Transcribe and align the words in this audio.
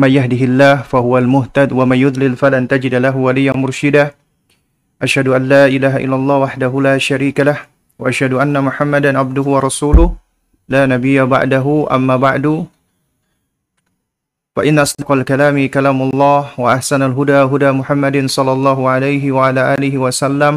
من 0.00 0.08
يهده 0.16 0.42
الله 0.48 0.74
فهو 0.88 1.18
المهتد 1.20 1.76
ومن 1.76 1.98
يضلل 2.00 2.32
فلن 2.40 2.64
تجد 2.72 2.94
له 3.04 3.12
وليا 3.16 3.52
مرشدا 3.52 4.10
أشهد 5.04 5.28
أن 5.28 5.42
لا 5.52 5.68
إله 5.68 5.94
إلا 6.04 6.16
الله 6.16 6.36
وحده 6.44 6.72
لا 6.80 6.96
شريك 6.96 7.40
له 7.44 7.58
وأشهد 8.00 8.32
أن 8.40 8.56
محمدا 8.56 9.10
عبده 9.20 9.42
ورسوله 9.54 10.08
لا 10.72 10.86
نبي 10.88 11.20
بعده 11.24 11.66
أما 11.92 12.16
بعد 12.16 12.46
فإن 14.56 14.78
أصدق 14.78 15.08
الكلام 15.12 15.56
كلام 15.68 15.98
الله 16.08 16.40
وأحسن 16.58 17.00
الهدى 17.02 17.38
هدى 17.52 17.70
محمد 17.80 18.16
صلى 18.26 18.52
الله 18.52 18.78
عليه 18.88 19.24
وعلى 19.36 19.60
آله 19.76 19.94
وسلم 19.98 20.54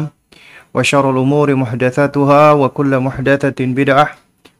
وشر 0.74 1.04
الأمور 1.10 1.48
محدثاتها 1.54 2.42
وكل 2.52 2.92
محدثة 3.06 3.58
بدعة 3.60 4.06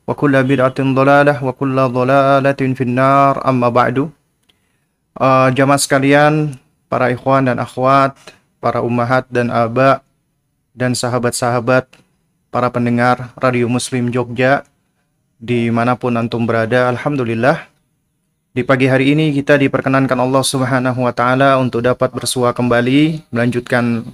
وكل 0.09 0.35
بدعة 0.45 0.79
ضلالة 0.81 1.35
وكل 1.45 1.77
ضلالة 1.99 2.61
في 2.77 2.83
النار 2.89 3.35
أما 3.49 3.69
بعد 3.69 3.97
uh, 5.19 5.49
jamaah 5.55 5.81
sekalian, 5.81 6.55
para 6.87 7.11
ikhwan 7.11 7.51
dan 7.51 7.59
akhwat, 7.59 8.15
para 8.59 8.81
ummahat 8.83 9.27
dan 9.31 9.51
aba, 9.51 10.03
dan 10.75 10.95
sahabat-sahabat, 10.95 11.87
para 12.51 12.69
pendengar 12.71 13.35
Radio 13.39 13.67
Muslim 13.67 14.11
Jogja, 14.11 14.67
di 15.39 15.71
mana 15.71 15.99
pun 15.99 16.15
antum 16.15 16.47
berada, 16.47 16.87
Alhamdulillah, 16.91 17.67
di 18.55 18.63
pagi 18.63 18.87
hari 18.87 19.19
ini 19.19 19.35
kita 19.35 19.59
diperkenankan 19.59 20.15
Allah 20.15 20.47
Subhanahu 20.47 21.03
wa 21.03 21.11
taala 21.11 21.59
untuk 21.59 21.83
dapat 21.83 22.15
bersua 22.15 22.55
kembali 22.55 23.27
melanjutkan 23.35 24.07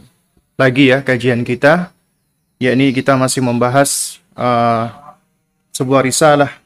lagi 0.56 0.88
ya 0.88 1.04
kajian 1.04 1.44
kita 1.44 1.92
yakni 2.56 2.96
kita 2.96 3.20
masih 3.20 3.44
membahas 3.44 4.16
uh, 4.32 4.88
sebuah 5.76 6.08
risalah 6.08 6.56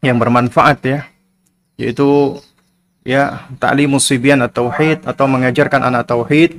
yang 0.00 0.16
bermanfaat 0.16 0.80
ya 0.80 1.00
yaitu 1.76 2.40
ya 3.04 3.44
ta'limus 3.60 4.08
sibyan 4.08 4.40
at-tauhid 4.40 5.04
atau 5.04 5.28
mengajarkan 5.28 5.84
anak 5.84 6.08
tauhid 6.08 6.58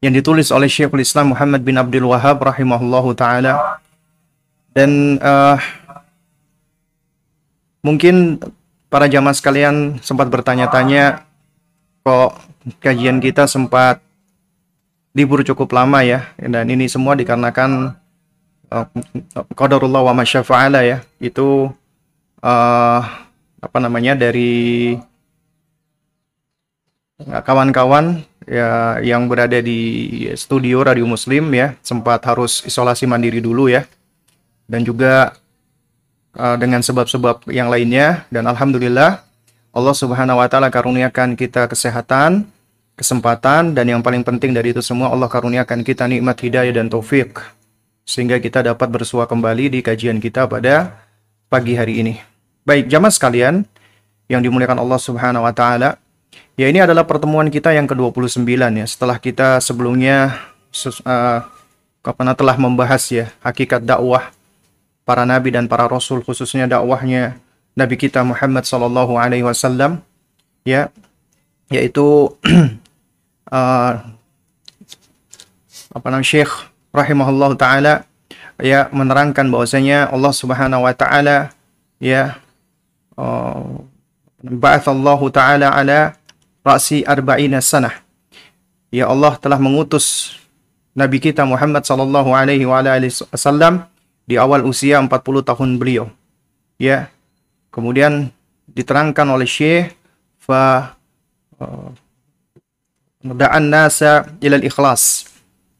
yang 0.00 0.16
ditulis 0.16 0.48
oleh 0.48 0.66
Syekhul 0.66 1.04
Islam 1.04 1.36
Muhammad 1.36 1.60
bin 1.60 1.76
Abdul 1.76 2.08
Wahab 2.08 2.40
rahimahullahu 2.40 3.12
taala. 3.12 3.76
Dan 4.72 5.20
uh, 5.20 5.60
mungkin 7.84 8.40
para 8.88 9.04
jamaah 9.04 9.36
sekalian 9.36 10.00
sempat 10.00 10.32
bertanya-tanya 10.32 11.28
kok 12.00 12.40
kajian 12.80 13.20
kita 13.20 13.44
sempat 13.44 14.00
libur 15.12 15.44
cukup 15.44 15.68
lama 15.76 16.00
ya? 16.00 16.32
Dan 16.40 16.72
ini 16.72 16.88
semua 16.88 17.12
dikarenakan 17.12 17.92
uh, 18.72 18.86
qadarullah 19.52 20.00
wa 20.00 20.16
masyafa'ala 20.16 20.80
ya. 20.80 21.04
Itu 21.20 21.76
uh, 22.40 23.00
apa 23.60 23.78
namanya 23.78 24.16
dari 24.16 24.96
kawan-kawan 27.20 28.24
ya 28.48 28.96
yang 29.04 29.28
berada 29.28 29.60
di 29.60 30.24
studio 30.32 30.80
Radio 30.80 31.04
Muslim 31.04 31.52
ya 31.52 31.76
sempat 31.84 32.24
harus 32.24 32.64
isolasi 32.64 33.04
mandiri 33.04 33.44
dulu 33.44 33.68
ya. 33.68 33.84
Dan 34.70 34.86
juga 34.86 35.34
uh, 36.38 36.56
dengan 36.56 36.80
sebab-sebab 36.80 37.50
yang 37.50 37.68
lainnya. 37.68 38.24
Dan 38.30 38.46
alhamdulillah 38.46 39.20
Allah 39.70 39.94
Subhanahu 39.94 40.40
wa 40.40 40.46
taala 40.46 40.70
karuniakan 40.70 41.34
kita 41.34 41.66
kesehatan, 41.66 42.46
kesempatan 42.94 43.74
dan 43.74 43.86
yang 43.86 44.00
paling 44.00 44.22
penting 44.22 44.54
dari 44.54 44.70
itu 44.70 44.80
semua 44.80 45.10
Allah 45.10 45.26
karuniakan 45.26 45.82
kita 45.82 46.06
nikmat 46.06 46.38
hidayah 46.38 46.74
dan 46.74 46.86
taufik 46.86 47.38
sehingga 48.06 48.42
kita 48.42 48.66
dapat 48.66 48.90
bersua 48.90 49.30
kembali 49.30 49.78
di 49.78 49.80
kajian 49.82 50.18
kita 50.18 50.46
pada 50.50 50.98
pagi 51.46 51.78
hari 51.78 52.02
ini. 52.02 52.29
Baik, 52.70 52.86
jamaah 52.86 53.10
sekalian 53.10 53.66
yang 54.30 54.46
dimuliakan 54.46 54.78
Allah 54.78 55.02
Subhanahu 55.02 55.42
wa 55.42 55.50
taala, 55.50 55.98
ya 56.54 56.70
ini 56.70 56.78
adalah 56.78 57.02
pertemuan 57.02 57.50
kita 57.50 57.74
yang 57.74 57.90
ke-29 57.90 58.46
ya. 58.46 58.86
Setelah 58.86 59.18
kita 59.18 59.58
sebelumnya 59.58 60.38
uh, 61.02 61.42
telah 62.14 62.54
membahas 62.54 63.02
ya 63.10 63.26
hakikat 63.42 63.82
dakwah 63.82 64.30
para 65.02 65.26
nabi 65.26 65.50
dan 65.50 65.66
para 65.66 65.90
rasul 65.90 66.22
khususnya 66.22 66.70
dakwahnya 66.70 67.42
nabi 67.74 67.98
kita 67.98 68.22
Muhammad 68.22 68.62
sallallahu 68.62 69.18
alaihi 69.18 69.42
wasallam 69.42 69.98
ya 70.62 70.94
yaitu 71.74 72.30
uh, 73.50 73.92
apa 75.98 76.06
namanya 76.06 76.22
Syekh 76.22 76.70
rahimahullah 76.94 77.50
taala 77.58 78.06
ya 78.62 78.86
menerangkan 78.94 79.50
bahwasanya 79.50 80.06
Allah 80.14 80.30
Subhanahu 80.30 80.86
wa 80.86 80.94
taala 80.94 81.50
ya 81.98 82.38
uh, 83.16 83.80
ba'athallahu 84.44 85.30
taala 85.32 85.72
ala 85.72 86.14
ra'si 86.66 87.02
arba'ina 87.06 87.64
sanah 87.64 87.98
ya 88.90 89.08
Allah 89.08 89.38
telah 89.38 89.56
mengutus 89.56 90.36
nabi 90.92 91.22
kita 91.22 91.46
Muhammad 91.46 91.86
sallallahu 91.86 92.34
alaihi 92.34 92.66
wasallam 92.66 93.90
di 94.30 94.38
awal 94.38 94.62
usia 94.62 95.02
40 95.02 95.10
tahun 95.42 95.74
beliau. 95.74 96.06
Ya. 96.78 97.10
Kemudian 97.74 98.30
diterangkan 98.70 99.26
oleh 99.26 99.46
Syekh 99.46 99.90
fa 100.38 100.94
uh, 101.58 101.90
da'an 103.26 103.66
nasa 103.66 104.30
ilal 104.38 104.62
ikhlas 104.62 105.26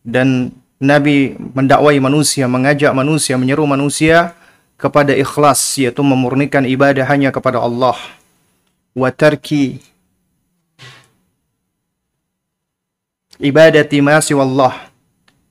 dan 0.02 0.50
Nabi 0.80 1.36
mendakwai 1.36 2.00
manusia, 2.00 2.48
mengajak 2.48 2.90
manusia, 2.96 3.36
menyeru 3.36 3.68
manusia 3.68 4.32
kepada 4.80 5.12
ikhlas 5.12 5.60
yaitu 5.76 6.00
memurnikan 6.00 6.64
ibadah 6.64 7.04
hanya 7.04 7.28
kepada 7.28 7.60
Allah. 7.60 7.94
Wa 8.96 9.12
tarki 9.12 9.78
ibadati 13.36 14.00
ma 14.00 14.18
siwallah 14.18 14.88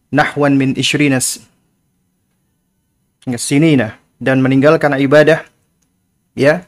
nahwan 0.10 0.58
min 0.58 0.74
ishrinas 0.74 1.46
sinina. 3.38 4.02
Dan 4.20 4.44
meninggalkan 4.44 5.00
ibadah 5.00 5.48
ya 6.36 6.68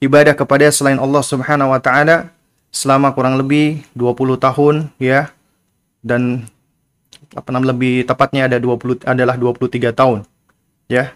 ibadah 0.00 0.32
kepada 0.32 0.72
selain 0.72 0.96
Allah 0.96 1.20
Subhanahu 1.20 1.68
wa 1.68 1.80
taala 1.82 2.32
selama 2.72 3.12
kurang 3.12 3.36
lebih 3.36 3.84
20 3.92 4.40
tahun 4.40 4.74
ya. 4.96 5.28
Dan 6.00 6.48
apa 7.36 7.48
namanya 7.52 7.76
lebih 7.76 8.08
tepatnya 8.08 8.48
ada 8.48 8.56
20 8.56 9.04
adalah 9.04 9.36
23 9.36 9.92
tahun 9.92 10.18
ya 10.88 11.12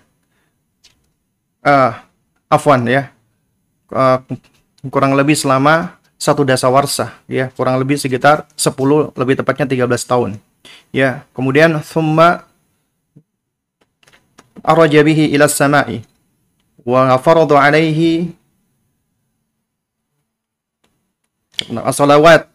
uh, 1.66 1.93
afwan 2.47 2.87
ya. 2.87 3.10
Uh, 3.91 4.22
kurang 4.87 5.19
lebih 5.19 5.34
selama 5.34 5.99
satu 6.15 6.47
dasawarsa 6.47 7.12
ya. 7.27 7.50
Kurang 7.53 7.82
lebih 7.82 7.99
sekitar 7.99 8.47
10 8.54 9.12
lebih 9.19 9.34
tepatnya 9.43 9.66
13 9.66 10.06
tahun 10.06 10.31
ya. 10.94 11.27
Kemudian 11.34 11.82
thumma 11.82 12.47
araja 14.62 15.03
bihi 15.03 15.34
ila 15.34 15.50
samai 15.50 16.06
wa 16.87 17.19
faradu 17.19 17.59
alaihi 17.59 18.31
salawat 21.91 22.47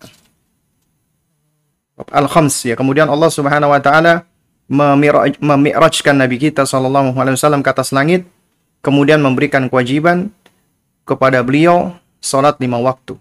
al-khams 2.10 2.66
ya. 2.66 2.74
Kemudian 2.80 3.08
Allah 3.12 3.30
Subhanahu 3.30 3.72
wa 3.72 3.82
taala 3.84 4.26
memirajkan 4.72 6.16
nabi 6.16 6.40
kita 6.40 6.64
sallallahu 6.64 7.12
alaihi 7.20 7.36
wasallam 7.36 7.60
ke 7.60 7.70
atas 7.70 7.92
langit 7.92 8.24
kemudian 8.82 9.22
memberikan 9.22 9.70
kewajiban 9.70 10.34
kepada 11.06 11.42
beliau 11.42 11.98
salat 12.22 12.58
lima 12.62 12.78
waktu. 12.82 13.18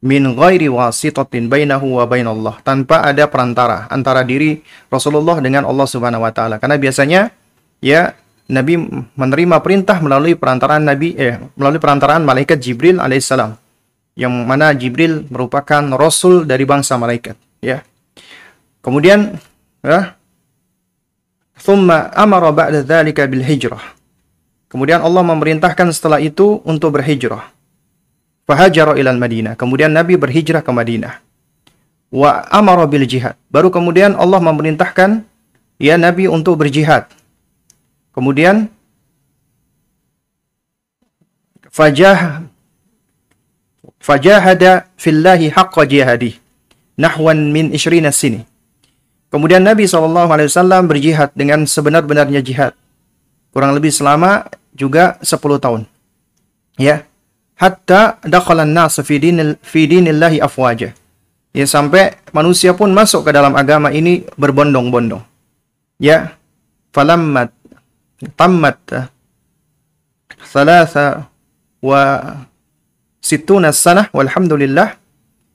Min 0.00 0.32
ghairi 0.32 0.72
wasitatin 0.72 1.52
bainahu 1.52 2.00
wa 2.00 2.08
bainallah. 2.08 2.64
Tanpa 2.64 3.04
ada 3.04 3.28
perantara 3.28 3.84
antara 3.92 4.24
diri 4.24 4.64
Rasulullah 4.88 5.36
dengan 5.44 5.68
Allah 5.68 5.84
Subhanahu 5.84 6.24
wa 6.24 6.32
taala. 6.32 6.56
Karena 6.56 6.80
biasanya 6.80 7.28
ya 7.84 8.16
Nabi 8.48 8.80
menerima 9.14 9.60
perintah 9.60 10.00
melalui 10.00 10.34
perantaraan 10.34 10.88
Nabi 10.88 11.14
eh 11.20 11.36
melalui 11.54 11.78
perantaraan 11.78 12.24
malaikat 12.24 12.56
Jibril 12.64 12.96
alaihissalam. 12.96 13.60
Yang 14.16 14.32
mana 14.48 14.72
Jibril 14.72 15.28
merupakan 15.28 15.84
rasul 16.00 16.48
dari 16.48 16.64
bangsa 16.64 16.96
malaikat 16.96 17.36
ya. 17.60 17.84
Kemudian 18.80 19.36
ya 19.84 20.16
amara 22.16 22.50
ba'da 22.56 22.80
dzalika 22.80 23.28
bil 23.28 23.44
hijrah 23.44 23.99
kemudian 24.70 25.02
Allah 25.02 25.26
memerintahkan 25.26 25.90
setelah 25.90 26.22
itu 26.22 26.62
untuk 26.62 26.94
berhijrah. 26.94 27.50
Fahajara 28.46 28.94
ilal 28.96 29.18
Madinah 29.18 29.58
kemudian 29.58 29.90
Nabi 29.90 30.14
berhijrah 30.16 30.62
ke 30.62 30.70
Madinah. 30.70 31.20
Wa 32.10 32.46
amara 32.50 32.86
bil 32.86 33.06
jihad. 33.06 33.38
Baru 33.50 33.70
kemudian 33.70 34.14
Allah 34.14 34.38
memerintahkan 34.38 35.22
ya 35.78 35.94
Nabi 35.98 36.26
untuk 36.26 36.58
berjihad. 36.58 37.06
Kemudian 38.10 38.66
fajah 41.70 42.42
fajahada 44.02 44.90
fillahi 44.98 45.54
haqqa 45.54 45.86
jihadi 45.86 46.34
nahwan 47.00 47.48
min 47.48 47.72
ishrina 47.72 48.12
sini. 48.12 48.44
Kemudian 49.30 49.62
Nabi 49.62 49.86
SAW 49.86 50.26
berjihad 50.84 51.30
dengan 51.38 51.62
sebenar-benarnya 51.64 52.42
jihad. 52.42 52.74
Kurang 53.54 53.78
lebih 53.78 53.94
selama 53.94 54.50
juga 54.80 55.20
10 55.20 55.60
tahun. 55.60 55.84
Ya. 56.80 57.04
hatta 57.60 58.16
dakhala 58.24 58.64
an-nas 58.64 58.96
fi 59.04 59.20
dinil 59.20 59.60
fi 59.60 59.84
dinillahi 59.84 60.40
afwaja. 60.40 60.96
Ya 61.52 61.66
sampai 61.68 62.16
manusia 62.32 62.72
pun 62.72 62.88
masuk 62.96 63.28
ke 63.28 63.30
dalam 63.36 63.52
agama 63.52 63.92
ini 63.92 64.24
berbondong-bondong. 64.40 65.20
Ya, 66.00 66.40
falammat 66.96 67.52
tammat 68.32 68.80
thalatha 70.40 71.28
wa 71.84 72.00
situna 73.20 73.76
sanah 73.76 74.08
walhamdulillah. 74.16 74.96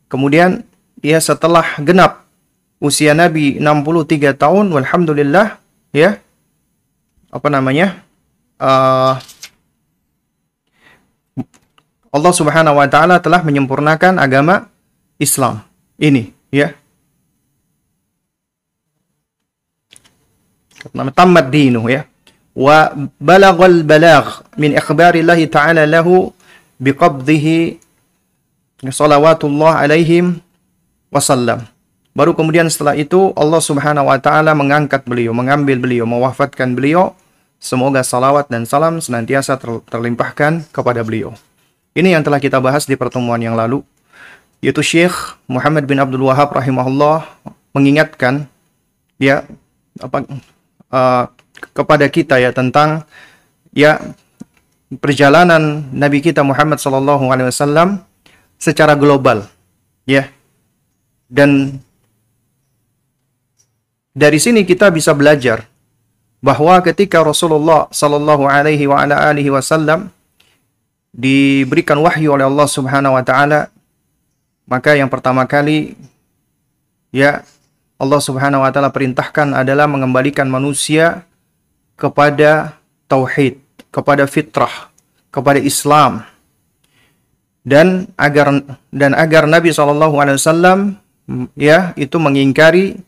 Kemudian 0.06 0.62
ya 1.02 1.18
setelah 1.18 1.66
genap 1.82 2.30
usia 2.78 3.18
Nabi 3.18 3.58
63 3.58 4.38
tahun 4.38 4.70
walhamdulillah 4.70 5.58
ya 5.90 6.22
apa 7.34 7.48
namanya? 7.50 8.05
Uh, 8.56 9.20
Allah 12.16 12.32
Subhanahu 12.32 12.80
wa 12.80 12.88
taala 12.88 13.20
telah 13.20 13.44
menyempurnakan 13.44 14.16
agama 14.16 14.72
Islam 15.20 15.60
ini 16.00 16.32
ya. 16.48 16.72
Nama 20.96 21.12
tamat 21.12 21.52
dinu 21.52 21.92
ya. 21.92 22.08
Wa 22.56 22.96
balagal 23.20 23.84
balagh 23.84 24.48
min 24.56 24.80
ikhbarillahi 24.80 25.52
ta'ala 25.52 25.84
lahu 25.84 26.32
biqabdihi 26.80 27.84
salawatullah 28.88 29.84
alaihim 29.84 30.40
wasallam. 31.12 31.68
Baru 32.16 32.32
kemudian 32.32 32.72
setelah 32.72 32.96
itu 32.96 33.36
Allah 33.36 33.60
Subhanahu 33.60 34.08
wa 34.08 34.16
taala 34.24 34.56
mengangkat 34.56 35.04
beliau, 35.04 35.36
mengambil 35.36 35.84
beliau, 35.84 36.08
mewafatkan 36.08 36.72
beliau. 36.72 37.12
Semoga 37.58 38.06
salawat 38.06 38.52
dan 38.52 38.68
salam 38.70 39.02
senantiasa 39.02 39.58
terlimpahkan 39.90 40.70
kepada 40.70 41.02
beliau. 41.02 41.34
Ini 41.96 42.20
yang 42.20 42.24
telah 42.28 42.44
kita 42.44 42.60
bahas 42.60 42.84
di 42.84 42.94
pertemuan 43.00 43.40
yang 43.40 43.56
lalu, 43.56 43.82
yaitu 44.60 44.84
Syekh 44.84 45.16
Muhammad 45.48 45.88
bin 45.88 45.98
Abdul 45.98 46.28
Wahab 46.28 46.52
rahimahullah 46.52 47.26
mengingatkan 47.72 48.48
ya 49.20 49.48
apa 50.00 50.28
uh, 50.92 51.26
kepada 51.72 52.06
kita 52.12 52.40
ya 52.40 52.52
tentang 52.52 53.08
ya 53.72 54.00
perjalanan 55.00 55.88
Nabi 55.92 56.20
kita 56.24 56.44
Muhammad 56.44 56.80
sallallahu 56.80 57.28
alaihi 57.32 57.52
wasallam 57.52 58.04
secara 58.60 58.96
global 58.96 59.48
ya 60.08 60.30
dan 61.28 61.80
dari 64.16 64.40
sini 64.40 64.64
kita 64.64 64.88
bisa 64.92 65.12
belajar 65.12 65.68
bahwa 66.44 66.80
ketika 66.84 67.22
Rasulullah 67.22 67.88
sallallahu 67.90 68.48
alaihi 68.48 68.88
wasallam 69.52 70.12
diberikan 71.16 72.00
wahyu 72.00 72.36
oleh 72.36 72.46
Allah 72.46 72.68
Subhanahu 72.68 73.16
wa 73.16 73.24
taala 73.24 73.72
maka 74.66 74.98
yang 74.98 75.08
pertama 75.08 75.46
kali 75.46 75.94
ya 77.14 77.46
Allah 77.96 78.20
Subhanahu 78.20 78.66
wa 78.66 78.72
taala 78.76 78.92
perintahkan 78.92 79.56
adalah 79.56 79.88
mengembalikan 79.88 80.52
manusia 80.52 81.24
kepada 81.96 82.76
tauhid, 83.08 83.62
kepada 83.88 84.28
fitrah, 84.28 84.92
kepada 85.32 85.60
Islam. 85.64 86.28
Dan 87.66 88.06
agar 88.14 88.62
dan 88.94 89.18
agar 89.18 89.50
Nabi 89.50 89.74
sallallahu 89.74 90.22
alaihi 90.22 90.38
wasallam 90.38 91.02
ya 91.58 91.98
itu 91.98 92.22
mengingkari 92.22 93.02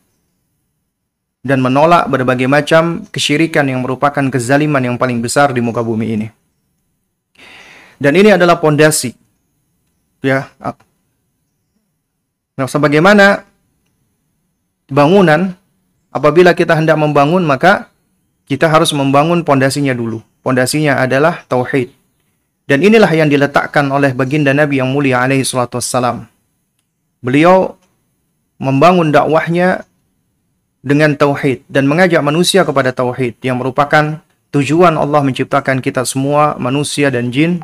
dan 1.46 1.62
menolak 1.62 2.10
berbagai 2.10 2.50
macam 2.50 3.06
kesyirikan 3.10 3.68
yang 3.70 3.84
merupakan 3.86 4.24
kezaliman 4.32 4.82
yang 4.82 4.96
paling 4.98 5.22
besar 5.22 5.54
di 5.54 5.62
muka 5.62 5.82
bumi 5.86 6.08
ini. 6.18 6.28
Dan 7.98 8.14
ini 8.14 8.34
adalah 8.34 8.62
pondasi. 8.62 9.14
Ya. 10.22 10.50
Nah, 12.58 12.66
sebagaimana 12.70 13.46
bangunan 14.90 15.54
apabila 16.14 16.54
kita 16.58 16.74
hendak 16.78 16.98
membangun 16.98 17.46
maka 17.46 17.90
kita 18.48 18.70
harus 18.72 18.96
membangun 18.96 19.44
pondasinya 19.44 19.92
dulu. 19.92 20.24
Pondasinya 20.42 21.04
adalah 21.04 21.44
tauhid. 21.52 21.92
Dan 22.68 22.84
inilah 22.84 23.12
yang 23.12 23.32
diletakkan 23.32 23.88
oleh 23.92 24.12
baginda 24.12 24.52
Nabi 24.52 24.80
yang 24.80 24.92
mulia 24.92 25.24
alaihi 25.24 25.44
salatu 25.44 25.80
wassalam. 25.80 26.28
Beliau 27.24 27.76
membangun 28.60 29.12
dakwahnya 29.12 29.88
dengan 30.82 31.18
tauhid 31.18 31.66
dan 31.68 31.90
mengajak 31.90 32.22
manusia 32.22 32.64
kepada 32.64 32.94
tauhid 32.94 33.38
yang 33.42 33.58
merupakan 33.60 34.22
tujuan 34.54 34.96
Allah 34.96 35.22
menciptakan 35.26 35.84
kita 35.84 36.08
semua 36.08 36.56
manusia 36.58 37.12
dan 37.12 37.34
jin 37.34 37.60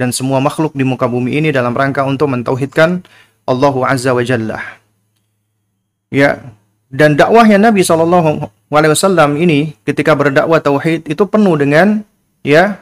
dan 0.00 0.14
semua 0.14 0.40
makhluk 0.40 0.72
di 0.72 0.80
muka 0.86 1.04
bumi 1.04 1.36
ini 1.36 1.52
dalam 1.52 1.76
rangka 1.76 2.00
untuk 2.08 2.32
mentauhidkan 2.32 3.04
Allah 3.44 3.74
Azza 3.84 4.16
wa 4.16 4.24
Jalla. 4.24 4.58
Ya, 6.10 6.40
dan 6.90 7.14
dakwahnya 7.14 7.60
Nabi 7.60 7.84
Shallallahu 7.86 8.50
Alaihi 8.72 8.92
Wasallam 8.96 9.38
ini 9.38 9.78
ketika 9.84 10.16
berdakwah 10.16 10.58
tauhid 10.58 11.06
itu 11.06 11.22
penuh 11.28 11.54
dengan 11.60 12.02
ya 12.42 12.80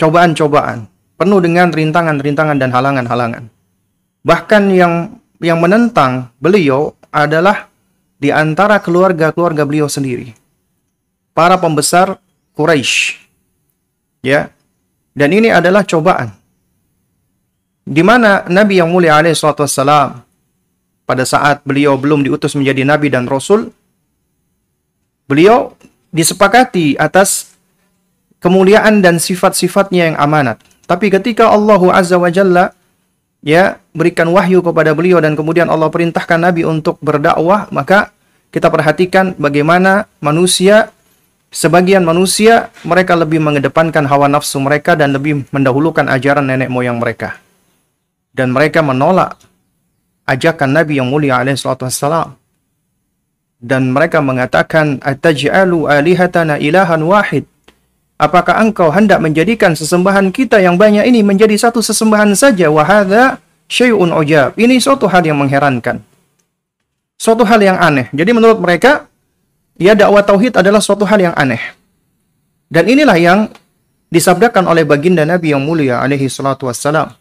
cobaan-cobaan, 0.00 0.88
penuh 1.18 1.40
dengan 1.44 1.68
rintangan-rintangan 1.70 2.56
dan 2.56 2.70
halangan-halangan. 2.72 3.44
Bahkan 4.24 4.62
yang 4.74 5.18
yang 5.38 5.62
menentang 5.62 6.34
beliau 6.42 6.96
adalah 7.14 7.67
di 8.18 8.34
antara 8.34 8.82
keluarga-keluarga 8.82 9.62
beliau 9.62 9.86
sendiri. 9.86 10.34
Para 11.32 11.54
pembesar 11.56 12.18
Quraisy. 12.58 13.14
Ya, 14.26 14.50
dan 15.14 15.30
ini 15.30 15.50
adalah 15.50 15.86
cobaan. 15.86 16.34
Di 17.88 18.02
mana 18.02 18.44
Nabi 18.50 18.82
yang 18.82 18.90
mulia 18.90 19.18
alaihi 19.18 19.34
wassalam 19.34 20.22
pada 21.08 21.24
saat 21.24 21.64
beliau 21.64 21.96
belum 21.96 22.20
diutus 22.20 22.52
menjadi 22.52 22.84
nabi 22.84 23.08
dan 23.08 23.24
rasul, 23.24 23.72
beliau 25.24 25.72
disepakati 26.12 27.00
atas 27.00 27.56
kemuliaan 28.38 29.00
dan 29.00 29.16
sifat-sifatnya 29.16 30.12
yang 30.12 30.16
amanat. 30.20 30.60
Tapi 30.84 31.08
ketika 31.08 31.48
Allah 31.48 31.80
Azza 31.96 32.20
wa 32.20 32.28
Jalla 32.28 32.77
ya 33.42 33.78
berikan 33.94 34.28
wahyu 34.30 34.62
kepada 34.62 34.94
beliau 34.94 35.22
dan 35.22 35.34
kemudian 35.38 35.70
Allah 35.70 35.90
perintahkan 35.90 36.38
nabi 36.40 36.66
untuk 36.66 36.98
berdakwah, 37.02 37.70
maka 37.74 38.10
kita 38.54 38.72
perhatikan 38.72 39.36
bagaimana 39.36 40.08
manusia 40.22 40.90
Sebagian 41.48 42.04
manusia 42.04 42.68
mereka 42.84 43.16
lebih 43.16 43.40
mengedepankan 43.40 44.04
hawa 44.04 44.28
nafsu 44.28 44.60
mereka 44.60 44.92
dan 44.92 45.16
lebih 45.16 45.48
mendahulukan 45.48 46.04
ajaran 46.04 46.44
nenek 46.44 46.68
moyang 46.68 47.00
mereka. 47.00 47.40
Dan 48.36 48.52
mereka 48.52 48.84
menolak 48.84 49.40
ajakan 50.28 50.76
Nabi 50.76 51.00
yang 51.00 51.08
mulia 51.08 51.40
alaihi 51.40 51.56
wassalam. 51.56 52.36
Dan 53.58 53.90
mereka 53.96 54.20
mengatakan, 54.20 55.00
Ataj'alu 55.00 55.88
alihatana 55.88 56.60
ilahan 56.60 57.00
wahid. 57.00 57.48
Apakah 58.18 58.58
engkau 58.58 58.90
hendak 58.90 59.22
menjadikan 59.22 59.78
sesembahan 59.78 60.34
kita 60.34 60.58
yang 60.58 60.74
banyak 60.74 61.06
ini 61.06 61.22
menjadi 61.22 61.54
satu 61.54 61.78
sesembahan 61.78 62.34
saja? 62.34 62.66
Wahada 62.66 63.38
syai'un 63.70 64.10
ujab. 64.10 64.58
Ini 64.58 64.82
suatu 64.82 65.06
hal 65.06 65.22
yang 65.22 65.38
mengherankan. 65.38 66.02
Suatu 67.14 67.46
hal 67.46 67.62
yang 67.62 67.78
aneh. 67.78 68.10
Jadi 68.10 68.30
menurut 68.34 68.58
mereka, 68.58 69.06
ya 69.78 69.94
dakwah 69.94 70.26
tauhid 70.26 70.58
adalah 70.58 70.82
suatu 70.82 71.06
hal 71.06 71.30
yang 71.30 71.34
aneh. 71.38 71.62
Dan 72.66 72.90
inilah 72.90 73.14
yang 73.14 73.40
disabdakan 74.10 74.66
oleh 74.66 74.82
baginda 74.82 75.22
Nabi 75.22 75.54
yang 75.54 75.62
mulia 75.62 76.02
alaihi 76.02 76.26
salatu 76.26 76.66
wassalam. 76.66 77.14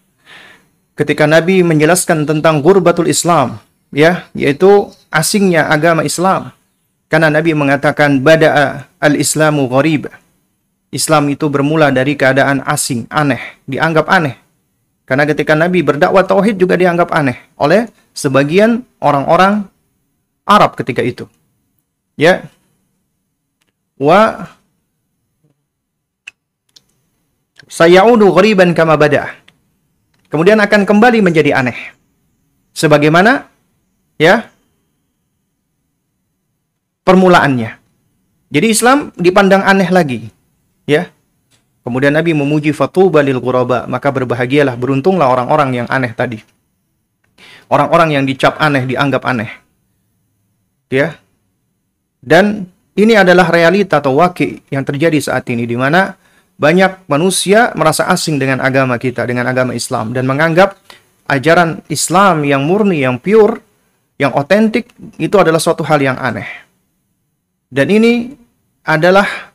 Ketika 0.98 1.30
Nabi 1.30 1.62
menjelaskan 1.62 2.26
tentang 2.26 2.66
gurbatul 2.66 3.06
Islam, 3.06 3.62
ya, 3.94 4.26
yaitu 4.34 4.90
asingnya 5.14 5.70
agama 5.70 6.02
Islam. 6.02 6.50
Karena 7.06 7.30
Nabi 7.30 7.54
mengatakan 7.54 8.20
bada'a 8.20 8.90
al-islamu 8.98 9.70
gharib. 9.70 10.10
Islam 10.88 11.28
itu 11.28 11.52
bermula 11.52 11.92
dari 11.92 12.16
keadaan 12.16 12.64
asing, 12.64 13.12
aneh, 13.12 13.60
dianggap 13.68 14.08
aneh. 14.08 14.40
Karena 15.08 15.24
ketika 15.24 15.56
Nabi 15.56 15.84
berdakwah 15.84 16.24
tauhid 16.24 16.60
juga 16.60 16.76
dianggap 16.76 17.12
aneh 17.16 17.40
oleh 17.60 17.88
sebagian 18.12 18.84
orang-orang 19.00 19.68
Arab 20.48 20.76
ketika 20.80 21.04
itu. 21.04 21.28
Ya. 22.20 22.48
Wa 24.00 24.52
sayaudu 27.68 28.32
ghariban 28.36 28.72
kama 28.76 29.00
bada. 29.00 29.32
Kemudian 30.28 30.60
akan 30.60 30.84
kembali 30.84 31.24
menjadi 31.24 31.56
aneh. 31.56 31.96
Sebagaimana 32.76 33.48
ya 34.20 34.52
permulaannya. 37.08 37.80
Jadi 38.52 38.68
Islam 38.72 39.12
dipandang 39.16 39.64
aneh 39.64 39.88
lagi 39.88 40.37
ya. 40.88 41.12
Kemudian 41.84 42.16
Nabi 42.16 42.36
memuji 42.36 42.76
fatuba 42.76 43.24
lil 43.24 43.40
ghuraba 43.40 43.88
maka 43.88 44.12
berbahagialah 44.12 44.76
beruntunglah 44.76 45.28
orang-orang 45.28 45.84
yang 45.84 45.88
aneh 45.88 46.12
tadi. 46.16 46.40
Orang-orang 47.68 48.16
yang 48.16 48.24
dicap 48.24 48.56
aneh 48.58 48.88
dianggap 48.88 49.24
aneh. 49.28 49.52
Ya. 50.88 51.20
Dan 52.24 52.68
ini 52.98 53.14
adalah 53.14 53.52
realita 53.52 54.02
atau 54.02 54.18
waki 54.18 54.74
yang 54.74 54.82
terjadi 54.82 55.22
saat 55.22 55.46
ini 55.52 55.68
di 55.68 55.78
mana 55.78 56.18
banyak 56.58 57.06
manusia 57.06 57.72
merasa 57.78 58.10
asing 58.10 58.42
dengan 58.42 58.60
agama 58.60 58.98
kita, 58.98 59.24
dengan 59.30 59.46
agama 59.46 59.78
Islam 59.78 60.12
dan 60.12 60.26
menganggap 60.26 60.76
ajaran 61.30 61.86
Islam 61.88 62.42
yang 62.44 62.66
murni, 62.66 63.06
yang 63.06 63.22
pure, 63.22 63.62
yang 64.18 64.34
otentik 64.34 64.90
itu 65.22 65.36
adalah 65.38 65.62
suatu 65.62 65.86
hal 65.86 66.02
yang 66.02 66.18
aneh. 66.18 66.50
Dan 67.70 67.88
ini 67.94 68.34
adalah 68.82 69.47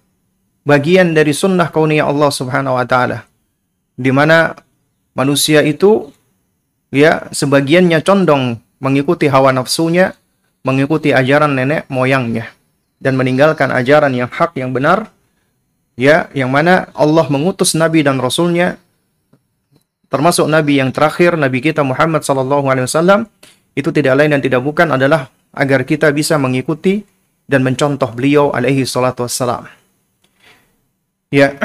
bagian 0.62 1.14
dari 1.14 1.35
sunnah 1.35 1.71
kauniyah 1.71 2.07
Allah 2.07 2.31
Subhanahu 2.31 2.78
wa 2.78 2.87
taala. 2.87 3.26
Di 3.99 4.11
mana 4.11 4.57
manusia 5.12 5.61
itu 5.62 6.11
ya 6.90 7.28
sebagiannya 7.31 8.00
condong 8.02 8.59
mengikuti 8.83 9.31
hawa 9.31 9.54
nafsunya, 9.54 10.16
mengikuti 10.62 11.11
ajaran 11.11 11.54
nenek 11.54 11.87
moyangnya 11.90 12.50
dan 13.02 13.19
meninggalkan 13.19 13.75
ajaran 13.75 14.14
yang 14.14 14.31
hak 14.31 14.54
yang 14.54 14.71
benar 14.71 15.11
ya 15.99 16.31
yang 16.33 16.49
mana 16.54 16.88
Allah 16.95 17.26
mengutus 17.26 17.75
nabi 17.75 18.07
dan 18.07 18.23
rasulnya 18.23 18.78
termasuk 20.07 20.47
nabi 20.47 20.78
yang 20.78 20.95
terakhir 20.95 21.35
nabi 21.35 21.59
kita 21.59 21.83
Muhammad 21.83 22.23
sallallahu 22.23 22.71
alaihi 22.71 22.87
wasallam 22.87 23.26
itu 23.75 23.90
tidak 23.90 24.23
lain 24.23 24.38
dan 24.38 24.40
tidak 24.40 24.62
bukan 24.62 24.87
adalah 24.95 25.28
agar 25.50 25.83
kita 25.83 26.14
bisa 26.14 26.38
mengikuti 26.38 27.02
dan 27.50 27.66
mencontoh 27.66 28.14
beliau 28.14 28.54
alaihi 28.54 28.87
salatu 28.87 29.26
wassalam 29.26 29.66
ya. 31.33 31.57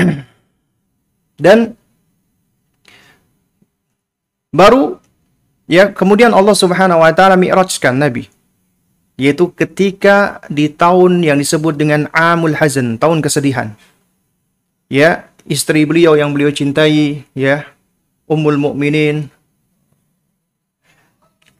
Dan 1.38 1.77
baru 4.50 4.97
ya 5.69 5.93
kemudian 5.93 6.33
Allah 6.33 6.57
Subhanahu 6.57 7.03
wa 7.03 7.12
taala 7.13 7.38
mi'rajkan 7.38 7.93
nabi 7.93 8.25
yaitu 9.19 9.50
ketika 9.53 10.39
di 10.47 10.69
tahun 10.69 11.25
yang 11.25 11.41
disebut 11.41 11.74
dengan 11.74 12.05
Amul 12.13 12.53
Hazan, 12.53 13.01
tahun 13.01 13.25
kesedihan. 13.25 13.74
Ya 14.88 15.27
istri 15.50 15.83
beliau 15.83 16.15
yang 16.15 16.31
beliau 16.31 16.53
cintai 16.53 17.27
ya 17.36 17.67
Ummul 18.29 18.55
Mukminin 18.55 19.27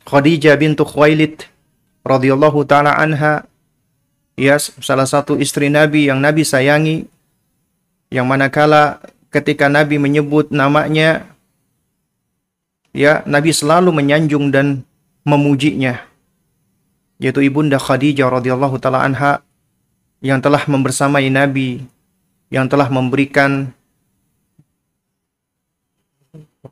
Khadijah 0.08 0.56
bintu 0.56 0.88
Khuwailid 0.88 1.44
radhiyallahu 2.08 2.64
taala 2.64 2.96
anha 2.96 3.44
ya 4.40 4.56
salah 4.60 5.04
satu 5.04 5.36
istri 5.36 5.68
Nabi 5.68 6.08
yang 6.08 6.24
Nabi 6.24 6.48
sayangi 6.48 7.12
yang 8.14 8.26
manakala 8.28 9.04
ketika 9.34 9.68
Nabi 9.68 10.00
menyebut 10.00 10.50
namanya 10.54 11.28
ya 12.96 13.22
Nabi 13.28 13.52
selalu 13.52 13.92
menyanjung 13.92 14.52
dan 14.52 14.88
memujinya 15.28 16.04
yaitu 17.20 17.44
ibunda 17.44 17.82
Khadijah 17.82 18.30
radhiyallahu 18.30 18.78
taala 18.80 19.04
anha 19.04 19.44
yang 20.24 20.40
telah 20.40 20.64
membersamai 20.66 21.28
Nabi 21.28 21.84
yang 22.48 22.72
telah 22.72 22.88
memberikan 22.88 23.76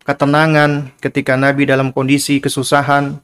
ketenangan 0.03 0.91
ketika 0.99 1.39
Nabi 1.39 1.63
dalam 1.63 1.95
kondisi 1.95 2.43
kesusahan, 2.43 3.21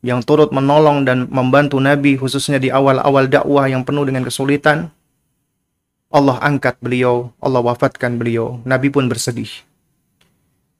yang 0.00 0.22
turut 0.22 0.54
menolong 0.54 1.02
dan 1.02 1.26
membantu 1.28 1.82
Nabi 1.82 2.14
khususnya 2.16 2.62
di 2.62 2.70
awal-awal 2.70 3.26
dakwah 3.26 3.66
yang 3.66 3.82
penuh 3.82 4.06
dengan 4.06 4.24
kesulitan. 4.24 4.94
Allah 6.08 6.40
angkat 6.40 6.80
beliau, 6.80 7.30
Allah 7.36 7.60
wafatkan 7.60 8.16
beliau, 8.16 8.64
Nabi 8.64 8.88
pun 8.88 9.06
bersedih. 9.08 9.50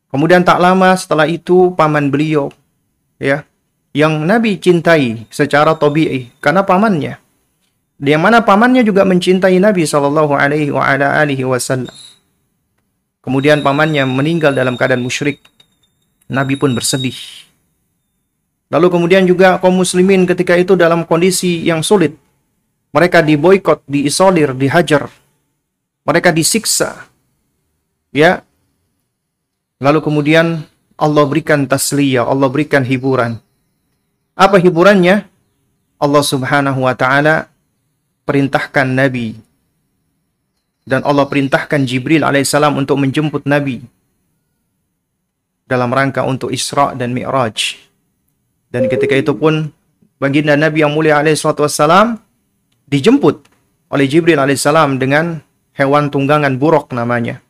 Kemudian 0.09 0.41
tak 0.41 0.57
lama 0.57 0.97
setelah 0.97 1.29
itu 1.29 1.77
paman 1.77 2.09
beliau 2.09 2.49
ya 3.21 3.45
yang 3.93 4.25
Nabi 4.25 4.57
cintai 4.57 5.29
secara 5.29 5.77
tabii 5.77 6.33
karena 6.41 6.65
pamannya 6.65 7.21
di 7.99 8.15
mana 8.15 8.41
pamannya 8.41 8.87
juga 8.87 9.03
mencintai 9.05 9.59
Nabi 9.59 9.85
Shallallahu 9.85 10.33
Alaihi 10.33 11.45
Wasallam. 11.45 11.93
Kemudian 13.21 13.61
pamannya 13.61 14.07
meninggal 14.07 14.55
dalam 14.55 14.79
keadaan 14.79 15.03
musyrik. 15.03 15.43
Nabi 16.31 16.55
pun 16.55 16.73
bersedih. 16.73 17.19
Lalu 18.71 18.87
kemudian 18.89 19.27
juga 19.27 19.59
kaum 19.59 19.75
muslimin 19.83 20.25
ketika 20.29 20.55
itu 20.55 20.79
dalam 20.79 21.03
kondisi 21.05 21.67
yang 21.67 21.83
sulit. 21.83 22.15
Mereka 22.93 23.21
diboykot, 23.21 23.85
diisolir, 23.85 24.57
dihajar. 24.57 25.13
Mereka 26.09 26.33
disiksa. 26.33 27.05
Ya. 28.11 28.43
Lalu 29.79 30.01
kemudian 30.01 30.65
Allah 30.99 31.25
berikan 31.29 31.69
tasliyah, 31.69 32.27
Allah 32.27 32.49
berikan 32.51 32.83
hiburan. 32.83 33.39
Apa 34.35 34.59
hiburannya? 34.59 35.29
Allah 35.99 36.23
Subhanahu 36.23 36.87
wa 36.87 36.95
taala 36.95 37.51
perintahkan 38.23 38.87
Nabi 38.87 39.35
dan 40.87 41.03
Allah 41.03 41.27
perintahkan 41.27 41.85
Jibril 41.85 42.23
alaihissalam 42.23 42.79
untuk 42.79 43.03
menjemput 43.03 43.45
Nabi 43.45 43.83
dalam 45.69 45.91
rangka 45.91 46.25
untuk 46.25 46.55
Isra 46.55 46.95
dan 46.95 47.13
Mi'raj. 47.13 47.77
Dan 48.73 48.89
ketika 48.89 49.19
itu 49.19 49.35
pun 49.35 49.75
baginda 50.17 50.55
Nabi 50.55 50.87
yang 50.87 50.95
mulia 50.95 51.19
alaihissalam 51.19 52.28
dijemput 52.89 53.47
oleh 53.93 54.07
Jibril 54.09 54.41
alaihissalam 54.41 54.97
dengan 54.97 55.41
hewan 55.77 56.09
tunggangan 56.09 56.57
buruk 56.57 56.93
namanya. 56.97 57.41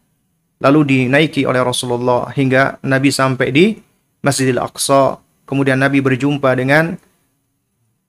Lalu 0.58 1.06
dinaiki 1.06 1.46
oleh 1.46 1.62
Rasulullah 1.62 2.34
hingga 2.34 2.82
Nabi 2.82 3.10
sampai 3.14 3.48
di 3.54 3.78
Masjidil 4.26 4.58
Aqsa. 4.58 5.22
Kemudian 5.46 5.78
Nabi 5.80 6.02
berjumpa 6.02 6.52
dengan 6.58 6.98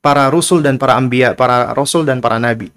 para 0.04 0.28
rasul 0.28 0.60
dan 0.66 0.76
para 0.76 0.98
ambia, 0.98 1.38
para 1.38 1.72
rasul 1.72 2.04
dan 2.04 2.20
para 2.20 2.36
nabi. 2.42 2.68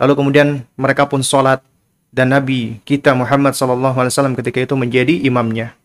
Lalu 0.00 0.12
kemudian 0.16 0.48
mereka 0.80 1.04
pun 1.10 1.20
sholat 1.20 1.60
dan 2.08 2.32
Nabi 2.32 2.80
kita 2.88 3.12
Muhammad 3.12 3.52
SAW 3.52 4.32
ketika 4.40 4.64
itu 4.64 4.74
menjadi 4.78 5.12
imamnya. 5.28 5.76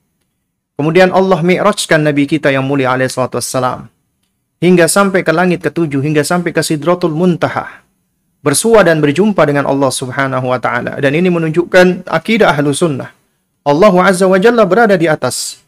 Kemudian 0.78 1.10
Allah 1.10 1.42
mi'rajkan 1.42 2.06
Nabi 2.06 2.30
kita 2.30 2.54
yang 2.54 2.64
mulia 2.64 2.94
alaihissalam 2.94 3.90
hingga 4.62 4.86
sampai 4.90 5.22
ke 5.22 5.32
langit 5.34 5.62
ketujuh, 5.66 6.02
hingga 6.02 6.22
sampai 6.22 6.54
ke 6.54 6.62
Sidratul 6.62 7.14
Muntaha. 7.14 7.87
Bersua 8.46 8.86
dan 8.86 9.02
berjumpa 9.02 9.44
dengan 9.50 9.66
Allah 9.66 9.90
Subhanahu 9.90 10.54
wa 10.54 10.60
taala 10.62 11.02
dan 11.02 11.12
ini 11.18 11.28
menunjukkan 11.28 12.06
akidah 12.06 12.54
ahlu 12.54 12.70
sunnah. 12.72 13.12
Allah 13.68 13.94
Azza 14.06 14.30
wa 14.30 14.40
Jalla 14.40 14.64
berada 14.64 14.96
di 14.96 15.10
atas 15.10 15.60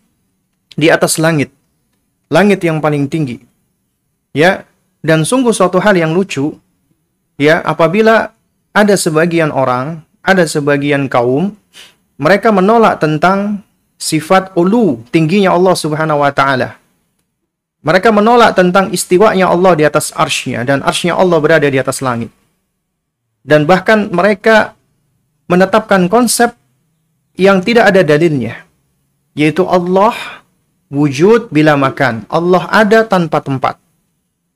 di 0.80 0.88
atas 0.88 1.20
langit. 1.20 1.52
Langit 2.32 2.62
yang 2.64 2.80
paling 2.80 3.10
tinggi. 3.10 3.42
Ya, 4.32 4.64
dan 5.02 5.26
sungguh 5.26 5.52
suatu 5.52 5.82
hal 5.82 5.98
yang 5.98 6.14
lucu, 6.14 6.56
ya, 7.36 7.60
apabila 7.66 8.32
ada 8.72 8.96
sebagian 8.96 9.50
orang, 9.50 10.06
ada 10.22 10.46
sebagian 10.46 11.10
kaum, 11.10 11.58
mereka 12.22 12.54
menolak 12.54 13.02
tentang 13.02 13.66
sifat 14.00 14.54
ulu, 14.56 15.04
tingginya 15.12 15.52
Allah 15.52 15.76
Subhanahu 15.76 16.24
wa 16.24 16.32
taala. 16.32 16.80
Mereka 17.80 18.12
menolak 18.12 18.60
tentang 18.60 18.92
istiwanya 18.92 19.48
Allah 19.48 19.72
di 19.76 19.88
atas 19.88 20.12
arsy 20.12 20.52
dan 20.68 20.84
arsy 20.84 21.08
Allah 21.12 21.40
berada 21.40 21.68
di 21.68 21.80
atas 21.80 22.04
langit. 22.04 22.28
Dan 23.50 23.66
bahkan 23.66 24.14
mereka 24.14 24.78
menetapkan 25.50 26.06
konsep 26.06 26.54
yang 27.34 27.66
tidak 27.66 27.90
ada 27.90 28.06
dalilnya, 28.06 28.62
yaitu 29.34 29.66
Allah 29.66 30.14
wujud 30.94 31.50
bila 31.50 31.74
makan. 31.74 32.30
Allah 32.30 32.70
ada 32.70 33.02
tanpa 33.10 33.42
tempat. 33.42 33.82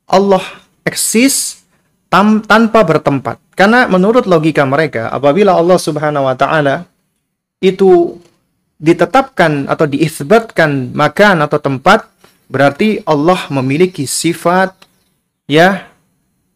Allah 0.05 0.45
eksis 0.85 1.65
tam, 2.13 2.45
tanpa 2.45 2.85
bertempat. 2.85 3.41
Karena 3.57 3.89
menurut 3.89 4.29
logika 4.29 4.61
mereka, 4.69 5.09
apabila 5.09 5.57
Allah 5.57 5.81
Subhanahu 5.81 6.29
wa 6.29 6.37
taala 6.37 6.85
itu 7.63 8.21
ditetapkan 8.77 9.65
atau 9.65 9.89
diisbatkan 9.89 10.93
makan 10.93 11.41
atau 11.41 11.57
tempat, 11.57 12.05
berarti 12.45 13.01
Allah 13.07 13.41
memiliki 13.49 14.05
sifat 14.05 14.75
ya 15.49 15.87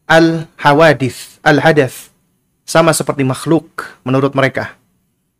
al-hawadith, 0.06 1.40
al-hadath. 1.42 2.07
Sama 2.68 2.92
seperti 2.92 3.24
makhluk 3.24 3.96
menurut 4.04 4.36
mereka. 4.36 4.76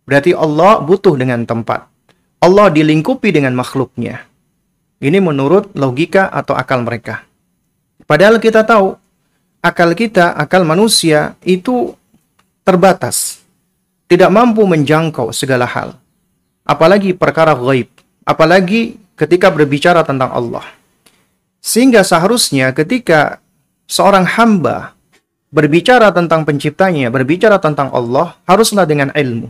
Berarti 0.08 0.32
Allah 0.32 0.80
butuh 0.80 1.12
dengan 1.12 1.44
tempat. 1.44 1.84
Allah 2.40 2.72
dilingkupi 2.72 3.28
dengan 3.28 3.52
makhluknya. 3.52 4.24
Ini 4.96 5.20
menurut 5.20 5.76
logika 5.76 6.32
atau 6.32 6.56
akal 6.56 6.80
mereka. 6.80 7.28
Padahal 8.08 8.40
kita 8.40 8.64
tahu 8.64 8.96
akal 9.60 9.92
kita, 9.92 10.40
akal 10.40 10.64
manusia 10.64 11.36
itu 11.44 11.92
terbatas. 12.64 13.44
Tidak 14.08 14.32
mampu 14.32 14.64
menjangkau 14.64 15.28
segala 15.36 15.68
hal. 15.68 16.00
Apalagi 16.64 17.12
perkara 17.12 17.52
gaib. 17.52 17.92
Apalagi 18.24 18.96
ketika 19.20 19.52
berbicara 19.52 20.00
tentang 20.00 20.32
Allah. 20.32 20.64
Sehingga 21.60 22.00
seharusnya 22.00 22.72
ketika 22.72 23.44
seorang 23.84 24.24
hamba 24.24 24.96
berbicara 25.48 26.12
tentang 26.12 26.44
penciptanya, 26.44 27.08
berbicara 27.08 27.56
tentang 27.60 27.88
Allah, 27.92 28.36
haruslah 28.44 28.84
dengan 28.84 29.12
ilmu. 29.12 29.48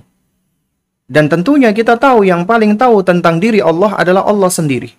Dan 1.08 1.32
tentunya 1.32 1.72
kita 1.72 1.96
tahu 1.96 2.28
yang 2.28 2.44
paling 2.44 2.76
tahu 2.76 3.00
tentang 3.00 3.40
diri 3.40 3.64
Allah 3.64 3.96
adalah 3.96 4.28
Allah 4.28 4.52
sendiri. 4.52 4.92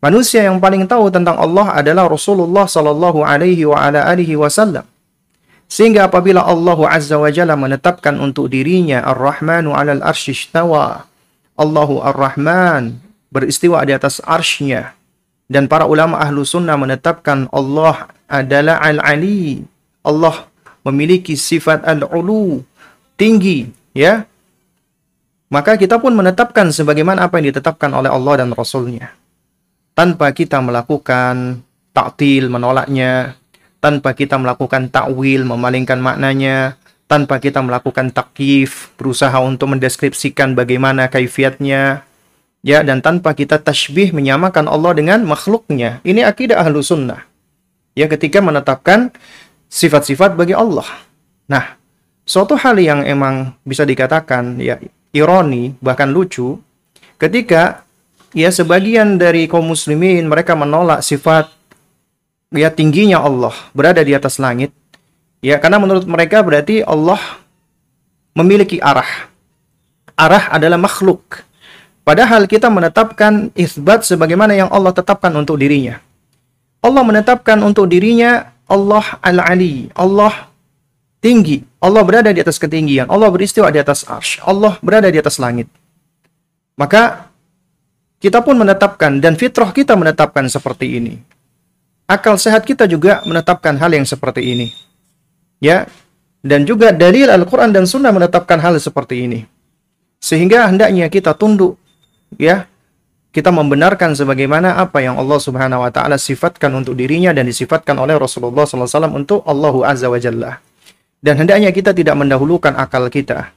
Manusia 0.00 0.46
yang 0.48 0.62
paling 0.62 0.88
tahu 0.88 1.12
tentang 1.12 1.36
Allah 1.36 1.76
adalah 1.76 2.08
Rasulullah 2.08 2.64
Sallallahu 2.64 3.20
Alaihi 3.20 3.68
wa 3.68 3.76
ala 3.76 4.06
alihi 4.08 4.32
Wasallam. 4.38 4.86
Sehingga 5.68 6.08
apabila 6.08 6.40
Allah 6.40 6.78
Azza 6.88 7.20
wa 7.20 7.28
Jalla 7.28 7.54
menetapkan 7.54 8.16
untuk 8.16 8.48
dirinya 8.48 9.04
Ar-Rahmanu 9.04 9.76
'alal 9.76 10.00
arsy 10.00 10.32
istawa. 10.32 11.04
Allahu 11.60 12.00
Ar-Rahman 12.00 12.96
beristiwa 13.28 13.84
di 13.84 13.92
atas 13.92 14.24
arsy-Nya. 14.24 14.96
Dan 15.50 15.66
para 15.66 15.84
ulama 15.84 16.16
ahlu 16.22 16.46
sunnah 16.46 16.78
menetapkan 16.78 17.50
Allah 17.50 18.08
adalah 18.30 18.80
Al-Ali. 18.80 19.66
Allah 20.00 20.48
memiliki 20.86 21.36
sifat 21.36 21.84
Al-Ulu, 21.84 22.64
tinggi, 23.20 23.68
ya. 23.92 24.24
Maka 25.50 25.74
kita 25.74 25.98
pun 25.98 26.14
menetapkan 26.14 26.70
sebagaimana 26.70 27.26
apa 27.26 27.42
yang 27.42 27.50
ditetapkan 27.50 27.90
oleh 27.90 28.08
Allah 28.08 28.46
dan 28.46 28.54
Rasul-Nya. 28.54 29.12
Tanpa 29.98 30.30
kita 30.30 30.62
melakukan 30.62 31.60
taktil, 31.90 32.46
menolaknya, 32.48 33.34
tanpa 33.82 34.14
kita 34.14 34.38
melakukan 34.38 34.86
takwil, 34.88 35.42
memalingkan 35.42 35.98
maknanya, 35.98 36.78
tanpa 37.10 37.42
kita 37.42 37.58
melakukan 37.58 38.14
takyif, 38.14 38.94
berusaha 38.94 39.34
untuk 39.42 39.74
mendeskripsikan 39.74 40.54
bagaimana 40.54 41.10
kaifiatnya, 41.10 42.06
ya, 42.62 42.78
dan 42.86 43.02
tanpa 43.02 43.34
kita 43.34 43.58
tashbih 43.58 44.14
menyamakan 44.14 44.70
Allah 44.70 44.94
dengan 44.94 45.26
makhluknya. 45.26 45.98
Ini 46.06 46.22
akidah 46.22 46.62
ahlu 46.62 46.78
sunnah. 46.78 47.26
Ya, 47.98 48.06
ketika 48.06 48.38
menetapkan 48.38 49.10
sifat-sifat 49.70 50.34
bagi 50.34 50.52
Allah. 50.52 50.86
Nah, 51.46 51.78
suatu 52.26 52.58
hal 52.58 52.76
yang 52.82 53.06
emang 53.06 53.54
bisa 53.62 53.86
dikatakan 53.86 54.58
ya 54.58 54.76
ironi 55.14 55.74
bahkan 55.78 56.10
lucu 56.10 56.58
ketika 57.18 57.86
ya 58.34 58.50
sebagian 58.50 59.18
dari 59.18 59.46
kaum 59.50 59.66
muslimin 59.66 60.26
mereka 60.30 60.54
menolak 60.54 61.02
sifat 61.02 61.50
ya 62.54 62.70
tingginya 62.70 63.22
Allah 63.22 63.54
berada 63.74 64.02
di 64.02 64.14
atas 64.14 64.38
langit 64.38 64.70
ya 65.42 65.58
karena 65.58 65.82
menurut 65.82 66.06
mereka 66.06 66.42
berarti 66.42 66.82
Allah 66.86 67.18
memiliki 68.34 68.78
arah. 68.78 69.28
Arah 70.14 70.52
adalah 70.52 70.76
makhluk. 70.78 71.42
Padahal 72.04 72.48
kita 72.48 72.68
menetapkan 72.72 73.52
isbat 73.54 74.02
sebagaimana 74.04 74.56
yang 74.56 74.68
Allah 74.72 74.92
tetapkan 74.92 75.30
untuk 75.36 75.60
dirinya. 75.60 76.00
Allah 76.80 77.04
menetapkan 77.04 77.60
untuk 77.60 77.86
dirinya 77.88 78.48
Allah 78.70 79.18
al-ali 79.18 79.90
Allah 79.98 80.46
tinggi 81.18 81.66
Allah 81.82 82.06
berada 82.06 82.30
di 82.30 82.38
atas 82.38 82.62
ketinggian 82.62 83.10
Allah 83.10 83.26
beristiwa 83.26 83.66
di 83.74 83.82
atas 83.82 84.06
arsh 84.06 84.38
Allah 84.46 84.78
berada 84.78 85.10
di 85.10 85.18
atas 85.18 85.42
langit 85.42 85.66
maka 86.78 87.26
kita 88.22 88.38
pun 88.40 88.54
menetapkan 88.54 89.18
dan 89.18 89.34
fitrah 89.34 89.74
kita 89.74 89.98
menetapkan 89.98 90.46
seperti 90.46 91.02
ini 91.02 91.14
akal 92.10 92.34
sehat 92.34 92.66
kita 92.66 92.90
juga 92.90 93.22
menetapkan 93.22 93.78
hal 93.78 93.94
yang 93.94 94.02
seperti 94.02 94.42
ini. 94.42 94.74
Ya. 95.62 95.86
Dan 96.40 96.66
juga 96.66 96.90
dalil 96.90 97.28
Al-Qur'an 97.30 97.70
dan 97.70 97.86
Sunnah 97.86 98.10
menetapkan 98.10 98.58
hal 98.58 98.74
seperti 98.82 99.28
ini. 99.28 99.40
Sehingga 100.18 100.66
hendaknya 100.66 101.06
kita 101.06 101.38
tunduk 101.38 101.78
ya. 102.34 102.66
Kita 103.30 103.54
membenarkan 103.54 104.18
sebagaimana 104.18 104.74
apa 104.82 104.98
yang 104.98 105.14
Allah 105.14 105.38
Subhanahu 105.38 105.86
wa 105.86 105.90
taala 105.94 106.18
sifatkan 106.18 106.74
untuk 106.74 106.98
dirinya 106.98 107.30
dan 107.30 107.46
disifatkan 107.46 107.94
oleh 107.94 108.18
Rasulullah 108.18 108.66
SAW 108.66 109.14
untuk 109.14 109.46
Allahu 109.46 109.86
Azza 109.86 110.10
wa 110.10 110.18
Jalla. 110.18 110.58
Dan 111.22 111.38
hendaknya 111.38 111.70
kita 111.70 111.94
tidak 111.94 112.18
mendahulukan 112.18 112.74
akal 112.74 113.06
kita. 113.06 113.54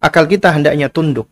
Akal 0.00 0.24
kita 0.24 0.56
hendaknya 0.56 0.88
tunduk. 0.88 1.28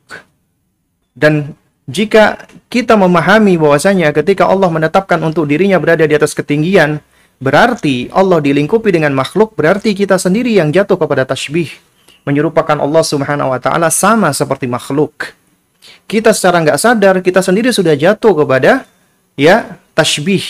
Dan 1.16 1.56
jika 1.88 2.44
kita 2.68 2.92
memahami 2.92 3.56
bahwasanya 3.56 4.12
ketika 4.12 4.52
Allah 4.52 4.68
menetapkan 4.68 5.16
untuk 5.24 5.48
dirinya 5.48 5.80
berada 5.80 6.04
di 6.04 6.12
atas 6.12 6.36
ketinggian, 6.36 7.00
berarti 7.40 8.12
Allah 8.12 8.44
dilingkupi 8.44 8.92
dengan 8.92 9.16
makhluk, 9.16 9.56
berarti 9.56 9.96
kita 9.96 10.20
sendiri 10.20 10.52
yang 10.52 10.76
jatuh 10.76 11.00
kepada 11.00 11.24
tasbih, 11.24 11.72
menyerupakan 12.28 12.76
Allah 12.76 13.00
Subhanahu 13.00 13.48
wa 13.48 13.60
taala 13.60 13.88
sama 13.88 14.28
seperti 14.36 14.68
makhluk. 14.68 15.40
Kita 16.12 16.36
secara 16.36 16.60
nggak 16.60 16.76
sadar 16.76 17.24
kita 17.24 17.40
sendiri 17.40 17.72
sudah 17.72 17.96
jatuh 17.96 18.44
kepada 18.44 18.84
ya 19.32 19.80
tasbih. 19.96 20.44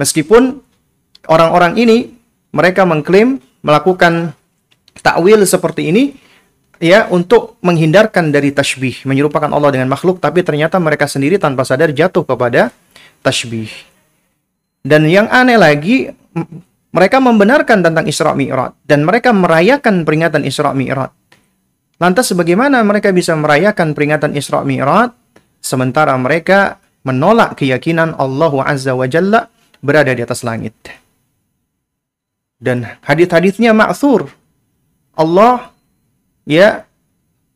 Meskipun 0.00 0.56
orang-orang 1.28 1.76
ini 1.76 2.16
mereka 2.48 2.88
mengklaim 2.88 3.44
melakukan 3.60 4.32
takwil 5.04 5.44
seperti 5.44 5.92
ini, 5.92 6.16
ya 6.80 7.04
untuk 7.12 7.60
menghindarkan 7.60 8.32
dari 8.32 8.56
tasbih, 8.56 9.04
menyerupakan 9.04 9.52
Allah 9.52 9.68
dengan 9.68 9.92
makhluk, 9.92 10.16
tapi 10.16 10.40
ternyata 10.40 10.80
mereka 10.80 11.04
sendiri 11.04 11.36
tanpa 11.36 11.68
sadar 11.68 11.92
jatuh 11.92 12.24
kepada 12.24 12.72
tasbih. 13.20 13.68
Dan 14.80 15.04
yang 15.12 15.28
aneh 15.28 15.60
lagi, 15.60 16.08
mereka 16.88 17.20
membenarkan 17.20 17.84
tentang 17.84 18.08
Isra 18.08 18.32
Mi'raj 18.32 18.72
dan 18.88 19.04
mereka 19.04 19.32
merayakan 19.36 20.08
peringatan 20.08 20.44
Isra 20.48 20.72
Mi'raj. 20.72 21.12
Lantas 22.04 22.28
bagaimana 22.36 22.84
mereka 22.84 23.16
bisa 23.16 23.32
merayakan 23.32 23.96
peringatan 23.96 24.36
Isra 24.36 24.60
Mi'raj 24.60 25.16
sementara 25.64 26.12
mereka 26.20 26.76
menolak 27.00 27.56
keyakinan 27.56 28.12
Allah 28.20 28.52
Azza 28.68 28.92
wa 28.92 29.08
Jalla 29.08 29.48
berada 29.80 30.12
di 30.12 30.20
atas 30.20 30.44
langit. 30.44 30.76
Dan 32.60 32.84
hadis-hadisnya 33.08 33.72
ma'thur. 33.72 34.28
Allah 35.16 35.72
ya 36.44 36.84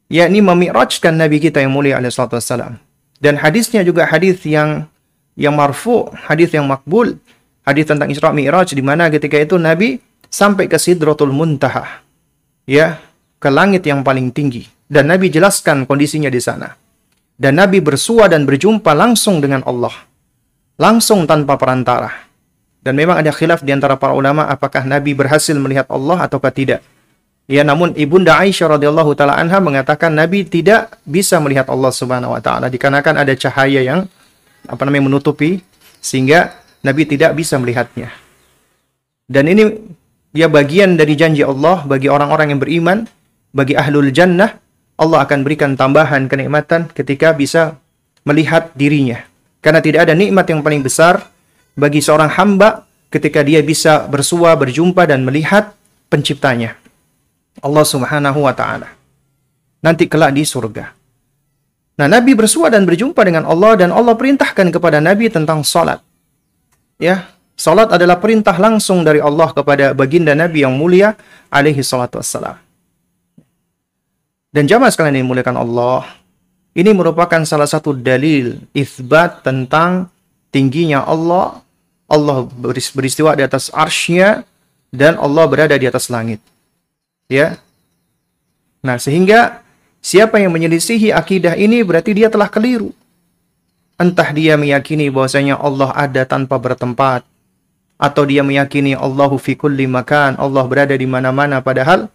yakni 0.09 0.41
memi'rajkan 0.41 1.13
nabi 1.13 1.45
kita 1.45 1.61
yang 1.61 1.77
mulia 1.77 2.01
alaihi 2.01 2.17
salatu 2.17 2.41
wassalam. 2.41 2.81
Dan 3.21 3.37
hadisnya 3.37 3.85
juga 3.85 4.09
hadis 4.09 4.41
yang 4.49 4.89
yang 5.37 5.53
marfu, 5.61 6.09
hadis 6.25 6.57
yang 6.57 6.65
makbul, 6.65 7.21
hadis 7.69 7.85
tentang 7.85 8.09
Isra 8.09 8.33
Mi'raj 8.33 8.73
di 8.73 8.81
mana 8.81 9.13
ketika 9.13 9.37
itu 9.37 9.61
Nabi 9.61 10.01
sampai 10.33 10.73
ke 10.73 10.81
Sidratul 10.81 11.37
Muntaha. 11.37 12.01
Ya, 12.65 13.01
ke 13.39 13.49
langit 13.49 13.87
yang 13.87 14.03
paling 14.03 14.35
tinggi 14.35 14.67
dan 14.89 15.13
Nabi 15.13 15.29
jelaskan 15.29 15.85
kondisinya 15.85 16.33
di 16.33 16.41
sana. 16.41 16.73
Dan 17.39 17.55
Nabi 17.55 17.79
bersua 17.79 18.27
dan 18.27 18.43
berjumpa 18.43 18.91
langsung 18.97 19.39
dengan 19.39 19.63
Allah. 19.63 19.95
Langsung 20.75 21.23
tanpa 21.29 21.55
perantara. 21.55 22.11
Dan 22.83 22.99
memang 22.99 23.21
ada 23.21 23.31
khilaf 23.31 23.63
di 23.63 23.71
antara 23.71 23.95
para 23.95 24.17
ulama 24.17 24.49
apakah 24.49 24.83
Nabi 24.83 25.15
berhasil 25.15 25.55
melihat 25.55 25.87
Allah 25.93 26.27
ataukah 26.27 26.51
tidak. 26.51 26.81
Ya, 27.49 27.65
namun 27.65 27.97
Ibunda 27.97 28.37
Aisyah 28.37 28.77
radhiyallahu 28.77 29.17
taala 29.17 29.37
anha 29.37 29.61
mengatakan 29.61 30.13
Nabi 30.13 30.45
tidak 30.45 31.01
bisa 31.05 31.41
melihat 31.41 31.69
Allah 31.73 31.89
Subhanahu 31.89 32.37
wa 32.37 32.43
taala 32.45 32.69
dikarenakan 32.69 33.25
ada 33.25 33.33
cahaya 33.33 33.81
yang 33.81 34.05
apa 34.69 34.83
namanya 34.85 35.09
menutupi 35.09 35.65
sehingga 36.01 36.53
Nabi 36.85 37.09
tidak 37.09 37.33
bisa 37.37 37.57
melihatnya. 37.57 38.13
Dan 39.29 39.49
ini 39.49 39.65
ya 40.37 40.49
bagian 40.49 40.97
dari 40.97 41.17
janji 41.17 41.41
Allah 41.41 41.85
bagi 41.89 42.13
orang-orang 42.13 42.53
yang 42.53 42.61
beriman, 42.61 42.99
bagi 43.53 43.75
ahlul 43.75 44.13
jannah, 44.13 44.61
Allah 44.99 45.23
akan 45.25 45.47
berikan 45.47 45.79
tambahan 45.79 46.27
kenikmatan 46.27 46.91
ketika 46.91 47.33
bisa 47.33 47.79
melihat 48.27 48.75
dirinya. 48.75 49.23
Karena 49.63 49.83
tidak 49.83 50.07
ada 50.07 50.15
nikmat 50.15 50.47
yang 50.51 50.63
paling 50.63 50.83
besar 50.83 51.23
bagi 51.79 52.03
seorang 52.03 52.31
hamba 52.35 52.87
ketika 53.09 53.41
dia 53.43 53.63
bisa 53.65 54.05
bersua, 54.11 54.55
berjumpa 54.59 55.07
dan 55.09 55.25
melihat 55.25 55.73
penciptanya. 56.11 56.77
Allah 57.63 57.87
Subhanahu 57.87 58.45
wa 58.45 58.55
taala. 58.55 58.91
Nanti 59.83 60.11
kelak 60.11 60.35
di 60.35 60.43
surga. 60.43 60.95
Nah, 61.99 62.07
Nabi 62.07 62.39
bersua 62.39 62.71
dan 62.71 62.87
berjumpa 62.87 63.19
dengan 63.27 63.43
Allah 63.47 63.75
dan 63.75 63.91
Allah 63.91 64.15
perintahkan 64.15 64.71
kepada 64.71 65.03
Nabi 65.03 65.27
tentang 65.31 65.67
salat. 65.67 65.99
Ya, 66.99 67.31
salat 67.59 67.91
adalah 67.91 68.23
perintah 68.23 68.55
langsung 68.55 69.03
dari 69.03 69.19
Allah 69.19 69.51
kepada 69.51 69.95
baginda 69.95 70.35
Nabi 70.35 70.63
yang 70.63 70.79
mulia 70.79 71.19
alaihi 71.51 71.83
salatu 71.83 72.23
wassalam. 72.23 72.68
Dan 74.49 74.65
jamaah 74.65 74.89
sekalian 74.89 75.21
yang 75.21 75.29
dimuliakan 75.29 75.61
Allah, 75.61 76.09
ini 76.73 76.91
merupakan 76.97 77.43
salah 77.45 77.69
satu 77.69 77.93
dalil 77.93 78.65
isbat 78.73 79.45
tentang 79.45 80.09
tingginya 80.49 81.05
Allah. 81.05 81.61
Allah 82.09 82.49
beristiwa 82.97 83.37
di 83.37 83.45
atas 83.45 83.69
arsy 83.69 84.25
dan 84.89 85.21
Allah 85.21 85.45
berada 85.45 85.77
di 85.77 85.85
atas 85.85 86.09
langit. 86.09 86.41
Ya. 87.29 87.61
Nah, 88.81 88.97
sehingga 88.97 89.61
siapa 90.01 90.41
yang 90.41 90.57
menyelisihi 90.57 91.13
akidah 91.13 91.53
ini 91.53 91.85
berarti 91.85 92.17
dia 92.17 92.33
telah 92.33 92.49
keliru. 92.49 92.97
Entah 94.01 94.33
dia 94.33 94.57
meyakini 94.57 95.13
bahwasanya 95.13 95.61
Allah 95.61 95.93
ada 95.93 96.25
tanpa 96.25 96.57
bertempat 96.57 97.27
atau 97.99 98.23
dia 98.25 98.47
meyakini 98.47 98.95
Allahu 98.95 99.37
fi 99.37 99.59
kulli 99.59 99.91
makan, 99.91 100.39
Allah 100.39 100.65
berada 100.65 100.95
di 100.95 101.05
mana-mana 101.05 101.59
padahal 101.59 102.07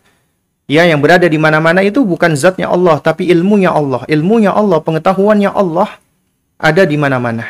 ya 0.68 0.88
yang 0.88 1.00
berada 1.04 1.28
di 1.28 1.40
mana-mana 1.40 1.84
itu 1.84 2.04
bukan 2.04 2.34
zatnya 2.38 2.72
Allah 2.72 3.00
tapi 3.00 3.28
ilmunya 3.30 3.72
Allah. 3.72 4.04
Ilmunya 4.08 4.52
Allah, 4.52 4.80
pengetahuannya 4.80 5.52
Allah 5.52 5.90
ada 6.60 6.84
di 6.88 6.96
mana-mana. 6.96 7.46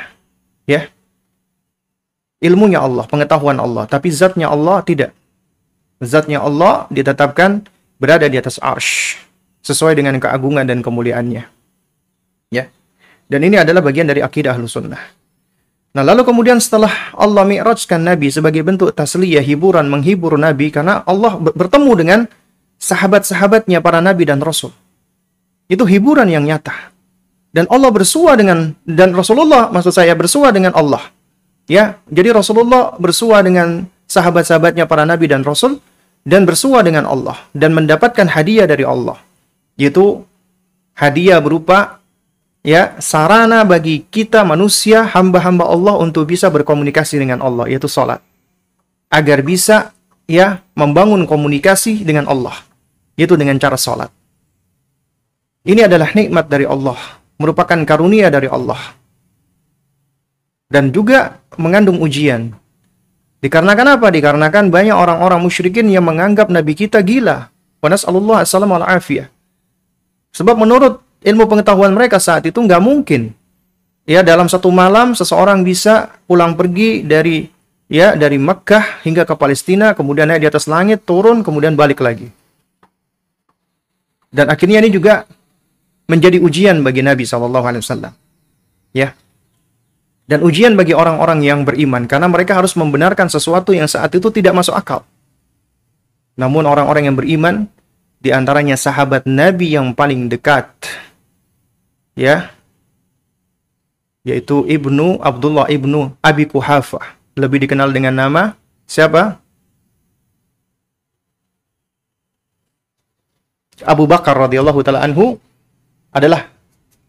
Ya. 0.65 0.89
Ilmunya 2.43 2.83
Allah, 2.83 3.07
pengetahuan 3.07 3.55
Allah, 3.55 3.87
tapi 3.87 4.11
zatnya 4.11 4.51
Allah 4.51 4.83
tidak 4.83 5.15
zatnya 6.03 6.43
Allah 6.43 6.85
ditetapkan 6.91 7.63
berada 7.97 8.27
di 8.27 8.35
atas 8.35 8.59
arsh 8.59 9.15
sesuai 9.63 9.95
dengan 9.95 10.19
keagungan 10.19 10.67
dan 10.67 10.83
kemuliaannya. 10.83 11.43
Ya. 12.51 12.67
Dan 13.31 13.39
ini 13.47 13.55
adalah 13.55 13.79
bagian 13.79 14.11
dari 14.11 14.19
akidah 14.19 14.53
Ahlus 14.53 14.75
Sunnah. 14.75 14.99
Nah, 15.93 16.03
lalu 16.03 16.25
kemudian 16.25 16.57
setelah 16.57 16.91
Allah 17.13 17.45
mi'rajkan 17.45 18.01
Nabi 18.01 18.33
sebagai 18.33 18.65
bentuk 18.65 18.91
tasliyah, 18.91 19.45
hiburan, 19.45 19.87
menghibur 19.87 20.35
Nabi 20.35 20.73
karena 20.73 21.05
Allah 21.05 21.37
bertemu 21.37 21.91
dengan 21.95 22.19
sahabat-sahabatnya 22.83 23.79
para 23.79 24.03
nabi 24.03 24.27
dan 24.27 24.43
rasul. 24.43 24.75
Itu 25.71 25.87
hiburan 25.87 26.27
yang 26.27 26.43
nyata. 26.43 26.91
Dan 27.55 27.69
Allah 27.71 27.93
bersua 27.93 28.35
dengan 28.35 28.75
dan 28.83 29.15
Rasulullah 29.15 29.71
maksud 29.71 29.93
saya 29.95 30.11
bersua 30.17 30.51
dengan 30.51 30.75
Allah. 30.75 31.13
Ya, 31.69 32.01
jadi 32.11 32.35
Rasulullah 32.35 32.91
bersua 32.99 33.39
dengan 33.39 33.87
sahabat-sahabatnya 34.09 34.83
para 34.83 35.07
nabi 35.07 35.31
dan 35.31 35.47
rasul 35.47 35.79
dan 36.27 36.43
bersua 36.43 36.83
dengan 36.83 37.07
Allah 37.07 37.39
dan 37.55 37.71
mendapatkan 37.71 38.27
hadiah 38.27 38.67
dari 38.67 38.83
Allah. 38.83 39.21
Yaitu 39.79 40.25
hadiah 40.97 41.39
berupa 41.39 42.03
ya 42.65 42.95
sarana 42.97 43.61
bagi 43.67 44.07
kita 44.07 44.41
manusia 44.47 45.05
hamba-hamba 45.05 45.67
Allah 45.67 45.99
untuk 45.99 46.25
bisa 46.31 46.47
berkomunikasi 46.47 47.19
dengan 47.19 47.43
Allah 47.43 47.67
yaitu 47.67 47.91
salat 47.91 48.23
agar 49.11 49.43
bisa 49.43 49.91
ya 50.25 50.63
membangun 50.73 51.27
komunikasi 51.27 52.01
dengan 52.07 52.25
Allah 52.31 52.55
yaitu 53.17 53.37
dengan 53.37 53.57
cara 53.61 53.77
salat 53.77 54.09
ini 55.63 55.87
adalah 55.87 56.11
nikmat 56.11 56.51
dari 56.51 56.67
Allah. 56.67 56.99
Merupakan 57.39 57.79
karunia 57.87 58.27
dari 58.27 58.51
Allah. 58.51 58.79
Dan 60.67 60.91
juga 60.91 61.39
mengandung 61.55 62.03
ujian. 62.03 62.51
Dikarenakan 63.39 63.99
apa? 63.99 64.07
Dikarenakan 64.11 64.67
banyak 64.67 64.95
orang-orang 64.95 65.39
musyrikin 65.39 65.87
yang 65.87 66.03
menganggap 66.03 66.51
nabi 66.51 66.75
kita 66.75 66.99
gila. 66.99 67.47
Wa 67.79 67.87
nas'alullah 67.87 68.43
assalamu 68.43 68.75
sebab 70.33 70.55
menurut 70.55 71.03
ilmu 71.23 71.45
pengetahuan 71.47 71.93
mereka 71.95 72.19
saat 72.19 72.43
itu 72.43 72.59
nggak 72.59 72.83
mungkin. 72.83 73.31
Ya 74.03 74.19
dalam 74.19 74.51
satu 74.51 74.67
malam 74.67 75.15
seseorang 75.15 75.63
bisa 75.63 76.11
pulang 76.27 76.59
pergi 76.59 77.07
dari 77.07 77.47
ya 77.87 78.19
dari 78.19 78.35
Mekah 78.35 79.03
hingga 79.07 79.23
ke 79.23 79.35
Palestina 79.39 79.95
kemudian 79.95 80.27
naik 80.27 80.43
di 80.43 80.49
atas 80.51 80.67
langit 80.67 81.07
turun 81.07 81.39
kemudian 81.39 81.79
balik 81.79 82.03
lagi 82.03 82.27
dan 84.33 84.49
akhirnya 84.49 84.81
ini 84.81 84.89
juga 84.89 85.29
menjadi 86.09 86.41
ujian 86.41 86.81
bagi 86.81 87.05
Nabi 87.05 87.23
saw 87.23 87.45
ya. 88.91 89.13
Dan 90.23 90.39
ujian 90.41 90.73
bagi 90.73 90.95
orang-orang 90.95 91.43
yang 91.43 91.67
beriman 91.67 92.07
karena 92.09 92.31
mereka 92.31 92.57
harus 92.57 92.73
membenarkan 92.73 93.27
sesuatu 93.29 93.75
yang 93.75 93.85
saat 93.85 94.09
itu 94.15 94.31
tidak 94.33 94.55
masuk 94.55 94.73
akal. 94.73 95.03
Namun 96.33 96.65
orang-orang 96.65 97.11
yang 97.11 97.17
beriman 97.19 97.67
di 98.23 98.31
antaranya 98.31 98.79
sahabat 98.79 99.27
Nabi 99.27 99.75
yang 99.75 99.91
paling 99.91 100.31
dekat 100.31 100.71
ya 102.15 102.55
yaitu 104.23 104.63
Ibnu 104.63 105.19
Abdullah 105.19 105.67
Ibnu 105.67 106.15
Abi 106.23 106.47
Kuhafah 106.47 107.19
lebih 107.35 107.67
dikenal 107.67 107.91
dengan 107.91 108.15
nama 108.15 108.55
siapa 108.87 109.42
Abu 113.85 114.09
Bakar 114.09 114.35
radhiyallahu 114.35 114.79
taala 114.81 115.03
anhu 115.03 115.37
adalah 116.13 116.49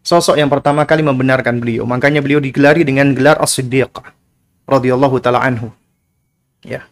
sosok 0.05 0.37
yang 0.37 0.53
pertama 0.53 0.85
kali 0.85 1.01
membenarkan 1.01 1.59
beliau 1.59 1.89
makanya 1.89 2.21
beliau 2.21 2.39
digelari 2.39 2.85
dengan 2.85 3.15
gelar 3.17 3.41
As-Siddiq 3.41 3.91
radhiyallahu 4.69 5.17
taala 5.23 5.41
anhu 5.41 5.73
ya 6.61 6.85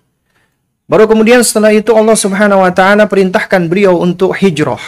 baru 0.88 1.06
kemudian 1.08 1.44
setelah 1.44 1.74
itu 1.74 1.92
Allah 1.92 2.16
Subhanahu 2.16 2.64
wa 2.64 2.72
taala 2.72 3.04
perintahkan 3.04 3.68
beliau 3.68 4.00
untuk 4.00 4.32
hijrah 4.38 4.80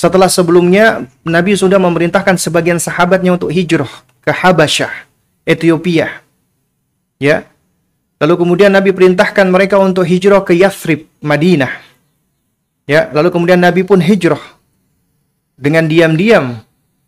setelah 0.00 0.30
sebelumnya 0.30 1.04
Nabi 1.26 1.58
sudah 1.58 1.76
memerintahkan 1.76 2.38
sebagian 2.40 2.78
sahabatnya 2.80 3.36
untuk 3.36 3.50
hijrah 3.52 3.90
ke 4.24 4.32
Habasyah, 4.32 4.92
Ethiopia. 5.44 6.22
Ya. 7.20 7.44
Lalu 8.20 8.34
kemudian 8.46 8.72
Nabi 8.72 8.92
perintahkan 8.92 9.48
mereka 9.48 9.80
untuk 9.80 10.04
hijrah 10.04 10.44
ke 10.44 10.56
Yathrib, 10.56 11.08
Madinah. 11.20 11.89
Ya, 12.90 13.06
lalu 13.14 13.30
kemudian 13.30 13.62
Nabi 13.62 13.86
pun 13.86 14.02
hijrah 14.02 14.42
dengan 15.54 15.86
diam-diam. 15.86 16.58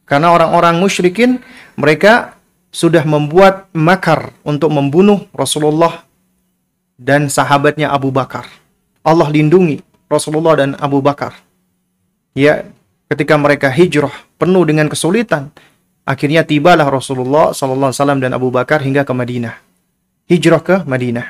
Karena 0.06 0.30
orang-orang 0.30 0.78
musyrikin 0.78 1.42
mereka 1.74 2.38
sudah 2.70 3.02
membuat 3.02 3.66
makar 3.74 4.30
untuk 4.46 4.70
membunuh 4.70 5.26
Rasulullah 5.34 6.06
dan 6.94 7.26
sahabatnya 7.26 7.90
Abu 7.90 8.14
Bakar. 8.14 8.46
Allah 9.02 9.26
lindungi 9.26 9.82
Rasulullah 10.06 10.62
dan 10.62 10.78
Abu 10.78 11.02
Bakar. 11.02 11.34
Ya 12.38 12.62
ketika 13.10 13.34
mereka 13.34 13.66
hijrah 13.66 14.14
penuh 14.38 14.62
dengan 14.62 14.86
kesulitan 14.86 15.50
akhirnya 16.06 16.46
tibalah 16.46 16.86
Rasulullah 16.86 17.50
sallallahu 17.50 17.90
alaihi 17.90 17.98
wasallam 17.98 18.20
dan 18.22 18.32
Abu 18.38 18.54
Bakar 18.54 18.78
hingga 18.86 19.02
ke 19.02 19.12
Madinah. 19.12 19.58
Hijrah 20.30 20.62
ke 20.62 20.76
Madinah. 20.86 21.26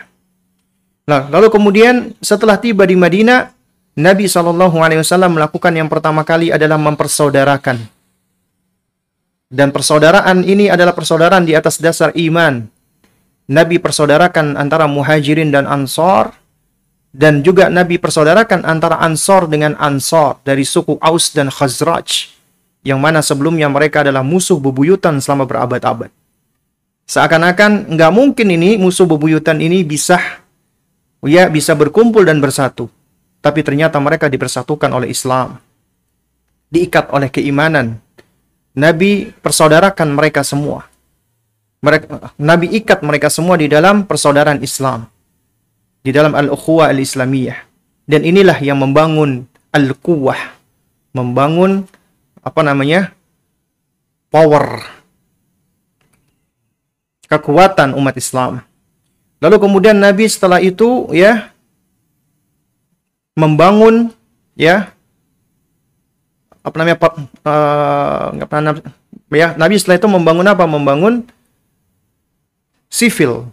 Nah 1.08 1.32
lalu 1.32 1.48
kemudian 1.48 2.12
setelah 2.20 2.60
tiba 2.60 2.84
di 2.84 2.94
Madinah 2.94 3.62
Nabi 3.92 4.24
sallallahu 4.24 4.81
alaihi 4.81 5.05
wasallam 5.05 5.37
melakukan 5.37 5.72
yang 5.76 5.88
pertama 5.92 6.24
kali 6.24 6.48
adalah 6.48 6.81
mempersaudarakan 6.81 7.76
dan 9.52 9.68
persaudaraan 9.68 10.40
ini 10.48 10.72
adalah 10.72 10.96
persaudaraan 10.96 11.44
di 11.44 11.52
atas 11.52 11.76
dasar 11.76 12.09
iman 12.16 12.64
Nabi 13.52 13.76
persaudarakan 13.76 14.57
antara 14.57 14.88
muhajirin 14.88 15.52
dan 15.52 15.68
ansar 15.68 16.33
dan 17.12 17.44
juga 17.44 17.68
Nabi 17.68 18.00
persaudarakan 18.00 18.64
antara 18.64 18.96
Ansor 19.05 19.44
dengan 19.44 19.76
Ansor 19.76 20.40
dari 20.48 20.64
suku 20.64 20.96
Aus 20.96 21.37
dan 21.37 21.52
Khazraj 21.52 22.33
yang 22.83 22.98
mana 22.98 23.20
sebelumnya 23.20 23.68
mereka 23.68 24.00
adalah 24.00 24.24
musuh 24.24 24.57
bebuyutan 24.57 25.20
selama 25.20 25.44
berabad-abad. 25.44 26.09
Seakan-akan 27.05 27.92
nggak 27.92 28.12
mungkin 28.16 28.48
ini 28.57 28.81
musuh 28.81 29.05
bebuyutan 29.05 29.61
ini 29.61 29.85
bisa 29.85 30.18
ya 31.20 31.52
bisa 31.52 31.76
berkumpul 31.76 32.24
dan 32.24 32.40
bersatu. 32.40 32.88
Tapi 33.42 33.61
ternyata 33.66 33.98
mereka 33.98 34.31
dipersatukan 34.31 34.88
oleh 34.94 35.11
Islam. 35.11 35.59
Diikat 36.70 37.11
oleh 37.11 37.28
keimanan. 37.28 37.98
Nabi 38.72 39.35
persaudarakan 39.42 40.14
mereka 40.14 40.46
semua. 40.46 40.87
Mereka, 41.83 42.38
Nabi 42.38 42.70
ikat 42.78 43.02
mereka 43.02 43.28
semua 43.28 43.59
di 43.59 43.66
dalam 43.66 44.07
persaudaraan 44.07 44.62
Islam 44.62 45.11
di 46.02 46.11
dalam 46.11 46.35
al-ukhuwah 46.35 46.90
al-islamiyah. 46.90 47.57
Dan 48.02 48.26
inilah 48.26 48.59
yang 48.59 48.83
membangun 48.83 49.46
al-quwah, 49.70 50.38
membangun 51.14 51.87
apa 52.42 52.61
namanya? 52.66 53.14
power 54.33 54.81
kekuatan 57.28 57.92
umat 57.92 58.16
Islam. 58.16 58.64
Lalu 59.44 59.57
kemudian 59.61 60.00
Nabi 60.00 60.24
setelah 60.24 60.57
itu 60.57 61.05
ya 61.12 61.51
membangun 63.33 64.12
ya 64.57 64.92
apa 66.62 66.75
namanya 66.79 66.97
apa 67.03 68.57
ya 69.33 69.57
Nabi 69.59 69.75
setelah 69.81 69.99
itu 69.99 70.09
membangun 70.09 70.47
apa? 70.47 70.64
Membangun 70.68 71.27
civil 72.92 73.51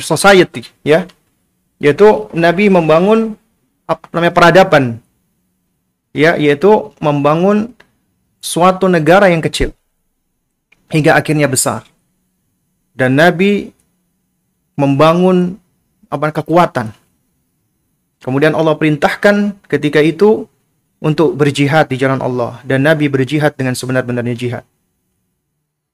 society 0.00 0.64
ya. 0.80 1.04
Yaitu 1.76 2.32
Nabi 2.32 2.72
membangun 2.72 3.36
apa 3.84 4.08
namanya 4.16 4.32
peradaban 4.32 4.84
ya 6.16 6.40
yaitu 6.40 6.96
membangun 6.98 7.76
suatu 8.40 8.88
negara 8.88 9.28
yang 9.28 9.44
kecil 9.44 9.76
hingga 10.88 11.18
akhirnya 11.18 11.50
besar. 11.50 11.84
Dan 12.96 13.20
Nabi 13.20 13.76
membangun 14.72 15.60
apa 16.08 16.32
kekuatan 16.32 16.96
kemudian 18.26 18.58
Allah 18.58 18.74
perintahkan 18.74 19.62
ketika 19.70 20.02
itu 20.02 20.50
untuk 20.98 21.38
berjihad 21.38 21.86
di 21.86 21.96
jalan 21.96 22.18
Allah 22.18 22.58
dan 22.66 22.82
Nabi 22.82 23.06
berjihad 23.06 23.54
dengan 23.54 23.78
sebenar-benarnya 23.78 24.34
jihad 24.34 24.64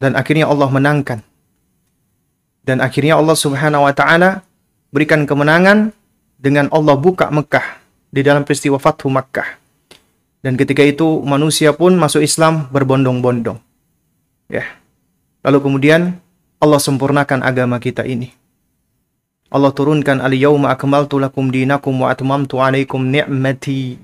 dan 0.01 0.17
akhirnya 0.17 0.49
Allah 0.49 0.73
menangkan 0.73 1.21
dan 2.65 2.81
akhirnya 2.81 3.21
Allah 3.21 3.37
Subhanahu 3.37 3.85
wa 3.85 3.93
taala 3.93 4.41
berikan 4.95 5.27
kemenangan 5.27 5.91
dengan 6.39 6.67
Allah 6.71 6.95
buka 6.95 7.31
Mekah 7.31 7.83
di 8.13 8.21
dalam 8.21 8.45
peristiwa 8.45 8.77
Fathu 8.77 9.09
Makkah. 9.09 9.59
Dan 10.43 10.59
ketika 10.59 10.83
itu 10.83 11.23
manusia 11.23 11.71
pun 11.73 11.95
masuk 11.95 12.21
Islam 12.21 12.67
berbondong-bondong. 12.75 13.63
Ya. 14.51 14.67
Lalu 15.47 15.59
kemudian 15.63 16.19
Allah 16.59 16.83
sempurnakan 16.83 17.47
agama 17.47 17.79
kita 17.79 18.03
ini. 18.03 18.35
Allah 19.53 19.69
turunkan 19.77 20.25
al-yawma 20.25 20.73
akmaltu 20.73 21.21
lakum 21.21 21.53
dinakum 21.53 21.93
wa 22.01 22.09
atmamtu 22.09 22.57
alaikum 22.57 23.05
ni'mati 23.05 24.01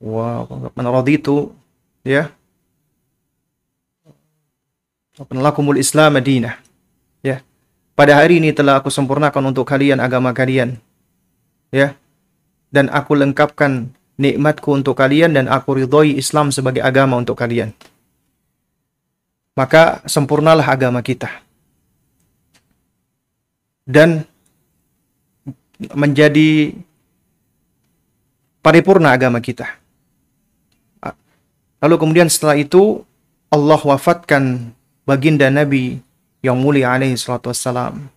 wa 0.00 0.44
raditu 0.76 1.56
ya 2.04 2.28
lakumul 5.32 5.80
islam 5.80 6.20
madinah 6.20 6.60
ya 7.24 7.40
pada 7.96 8.16
hari 8.16 8.40
ini 8.40 8.52
telah 8.52 8.80
aku 8.80 8.88
sempurnakan 8.88 9.52
untuk 9.52 9.68
kalian 9.68 10.00
agama 10.00 10.32
kalian. 10.32 10.80
Ya. 11.68 12.00
Dan 12.72 12.88
aku 12.88 13.12
lengkapkan 13.12 13.92
nikmatku 14.16 14.72
untuk 14.72 14.96
kalian 14.96 15.36
dan 15.36 15.52
aku 15.52 15.84
ridhoi 15.84 16.16
Islam 16.16 16.48
sebagai 16.48 16.80
agama 16.80 17.20
untuk 17.20 17.36
kalian. 17.36 17.76
Maka 19.52 20.00
sempurnalah 20.08 20.64
agama 20.64 21.04
kita. 21.04 21.28
dan 23.90 24.22
menjadi 25.96 26.76
paripurna 28.60 29.16
agama 29.16 29.40
kita. 29.40 29.80
Lalu 31.80 31.96
kemudian 31.96 32.28
setelah 32.28 32.60
itu 32.60 33.00
Allah 33.48 33.80
wafatkan 33.80 34.76
baginda 35.08 35.48
Nabi 35.48 35.98
yang 36.44 36.60
mulia 36.60 36.92
alaihi 36.92 37.16
salatu 37.16 37.48
wassalam. 37.48 38.12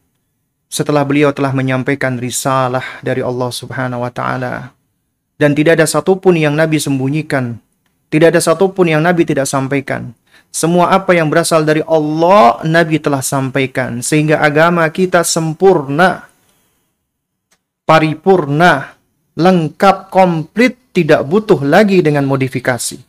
Setelah 0.68 1.08
beliau 1.08 1.32
telah 1.32 1.56
menyampaikan 1.56 2.20
risalah 2.20 2.84
dari 3.06 3.24
Allah 3.24 3.50
subhanahu 3.54 4.04
wa 4.04 4.12
ta'ala. 4.12 4.74
Dan 5.38 5.54
tidak 5.54 5.80
ada 5.80 5.88
satupun 5.88 6.36
yang 6.36 6.58
Nabi 6.58 6.82
sembunyikan. 6.82 7.62
Tidak 8.10 8.34
ada 8.34 8.42
satupun 8.42 8.90
yang 8.90 9.02
Nabi 9.06 9.26
tidak 9.26 9.46
sampaikan. 9.46 10.14
Semua 10.54 10.94
apa 10.94 11.14
yang 11.18 11.30
berasal 11.30 11.66
dari 11.66 11.82
Allah, 11.86 12.62
Nabi 12.66 13.02
telah 13.02 13.22
sampaikan. 13.22 14.02
Sehingga 14.06 14.42
agama 14.42 14.86
kita 14.90 15.26
sempurna, 15.26 16.30
paripurna, 17.84 18.96
lengkap, 19.36 20.10
komplit, 20.10 20.94
tidak 20.94 21.26
butuh 21.26 21.62
lagi 21.66 22.00
dengan 22.06 22.24
modifikasi. 22.28 23.02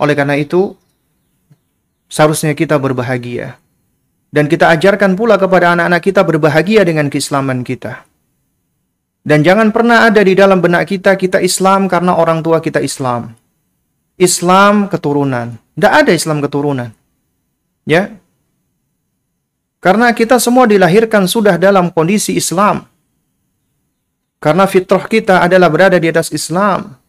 Oleh 0.00 0.14
karena 0.16 0.38
itu, 0.38 0.72
seharusnya 2.08 2.56
kita 2.56 2.80
berbahagia. 2.80 3.60
Dan 4.30 4.46
kita 4.46 4.70
ajarkan 4.70 5.18
pula 5.18 5.34
kepada 5.34 5.74
anak-anak 5.74 6.02
kita 6.06 6.22
berbahagia 6.22 6.86
dengan 6.86 7.10
keislaman 7.10 7.66
kita. 7.66 8.06
Dan 9.20 9.42
jangan 9.42 9.74
pernah 9.74 10.06
ada 10.06 10.22
di 10.22 10.32
dalam 10.38 10.62
benak 10.62 10.86
kita, 10.88 11.18
kita 11.18 11.42
Islam 11.42 11.90
karena 11.90 12.16
orang 12.16 12.40
tua 12.40 12.62
kita 12.62 12.80
Islam. 12.80 13.34
Islam 14.16 14.86
keturunan. 14.86 15.56
Tidak 15.76 15.92
ada 15.92 16.12
Islam 16.12 16.38
keturunan. 16.44 16.92
Ya. 17.88 18.19
Karena 19.80 20.12
kita 20.12 20.36
semua 20.36 20.68
dilahirkan 20.68 21.24
sudah 21.24 21.56
dalam 21.56 21.88
kondisi 21.88 22.36
Islam. 22.36 22.84
Karena 24.36 24.68
fitrah 24.68 25.08
kita 25.08 25.40
adalah 25.40 25.72
berada 25.72 25.96
di 25.96 26.04
atas 26.04 26.28
Islam. 26.36 27.00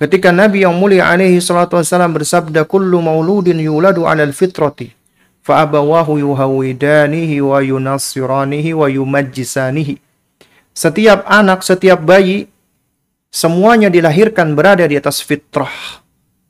Ketika 0.00 0.32
Nabi 0.32 0.64
yang 0.64 0.72
mulia 0.72 1.12
alaihi 1.12 1.44
salatu 1.44 1.76
wassalam 1.76 2.16
bersabda, 2.16 2.64
Kullu 2.64 3.04
mauludin 3.04 3.60
yuladu 3.60 4.08
ala 4.08 4.24
fitrati, 4.32 4.88
fa'abawahu 5.44 6.16
yuhawidanihi 6.20 7.44
wa 7.44 7.60
yunasiranihi 7.60 8.72
wa 8.72 8.88
yumajjisanihi. 8.88 10.00
Setiap 10.72 11.28
anak, 11.28 11.60
setiap 11.60 12.00
bayi, 12.00 12.48
semuanya 13.28 13.92
dilahirkan 13.92 14.56
berada 14.56 14.88
di 14.88 14.96
atas 14.96 15.20
fitrah. 15.20 16.00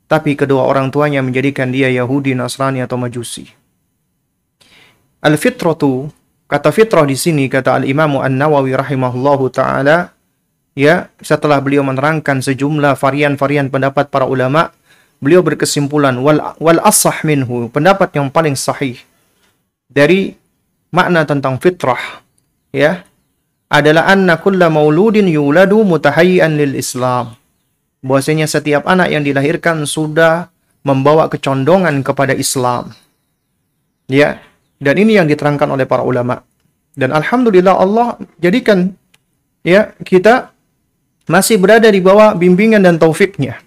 Tapi 0.07 0.39
kedua 0.39 0.63
orang 0.63 0.91
tuanya 0.91 1.19
menjadikan 1.19 1.71
dia 1.75 1.91
Yahudi, 1.91 2.31
Nasrani, 2.35 2.79
atau 2.79 2.95
Majusi. 2.95 3.62
Al-fitratu 5.23 6.11
Kata 6.53 6.69
fitrah 6.69 7.07
di 7.07 7.17
sini 7.17 7.49
kata 7.49 7.81
Al-Imam 7.81 8.21
An-Nawawi 8.21 8.77
rahimahullahu 8.77 9.49
taala 9.49 10.13
ya 10.77 11.09
setelah 11.17 11.57
beliau 11.57 11.81
menerangkan 11.81 12.45
sejumlah 12.45 12.93
varian-varian 12.93 13.73
pendapat 13.73 14.13
para 14.13 14.29
ulama 14.29 14.69
beliau 15.17 15.41
berkesimpulan 15.41 16.13
wal 16.21 16.53
wal 16.61 16.77
asah 16.85 17.25
minhu 17.25 17.73
pendapat 17.73 18.13
yang 18.13 18.29
paling 18.29 18.53
sahih 18.53 19.01
dari 19.89 20.37
makna 20.93 21.25
tentang 21.25 21.57
fitrah 21.57 22.21
ya 22.69 23.01
adalah 23.73 24.05
anna 24.05 24.37
kulla 24.37 24.69
mauludin 24.69 25.25
yuladu 25.25 25.81
mutahayyan 25.81 26.53
lil 26.53 26.77
Islam. 26.77 27.33
Bahwasanya 28.05 28.45
setiap 28.45 28.85
anak 28.85 29.09
yang 29.09 29.25
dilahirkan 29.25 29.89
sudah 29.89 30.53
membawa 30.85 31.25
kecondongan 31.33 32.05
kepada 32.05 32.37
Islam. 32.37 32.93
Ya 34.05 34.37
dan 34.83 34.95
ini 34.99 35.15
yang 35.15 35.25
diterangkan 35.31 35.71
oleh 35.71 35.87
para 35.87 36.03
ulama. 36.03 36.43
Dan 36.93 37.15
alhamdulillah 37.15 37.73
Allah 37.79 38.19
jadikan 38.37 38.93
ya 39.63 39.95
kita 40.03 40.51
masih 41.25 41.57
berada 41.57 41.87
di 41.87 42.03
bawah 42.03 42.35
bimbingan 42.35 42.83
dan 42.83 42.99
taufiknya. 42.99 43.63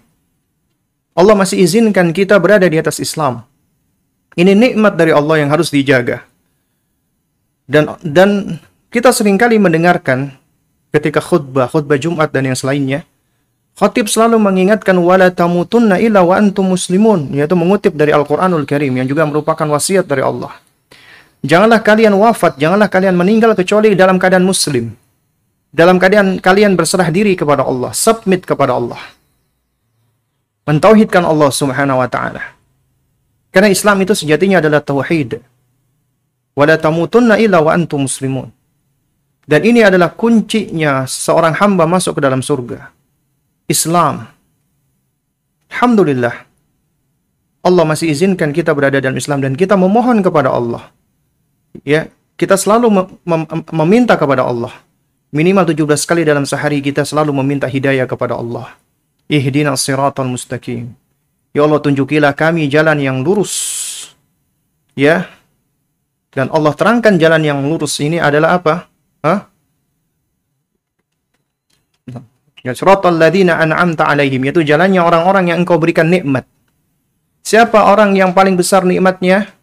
Allah 1.17 1.33
masih 1.33 1.57
izinkan 1.57 2.13
kita 2.13 2.37
berada 2.37 2.69
di 2.69 2.77
atas 2.77 3.01
Islam. 3.01 3.41
Ini 4.37 4.53
nikmat 4.53 4.93
dari 4.93 5.09
Allah 5.09 5.41
yang 5.41 5.49
harus 5.49 5.73
dijaga. 5.73 6.21
Dan 7.65 7.97
dan 8.05 8.61
kita 8.93 9.09
sering 9.09 9.35
kali 9.35 9.57
mendengarkan 9.57 10.37
ketika 10.93 11.17
khutbah, 11.17 11.67
khutbah 11.67 11.97
Jumat 11.97 12.29
dan 12.29 12.45
yang 12.45 12.55
selainnya, 12.55 13.01
khatib 13.75 14.05
selalu 14.07 14.37
mengingatkan 14.37 14.93
wala 15.01 15.33
tamutunna 15.33 15.97
illa 15.97 16.21
wa 16.21 16.37
antum 16.37 16.69
muslimun, 16.69 17.33
yaitu 17.33 17.57
mengutip 17.57 17.97
dari 17.97 18.13
Al-Qur'anul 18.13 18.69
Karim 18.69 18.93
yang 19.01 19.09
juga 19.09 19.25
merupakan 19.25 19.65
wasiat 19.67 20.05
dari 20.05 20.21
Allah. 20.21 20.53
Janganlah 21.47 21.79
kalian 21.79 22.11
wafat, 22.19 22.59
janganlah 22.59 22.91
kalian 22.91 23.15
meninggal 23.15 23.55
kecuali 23.55 23.95
dalam 23.95 24.19
keadaan 24.19 24.43
muslim. 24.43 24.91
Dalam 25.71 25.95
keadaan 25.95 26.43
kalian 26.43 26.75
berserah 26.75 27.07
diri 27.07 27.39
kepada 27.39 27.63
Allah, 27.63 27.95
submit 27.95 28.43
kepada 28.43 28.75
Allah. 28.75 28.99
Mentauhidkan 30.67 31.23
Allah 31.23 31.47
Subhanahu 31.47 32.03
wa 32.03 32.09
taala. 32.11 32.43
Karena 33.55 33.71
Islam 33.71 34.03
itu 34.03 34.11
sejatinya 34.11 34.59
adalah 34.59 34.83
tauhid. 34.83 35.39
Wala 36.51 36.75
tamutunna 36.75 37.39
illa 37.39 37.63
wa 37.63 37.71
antum 37.71 38.03
muslimun. 38.03 38.51
Dan 39.47 39.63
ini 39.63 39.87
adalah 39.87 40.11
kuncinya 40.11 41.07
seorang 41.07 41.55
hamba 41.63 41.87
masuk 41.87 42.19
ke 42.19 42.21
dalam 42.27 42.43
surga. 42.43 42.91
Islam. 43.71 44.27
Alhamdulillah. 45.71 46.35
Allah 47.63 47.83
masih 47.87 48.11
izinkan 48.11 48.51
kita 48.51 48.75
berada 48.75 48.99
dalam 48.99 49.15
Islam 49.15 49.39
dan 49.39 49.55
kita 49.55 49.79
memohon 49.79 50.19
kepada 50.19 50.51
Allah 50.51 50.91
ya 51.81 52.09
kita 52.37 52.53
selalu 52.53 52.87
mem 52.93 53.07
mem 53.25 53.41
meminta 53.73 54.13
kepada 54.13 54.45
Allah. 54.45 54.71
Minimal 55.33 55.67
17 55.75 56.07
kali 56.07 56.23
dalam 56.23 56.47
sehari 56.47 56.79
kita 56.79 57.03
selalu 57.03 57.35
meminta 57.43 57.67
hidayah 57.67 58.07
kepada 58.07 58.39
Allah. 58.39 58.79
Ihdinas 59.27 59.83
siratal 59.83 60.31
mustaqim. 60.31 60.95
Ya 61.51 61.67
Allah 61.67 61.83
tunjukilah 61.83 62.31
kami 62.31 62.71
jalan 62.71 62.95
yang 63.01 63.19
lurus. 63.25 63.51
Ya. 64.95 65.27
Dan 66.31 66.47
Allah 66.53 66.71
terangkan 66.77 67.19
jalan 67.19 67.43
yang 67.43 67.59
lurus 67.65 67.99
ini 67.99 68.21
adalah 68.21 68.61
apa? 68.61 68.87
Hah? 69.25 69.51
Ya 72.63 72.71
siratal 72.77 73.17
ladzina 73.17 73.59
an'amta 73.59 74.07
alaihim 74.07 74.47
yaitu 74.47 74.63
jalannya 74.63 75.01
orang-orang 75.01 75.51
yang 75.51 75.65
engkau 75.65 75.81
berikan 75.81 76.07
nikmat. 76.07 76.47
Siapa 77.47 77.79
orang 77.89 78.13
yang 78.13 78.35
paling 78.35 78.59
besar 78.59 78.83
nikmatnya? 78.83 79.56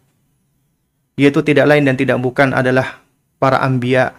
Yaitu 1.15 1.39
tidak 1.43 1.67
lain 1.71 1.87
dan 1.87 1.95
tidak 1.95 2.19
bukan 2.19 2.51
adalah 2.51 2.99
para 3.39 3.63
anbiya 3.63 4.15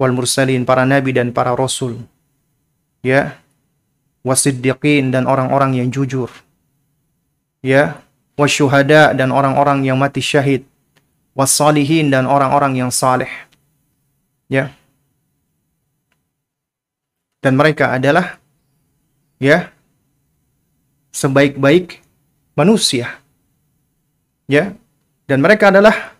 wal 0.00 0.12
mursalin, 0.12 0.64
para 0.66 0.88
nabi 0.88 1.14
dan 1.14 1.30
para 1.30 1.52
rasul. 1.54 2.02
Ya. 3.04 3.38
Wasiddiqin 4.24 5.12
dan 5.12 5.28
orang-orang 5.28 5.76
yang 5.76 5.88
jujur. 5.92 6.32
Ya. 7.60 8.00
Wasyuhada 8.40 9.12
dan 9.12 9.30
orang-orang 9.30 9.84
yang 9.84 10.00
mati 10.00 10.24
syahid. 10.24 10.64
Wassalihin 11.36 12.08
dan 12.08 12.24
orang-orang 12.24 12.80
yang 12.80 12.88
saleh. 12.88 13.30
Ya. 14.48 14.72
Dan 17.44 17.60
mereka 17.60 17.92
adalah 17.92 18.40
ya 19.36 19.68
sebaik-baik 21.12 22.00
manusia. 22.56 23.20
Ya. 24.48 24.72
Dan 25.28 25.44
mereka 25.44 25.68
adalah 25.68 26.13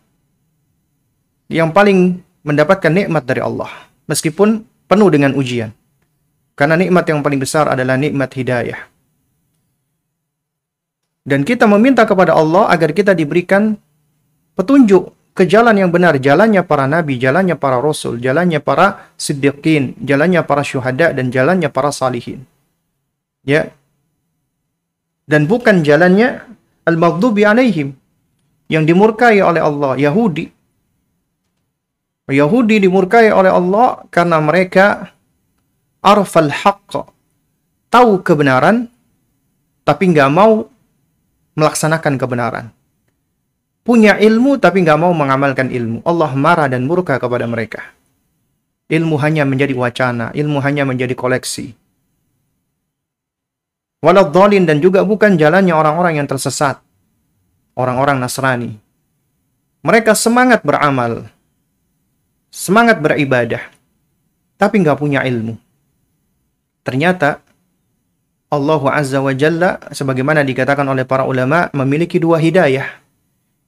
yang 1.48 1.72
paling 1.72 2.20
mendapatkan 2.44 2.92
nikmat 2.92 3.24
dari 3.24 3.40
Allah 3.40 3.70
meskipun 4.08 4.64
penuh 4.88 5.08
dengan 5.08 5.32
ujian. 5.36 5.72
Karena 6.54 6.78
nikmat 6.78 7.02
yang 7.10 7.18
paling 7.18 7.40
besar 7.42 7.66
adalah 7.66 7.98
nikmat 7.98 8.30
hidayah. 8.30 8.78
Dan 11.24 11.42
kita 11.42 11.66
meminta 11.66 12.06
kepada 12.06 12.36
Allah 12.36 12.70
agar 12.70 12.94
kita 12.94 13.16
diberikan 13.16 13.74
petunjuk 14.54 15.10
ke 15.34 15.50
jalan 15.50 15.74
yang 15.74 15.90
benar, 15.90 16.14
jalannya 16.22 16.62
para 16.62 16.86
nabi, 16.86 17.18
jalannya 17.18 17.58
para 17.58 17.82
rasul, 17.82 18.22
jalannya 18.22 18.62
para 18.62 19.10
siddiqin, 19.18 19.98
jalannya 19.98 20.46
para 20.46 20.62
syuhada 20.62 21.10
dan 21.10 21.34
jalannya 21.34 21.72
para 21.74 21.90
salihin. 21.90 22.46
Ya. 23.42 23.74
Dan 25.26 25.50
bukan 25.50 25.82
jalannya 25.82 26.44
al-maghdubi 26.86 27.42
alaihim 27.42 27.98
yang 28.70 28.86
dimurkai 28.86 29.42
oleh 29.42 29.58
Allah, 29.58 29.98
Yahudi, 29.98 30.52
Yahudi 32.32 32.80
dimurkai 32.80 33.28
oleh 33.28 33.52
Allah 33.52 34.00
karena 34.08 34.40
mereka 34.40 35.12
arfal 36.00 36.48
haqq, 36.48 37.04
tahu 37.92 38.24
kebenaran, 38.24 38.88
tapi 39.84 40.08
nggak 40.08 40.30
mau 40.32 40.64
melaksanakan 41.52 42.14
kebenaran. 42.16 42.66
Punya 43.84 44.16
ilmu 44.16 44.56
tapi 44.56 44.80
nggak 44.80 44.96
mau 44.96 45.12
mengamalkan 45.12 45.68
ilmu. 45.68 46.00
Allah 46.08 46.32
marah 46.32 46.68
dan 46.72 46.88
murka 46.88 47.20
kepada 47.20 47.44
mereka. 47.44 47.92
Ilmu 48.88 49.16
hanya 49.20 49.44
menjadi 49.44 49.76
wacana, 49.76 50.32
ilmu 50.32 50.60
hanya 50.64 50.88
menjadi 50.88 51.12
koleksi. 51.12 51.76
Waladhalin 54.00 54.68
dan 54.68 54.80
juga 54.80 55.04
bukan 55.04 55.36
jalannya 55.36 55.72
orang-orang 55.72 56.20
yang 56.20 56.28
tersesat. 56.28 56.80
Orang-orang 57.76 58.20
Nasrani. 58.20 58.76
Mereka 59.84 60.16
semangat 60.16 60.64
beramal, 60.64 61.28
semangat 62.54 63.02
beribadah, 63.02 63.58
tapi 64.54 64.78
nggak 64.78 65.02
punya 65.02 65.26
ilmu. 65.26 65.58
Ternyata 66.86 67.42
Allah 68.54 68.82
Azza 68.94 69.18
wa 69.18 69.34
Jalla 69.34 69.82
sebagaimana 69.90 70.46
dikatakan 70.46 70.86
oleh 70.86 71.02
para 71.02 71.26
ulama 71.26 71.66
memiliki 71.74 72.22
dua 72.22 72.38
hidayah. 72.38 73.02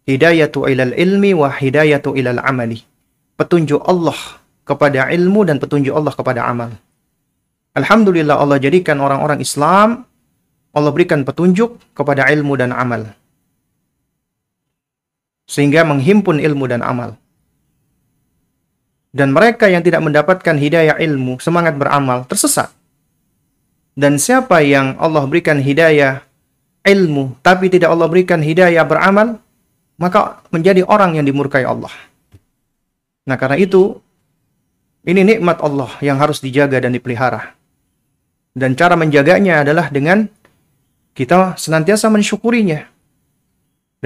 Hidayatu 0.07 0.71
ilal 0.71 0.95
ilmi 0.95 1.35
wa 1.35 1.51
hidayatu 1.51 2.15
ilal 2.15 2.39
amali. 2.39 2.79
Petunjuk 3.35 3.83
Allah 3.83 4.15
kepada 4.63 5.11
ilmu 5.11 5.43
dan 5.43 5.59
petunjuk 5.59 5.91
Allah 5.91 6.15
kepada 6.15 6.47
amal. 6.47 6.71
Alhamdulillah 7.75 8.39
Allah 8.39 8.63
jadikan 8.63 9.03
orang-orang 9.03 9.43
Islam 9.43 10.07
Allah 10.73 10.93
berikan 10.95 11.27
petunjuk 11.27 11.77
kepada 11.93 12.31
ilmu 12.31 12.55
dan 12.55 12.71
amal 12.71 13.13
sehingga 15.47 15.87
menghimpun 15.87 16.39
ilmu 16.39 16.67
dan 16.71 16.83
amal. 16.83 17.19
Dan 19.17 19.33
mereka 19.33 19.65
yang 19.73 19.81
tidak 19.81 20.05
mendapatkan 20.05 20.53
hidayah 20.61 21.01
ilmu, 21.01 21.41
semangat 21.41 21.73
beramal, 21.81 22.29
tersesat. 22.29 22.69
Dan 23.97 24.21
siapa 24.21 24.61
yang 24.61 24.93
Allah 25.01 25.25
berikan 25.25 25.57
hidayah 25.57 26.21
ilmu, 26.85 27.41
tapi 27.41 27.73
tidak 27.73 27.97
Allah 27.97 28.13
berikan 28.13 28.45
hidayah 28.45 28.85
beramal, 28.85 29.41
maka 29.97 30.45
menjadi 30.53 30.85
orang 30.85 31.17
yang 31.17 31.25
dimurkai 31.25 31.65
Allah. 31.65 31.93
Nah 33.25 33.41
karena 33.41 33.57
itu, 33.57 33.97
ini 35.09 35.25
nikmat 35.25 35.65
Allah 35.65 35.97
yang 36.05 36.21
harus 36.21 36.45
dijaga 36.45 36.77
dan 36.77 36.93
dipelihara. 36.93 37.57
Dan 38.53 38.77
cara 38.77 39.01
menjaganya 39.01 39.65
adalah 39.65 39.89
dengan 39.89 40.29
kita 41.17 41.57
senantiasa 41.57 42.13
mensyukurinya 42.13 42.85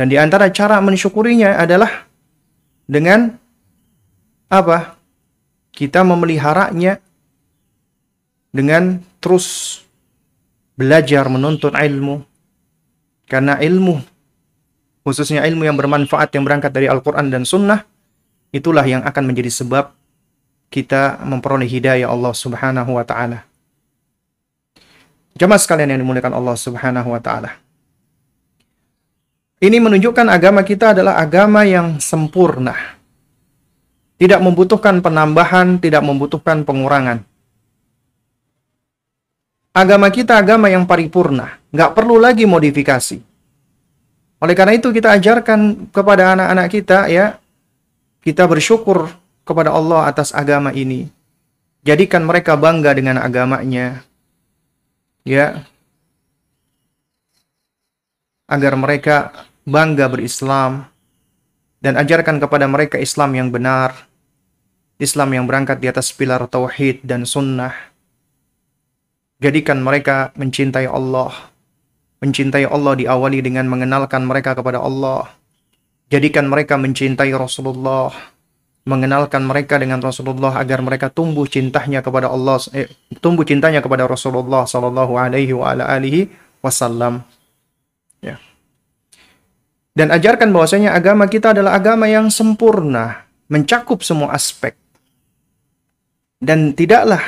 dan 0.00 0.06
di 0.06 0.16
antara 0.16 0.48
cara 0.48 0.78
mensyukurinya 0.78 1.58
adalah 1.58 2.06
dengan 2.86 3.34
apa? 4.48 4.99
Kita 5.70 6.02
memeliharanya 6.04 6.98
dengan 8.50 9.00
terus 9.22 9.80
belajar 10.74 11.28
menuntut 11.30 11.76
ilmu. 11.76 12.26
Karena 13.30 13.62
ilmu, 13.62 14.02
khususnya 15.06 15.46
ilmu 15.46 15.62
yang 15.62 15.78
bermanfaat 15.78 16.34
yang 16.34 16.42
berangkat 16.42 16.74
dari 16.74 16.90
Al-Quran 16.90 17.30
dan 17.30 17.46
Sunnah, 17.46 17.86
itulah 18.50 18.82
yang 18.82 19.06
akan 19.06 19.22
menjadi 19.22 19.54
sebab 19.54 19.94
kita 20.70 21.22
memperoleh 21.22 21.70
hidayah 21.70 22.10
Allah 22.10 22.34
Subhanahu 22.34 22.98
wa 22.98 23.06
Ta'ala. 23.06 23.46
Jemaah 25.38 25.62
sekalian 25.62 25.94
yang 25.94 26.02
dimuliakan 26.02 26.34
Allah 26.34 26.56
Subhanahu 26.58 27.14
wa 27.14 27.22
Ta'ala. 27.22 27.54
Ini 29.60 29.76
menunjukkan 29.76 30.26
agama 30.26 30.66
kita 30.66 30.96
adalah 30.96 31.20
agama 31.20 31.62
yang 31.68 32.02
sempurna. 32.02 32.99
Tidak 34.20 34.36
membutuhkan 34.44 35.00
penambahan, 35.00 35.80
tidak 35.80 36.04
membutuhkan 36.04 36.60
pengurangan. 36.68 37.24
Agama 39.72 40.12
kita 40.12 40.36
agama 40.36 40.68
yang 40.68 40.84
paripurna, 40.84 41.56
nggak 41.72 41.96
perlu 41.96 42.20
lagi 42.20 42.44
modifikasi. 42.44 43.16
Oleh 44.44 44.52
karena 44.52 44.76
itu 44.76 44.92
kita 44.92 45.16
ajarkan 45.16 45.88
kepada 45.88 46.36
anak-anak 46.36 46.68
kita 46.68 47.08
ya, 47.08 47.40
kita 48.20 48.44
bersyukur 48.44 49.08
kepada 49.48 49.72
Allah 49.72 50.04
atas 50.04 50.36
agama 50.36 50.68
ini. 50.76 51.08
Jadikan 51.80 52.20
mereka 52.28 52.60
bangga 52.60 52.92
dengan 52.92 53.16
agamanya. 53.24 54.04
Ya. 55.24 55.64
Agar 58.44 58.76
mereka 58.76 59.32
bangga 59.64 60.12
berislam, 60.12 60.90
dan 61.80 61.96
ajarkan 61.96 62.36
kepada 62.36 62.68
mereka 62.68 63.00
Islam 63.00 63.32
yang 63.32 63.48
benar, 63.48 64.09
Islam 65.00 65.32
yang 65.32 65.44
berangkat 65.48 65.80
di 65.80 65.88
atas 65.88 66.12
pilar 66.12 66.44
tauhid 66.44 67.00
dan 67.02 67.24
sunnah. 67.24 67.72
Jadikan 69.40 69.80
mereka 69.80 70.30
mencintai 70.36 70.84
Allah. 70.84 71.32
Mencintai 72.20 72.68
Allah 72.68 72.92
diawali 73.00 73.40
dengan 73.40 73.64
mengenalkan 73.66 74.28
mereka 74.28 74.52
kepada 74.52 74.84
Allah. 74.84 75.32
Jadikan 76.12 76.52
mereka 76.52 76.76
mencintai 76.76 77.32
Rasulullah. 77.32 78.12
Mengenalkan 78.84 79.48
mereka 79.48 79.80
dengan 79.80 80.04
Rasulullah 80.04 80.60
agar 80.60 80.84
mereka 80.84 81.08
tumbuh 81.08 81.48
cintanya 81.48 82.04
kepada 82.04 82.28
Allah, 82.28 82.60
eh, 82.76 82.88
tumbuh 83.20 83.44
cintanya 83.44 83.80
kepada 83.80 84.04
Rasulullah 84.04 84.68
Sallallahu 84.68 85.16
Alaihi 85.16 85.56
Wasallam. 86.60 87.24
Dan 89.90 90.08
ajarkan 90.16 90.48
bahwasanya 90.48 90.96
agama 90.96 91.28
kita 91.28 91.52
adalah 91.52 91.76
agama 91.76 92.08
yang 92.08 92.32
sempurna, 92.32 93.28
mencakup 93.52 94.00
semua 94.00 94.32
aspek. 94.32 94.72
Dan 96.40 96.72
tidaklah 96.72 97.20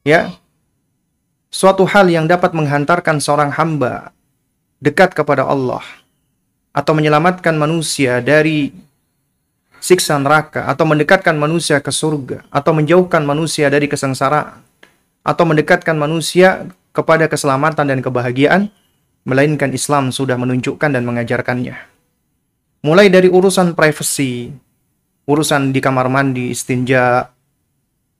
ya 0.00 0.32
suatu 1.52 1.84
hal 1.84 2.08
yang 2.08 2.24
dapat 2.24 2.56
menghantarkan 2.56 3.20
seorang 3.20 3.52
hamba 3.52 4.16
dekat 4.80 5.12
kepada 5.12 5.44
Allah 5.44 5.84
atau 6.72 6.96
menyelamatkan 6.96 7.52
manusia 7.56 8.24
dari 8.24 8.72
siksa 9.78 10.16
neraka 10.18 10.66
atau 10.66 10.88
mendekatkan 10.88 11.36
manusia 11.36 11.84
ke 11.84 11.92
surga 11.92 12.48
atau 12.48 12.72
menjauhkan 12.72 13.22
manusia 13.28 13.68
dari 13.68 13.86
kesengsaraan 13.86 14.60
atau 15.22 15.44
mendekatkan 15.44 15.94
manusia 15.94 16.64
kepada 16.96 17.28
keselamatan 17.28 17.86
dan 17.92 18.00
kebahagiaan 18.00 18.72
melainkan 19.28 19.70
Islam 19.76 20.08
sudah 20.08 20.40
menunjukkan 20.40 20.88
dan 20.96 21.04
mengajarkannya. 21.04 21.76
Mulai 22.80 23.10
dari 23.12 23.28
urusan 23.28 23.74
privasi, 23.76 24.48
urusan 25.28 25.74
di 25.74 25.80
kamar 25.82 26.08
mandi, 26.08 26.48
istinja, 26.48 27.28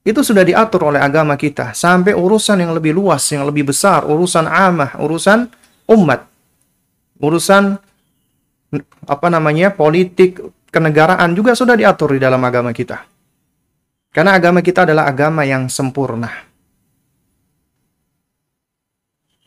itu 0.09 0.25
sudah 0.25 0.41
diatur 0.41 0.89
oleh 0.89 1.05
agama 1.05 1.37
kita, 1.37 1.77
sampai 1.77 2.17
urusan 2.17 2.65
yang 2.65 2.73
lebih 2.73 2.97
luas, 2.97 3.29
yang 3.29 3.45
lebih 3.45 3.69
besar, 3.69 4.09
urusan 4.09 4.49
amah, 4.49 4.97
urusan 4.97 5.45
umat, 5.85 6.25
urusan 7.21 7.77
apa 9.05 9.27
namanya 9.29 9.69
politik, 9.77 10.41
kenegaraan 10.73 11.37
juga 11.37 11.53
sudah 11.53 11.77
diatur 11.77 12.17
di 12.17 12.21
dalam 12.25 12.41
agama 12.41 12.73
kita. 12.73 13.05
Karena 14.09 14.33
agama 14.33 14.65
kita 14.65 14.89
adalah 14.89 15.05
agama 15.05 15.45
yang 15.45 15.69
sempurna. 15.69 16.33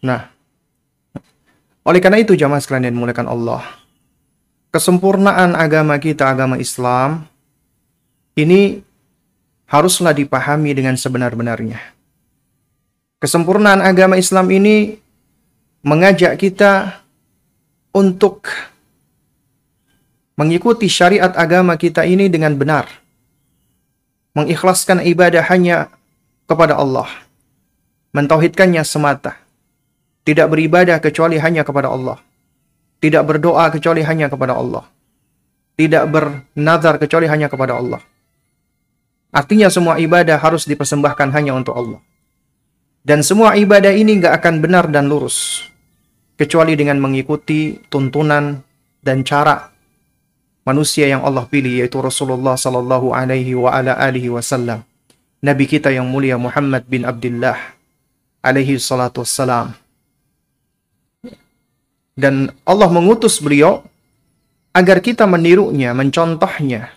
Nah, 0.06 0.22
oleh 1.82 1.98
karena 1.98 2.22
itu 2.22 2.38
jamaah 2.38 2.62
sekalian 2.62 2.94
yang 2.94 3.02
dimuliakan 3.02 3.30
Allah, 3.30 3.66
kesempurnaan 4.70 5.58
agama 5.58 5.98
kita, 5.98 6.30
agama 6.30 6.62
Islam, 6.62 7.26
ini 8.38 8.91
haruslah 9.72 10.12
dipahami 10.12 10.76
dengan 10.76 11.00
sebenar-benarnya. 11.00 11.80
Kesempurnaan 13.24 13.80
agama 13.80 14.20
Islam 14.20 14.52
ini 14.52 15.00
mengajak 15.88 16.36
kita 16.36 17.00
untuk 17.96 18.52
mengikuti 20.36 20.92
syariat 20.92 21.32
agama 21.40 21.80
kita 21.80 22.04
ini 22.04 22.28
dengan 22.28 22.60
benar. 22.60 22.92
Mengikhlaskan 24.36 25.08
ibadah 25.08 25.48
hanya 25.48 25.88
kepada 26.48 26.76
Allah. 26.76 27.08
Mentauhidkannya 28.12 28.84
semata 28.84 29.40
tidak 30.22 30.54
beribadah 30.54 31.02
kecuali 31.02 31.42
hanya 31.42 31.66
kepada 31.66 31.90
Allah. 31.90 32.20
Tidak 33.02 33.24
berdoa 33.26 33.72
kecuali 33.74 34.06
hanya 34.06 34.30
kepada 34.30 34.54
Allah. 34.54 34.86
Tidak 35.74 36.04
bernazar 36.06 37.02
kecuali 37.02 37.26
hanya 37.26 37.50
kepada 37.50 37.74
Allah. 37.80 38.02
Artinya 39.32 39.72
semua 39.72 39.96
ibadah 39.98 40.36
harus 40.40 40.68
dipersembahkan 40.68 41.32
hanya 41.32 41.56
untuk 41.56 41.76
Allah. 41.76 42.00
Dan 43.02 43.24
semua 43.26 43.56
ibadah 43.58 43.90
ini 43.96 44.20
nggak 44.20 44.44
akan 44.44 44.56
benar 44.60 44.86
dan 44.92 45.08
lurus. 45.08 45.68
Kecuali 46.36 46.76
dengan 46.76 47.00
mengikuti 47.00 47.80
tuntunan 47.88 48.60
dan 49.02 49.24
cara 49.26 49.72
manusia 50.68 51.10
yang 51.10 51.26
Allah 51.26 51.48
pilih 51.48 51.82
yaitu 51.82 51.98
Rasulullah 51.98 52.60
sallallahu 52.60 53.16
alaihi 53.16 53.58
wa 53.58 53.72
ala 53.72 53.98
alihi 53.98 54.30
wasallam. 54.30 54.84
Nabi 55.42 55.66
kita 55.66 55.90
yang 55.90 56.06
mulia 56.06 56.38
Muhammad 56.38 56.86
bin 56.86 57.08
Abdullah 57.08 57.58
alaihi 58.46 58.78
salatu 58.78 59.26
wassalam 59.26 59.74
dan 62.22 62.52
Allah 62.68 62.90
mengutus 62.92 63.40
beliau 63.40 63.82
agar 64.72 65.02
kita 65.04 65.28
menirunya, 65.28 65.92
mencontohnya, 65.96 66.92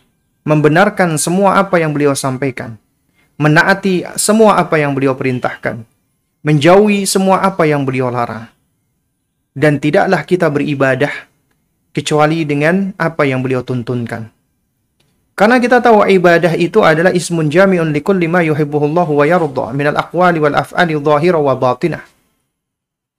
membenarkan 0.45 1.16
semua 1.16 1.59
apa 1.59 1.80
yang 1.80 1.97
beliau 1.97 2.12
sampaikan, 2.12 2.76
menaati 3.40 4.05
semua 4.20 4.61
apa 4.61 4.76
yang 4.76 4.92
beliau 4.92 5.16
perintahkan, 5.16 5.82
menjauhi 6.45 7.09
semua 7.09 7.42
apa 7.42 7.64
yang 7.64 7.82
beliau 7.82 8.12
larang. 8.12 8.47
Dan 9.57 9.80
tidaklah 9.80 10.22
kita 10.26 10.53
beribadah 10.53 11.11
kecuali 11.95 12.45
dengan 12.45 12.92
apa 13.01 13.24
yang 13.24 13.40
beliau 13.40 13.62
tuntunkan. 13.62 14.34
Karena 15.34 15.59
kita 15.59 15.82
tahu 15.82 16.07
ibadah 16.07 16.55
itu 16.55 16.78
adalah 16.82 17.11
ismun 17.11 17.51
jami'un 17.51 17.90
likulli 17.90 18.30
ma 18.30 18.38
yuhibbuhullahu 18.47 19.18
wa 19.18 19.24
yarda 19.26 19.74
minal 19.74 19.99
aqwali 19.99 20.38
wal 20.38 20.55
af'ali 20.55 20.95
dhahira 20.95 21.42
wa 21.42 21.59
batinah. 21.59 22.07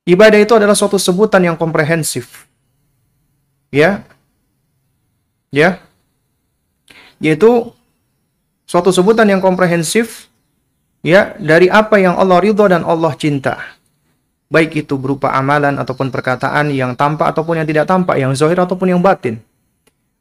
Ibadah 0.07 0.39
itu 0.39 0.53
adalah 0.55 0.77
suatu 0.77 0.95
sebutan 0.95 1.43
yang 1.43 1.57
komprehensif. 1.59 2.47
Ya. 3.67 4.05
Ya. 5.51 5.84
Yaitu 7.25 7.73
suatu 8.69 8.93
sebutan 8.93 9.25
yang 9.25 9.41
komprehensif 9.41 10.29
ya 11.01 11.33
dari 11.41 11.65
apa 11.73 11.97
yang 11.97 12.13
Allah 12.21 12.37
ridho 12.37 12.69
dan 12.69 12.85
Allah 12.85 13.17
cinta. 13.17 13.57
Baik 14.45 14.85
itu 14.85 14.93
berupa 15.01 15.33
amalan 15.33 15.81
ataupun 15.81 16.13
perkataan 16.13 16.69
yang 16.69 16.93
tampak 16.93 17.33
ataupun 17.33 17.57
yang 17.57 17.67
tidak 17.67 17.89
tampak, 17.89 18.21
yang 18.21 18.29
zahir 18.37 18.61
ataupun 18.61 18.93
yang 18.93 19.01
batin. 19.01 19.41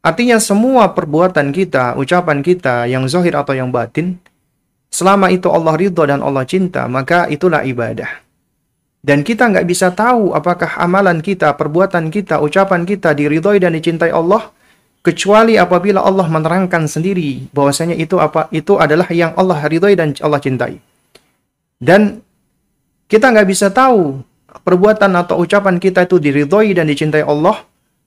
Artinya 0.01 0.41
semua 0.41 0.97
perbuatan 0.97 1.53
kita, 1.53 1.93
ucapan 2.01 2.41
kita 2.41 2.89
yang 2.89 3.05
zahir 3.05 3.37
atau 3.37 3.53
yang 3.53 3.69
batin, 3.69 4.17
selama 4.89 5.29
itu 5.29 5.53
Allah 5.53 5.77
ridho 5.77 6.09
dan 6.09 6.25
Allah 6.25 6.45
cinta, 6.49 6.89
maka 6.89 7.29
itulah 7.29 7.65
ibadah. 7.69 8.25
Dan 9.05 9.21
kita 9.21 9.53
nggak 9.53 9.69
bisa 9.69 9.93
tahu 9.93 10.33
apakah 10.33 10.81
amalan 10.81 11.21
kita, 11.21 11.53
perbuatan 11.61 12.09
kita, 12.09 12.41
ucapan 12.41 12.89
kita 12.89 13.13
diridhoi 13.13 13.61
dan 13.61 13.77
dicintai 13.77 14.09
Allah 14.09 14.49
kecuali 15.05 15.61
apabila 15.61 16.01
Allah 16.01 16.25
menerangkan 16.33 16.89
sendiri 16.89 17.53
bahwasanya 17.53 17.93
itu 18.01 18.17
apa 18.17 18.49
itu 18.49 18.81
adalah 18.81 19.05
yang 19.13 19.37
Allah 19.37 19.61
ridhoi 19.61 19.93
dan 19.93 20.17
Allah 20.25 20.41
cintai. 20.41 20.81
Dan 21.77 22.25
kita 23.05 23.29
nggak 23.29 23.45
bisa 23.45 23.69
tahu 23.69 24.25
perbuatan 24.65 25.13
atau 25.21 25.45
ucapan 25.45 25.77
kita 25.77 26.09
itu 26.09 26.17
diridhoi 26.17 26.73
dan 26.73 26.89
dicintai 26.89 27.21
Allah 27.21 27.61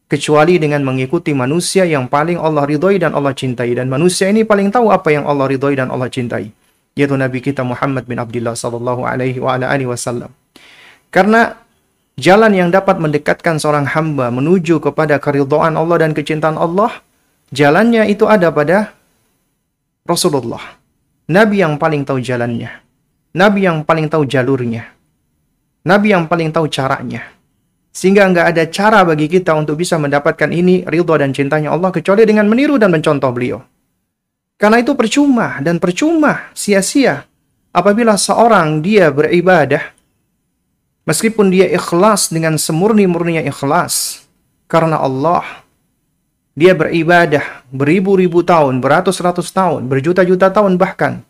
kecuali 0.09 0.57
dengan 0.57 0.81
mengikuti 0.81 1.37
manusia 1.37 1.85
yang 1.85 2.09
paling 2.09 2.41
Allah 2.41 2.65
ridhoi 2.65 2.97
dan 2.97 3.13
Allah 3.13 3.37
cintai 3.37 3.77
dan 3.77 3.91
manusia 3.93 4.33
ini 4.33 4.41
paling 4.41 4.73
tahu 4.73 4.89
apa 4.89 5.13
yang 5.13 5.29
Allah 5.29 5.45
ridhoi 5.45 5.77
dan 5.77 5.93
Allah 5.93 6.09
cintai 6.09 6.49
yaitu 6.97 7.13
Nabi 7.13 7.45
kita 7.45 7.61
Muhammad 7.61 8.09
bin 8.09 8.17
Abdullah 8.17 8.57
sallallahu 8.57 9.05
alaihi 9.05 9.37
wasallam. 9.85 10.33
Karena 11.13 11.53
jalan 12.17 12.51
yang 12.51 12.69
dapat 12.73 12.97
mendekatkan 12.97 13.61
seorang 13.61 13.85
hamba 13.85 14.33
menuju 14.33 14.81
kepada 14.81 15.21
keridhaan 15.21 15.77
Allah 15.77 15.97
dan 16.01 16.11
kecintaan 16.17 16.57
Allah, 16.57 16.91
jalannya 17.53 18.09
itu 18.09 18.25
ada 18.25 18.49
pada 18.49 18.91
Rasulullah. 20.03 20.81
Nabi 21.29 21.61
yang 21.61 21.77
paling 21.77 22.03
tahu 22.03 22.19
jalannya. 22.19 22.71
Nabi 23.37 23.69
yang 23.69 23.85
paling 23.85 24.09
tahu 24.09 24.25
jalurnya. 24.25 24.89
Nabi 25.85 26.15
yang 26.15 26.25
paling 26.25 26.49
tahu 26.49 26.67
caranya. 26.67 27.37
Sehingga 27.91 28.29
nggak 28.29 28.47
ada 28.53 28.63
cara 28.69 29.01
bagi 29.03 29.25
kita 29.25 29.57
untuk 29.57 29.77
bisa 29.77 29.97
mendapatkan 29.97 30.49
ini 30.53 30.85
ridho 30.85 31.17
dan 31.17 31.33
cintanya 31.33 31.73
Allah 31.73 31.89
kecuali 31.89 32.23
dengan 32.23 32.45
meniru 32.45 32.77
dan 32.77 32.93
mencontoh 32.93 33.29
beliau. 33.33 33.59
Karena 34.57 34.81
itu 34.81 34.93
percuma 34.97 35.61
dan 35.61 35.77
percuma 35.77 36.49
sia-sia 36.53 37.25
apabila 37.73 38.17
seorang 38.17 38.81
dia 38.81 39.09
beribadah 39.13 39.96
Meskipun 41.07 41.47
dia 41.47 41.71
ikhlas 41.71 42.27
dengan 42.27 42.59
semurni-murninya 42.59 43.39
ikhlas 43.47 44.27
karena 44.67 44.99
Allah. 44.99 45.63
Dia 46.57 46.73
beribadah 46.75 47.63
beribu-ribu 47.71 48.43
tahun, 48.43 48.83
beratus-ratus 48.83 49.53
tahun, 49.55 49.87
berjuta-juta 49.87 50.51
tahun 50.51 50.75
bahkan. 50.75 51.23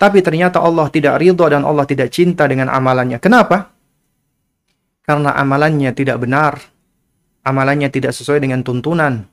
Tapi 0.00 0.24
ternyata 0.24 0.62
Allah 0.62 0.88
tidak 0.88 1.20
ridho 1.20 1.44
dan 1.52 1.66
Allah 1.68 1.84
tidak 1.84 2.08
cinta 2.08 2.48
dengan 2.48 2.72
amalannya. 2.72 3.20
Kenapa? 3.20 3.68
Karena 5.04 5.36
amalannya 5.36 5.92
tidak 5.92 6.22
benar. 6.22 6.56
Amalannya 7.44 7.92
tidak 7.92 8.16
sesuai 8.16 8.40
dengan 8.40 8.64
tuntunan. 8.64 9.26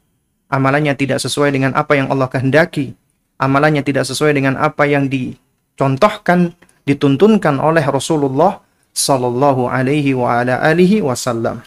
Amalannya 0.52 0.98
tidak 1.00 1.24
sesuai 1.24 1.56
dengan 1.56 1.72
apa 1.78 1.96
yang 1.96 2.12
Allah 2.12 2.28
kehendaki. 2.28 2.92
Amalannya 3.40 3.86
tidak 3.86 4.10
sesuai 4.10 4.36
dengan 4.36 4.60
apa 4.60 4.90
yang 4.90 5.08
dicontohkan, 5.08 6.58
dituntunkan 6.84 7.62
oleh 7.62 7.86
Rasulullah 7.86 8.67
sallallahu 8.98 9.70
alaihi 9.70 10.18
wa 10.18 10.42
ala 10.42 10.58
alihi 10.66 11.06
wasallam. 11.06 11.62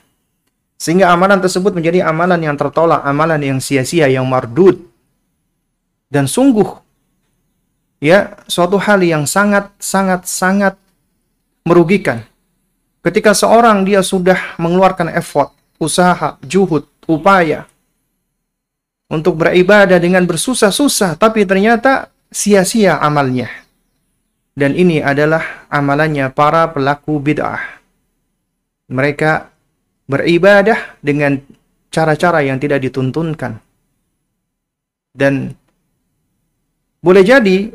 Sehingga 0.75 1.15
amalan 1.15 1.39
tersebut 1.39 1.71
menjadi 1.71 2.03
amalan 2.03 2.43
yang 2.43 2.57
tertolak, 2.59 3.07
amalan 3.07 3.39
yang 3.39 3.59
sia-sia, 3.63 4.11
yang 4.11 4.27
mardud. 4.27 4.83
Dan 6.11 6.27
sungguh 6.27 6.67
ya, 8.03 8.35
suatu 8.51 8.83
hal 8.83 8.99
yang 9.07 9.31
sangat 9.31 9.71
sangat 9.79 10.27
sangat 10.27 10.75
merugikan. 11.63 12.27
Ketika 13.01 13.31
seorang 13.31 13.87
dia 13.87 14.03
sudah 14.03 14.59
mengeluarkan 14.59 15.15
effort, 15.15 15.55
usaha, 15.79 16.37
juhud, 16.43 16.85
upaya 17.07 17.71
untuk 19.11 19.39
beribadah 19.43 19.99
dengan 19.99 20.23
bersusah-susah 20.27 21.19
tapi 21.19 21.47
ternyata 21.47 22.11
sia-sia 22.31 22.99
amalnya. 23.03 23.51
Dan 24.61 24.77
ini 24.77 25.01
adalah 25.01 25.65
amalannya 25.73 26.29
para 26.37 26.69
pelaku 26.69 27.17
bid'ah. 27.17 27.81
Mereka 28.93 29.49
beribadah 30.05 31.01
dengan 31.01 31.41
cara-cara 31.89 32.45
yang 32.45 32.61
tidak 32.61 32.85
dituntunkan. 32.85 33.57
Dan 35.17 35.57
boleh 37.01 37.25
jadi, 37.25 37.73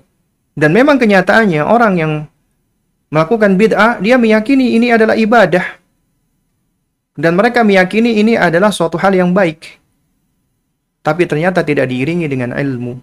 dan 0.54 0.70
memang 0.78 1.02
kenyataannya 1.02 1.66
orang 1.66 1.94
yang 1.98 2.14
melakukan 3.10 3.58
bid'ah, 3.58 3.98
dia 3.98 4.22
meyakini 4.22 4.78
ini 4.78 4.94
adalah 4.94 5.18
ibadah. 5.18 5.66
Dan 7.18 7.34
mereka 7.34 7.66
meyakini 7.66 8.22
ini 8.22 8.38
adalah 8.38 8.70
suatu 8.70 9.02
hal 9.02 9.18
yang 9.18 9.34
baik. 9.34 9.82
Tapi 11.02 11.26
ternyata 11.26 11.66
tidak 11.66 11.90
diiringi 11.90 12.30
dengan 12.30 12.54
ilmu. 12.54 12.94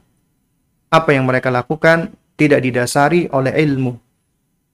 Apa 0.95 1.19
yang 1.19 1.27
mereka 1.27 1.51
lakukan 1.51 2.22
tidak 2.43 2.59
didasari 2.59 3.31
oleh 3.31 3.55
ilmu. 3.55 3.95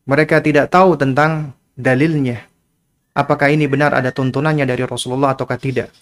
Mereka 0.09 0.41
tidak 0.41 0.73
tahu 0.73 0.97
tentang 0.97 1.53
dalilnya. 1.77 2.41
Apakah 3.12 3.53
ini 3.53 3.69
benar 3.69 3.93
ada 3.93 4.09
tuntunannya 4.09 4.64
dari 4.64 4.89
Rasulullah 4.89 5.37
ataukah 5.37 5.61
tidak. 5.61 5.93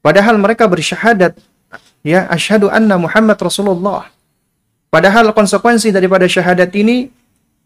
Padahal 0.00 0.40
mereka 0.40 0.64
bersyahadat, 0.66 1.36
ya, 2.00 2.24
asyhadu 2.32 2.72
anna 2.72 2.96
Muhammad 2.96 3.36
Rasulullah. 3.36 4.08
Padahal 4.88 5.36
konsekuensi 5.36 5.92
daripada 5.92 6.24
syahadat 6.24 6.72
ini 6.76 7.08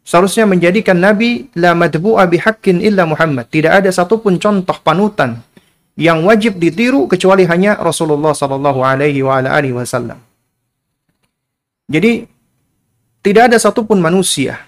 seharusnya 0.06 0.46
menjadikan 0.46 0.98
Nabi 0.98 1.50
la 1.58 1.74
madbu'a 1.74 2.26
bihaqqin 2.26 2.82
illa 2.82 3.06
Muhammad. 3.06 3.46
Tidak 3.50 3.70
ada 3.70 3.90
satupun 3.90 4.38
contoh 4.42 4.78
panutan 4.82 5.42
yang 5.96 6.22
wajib 6.22 6.60
ditiru 6.60 7.08
kecuali 7.08 7.48
hanya 7.48 7.80
Rasulullah 7.80 8.36
sallallahu 8.36 8.84
alaihi 8.84 9.24
wa 9.24 9.40
alihi 9.40 9.74
wasallam. 9.74 10.20
Jadi 11.88 12.35
tidak 13.26 13.50
ada 13.50 13.58
satupun 13.58 13.98
manusia 13.98 14.62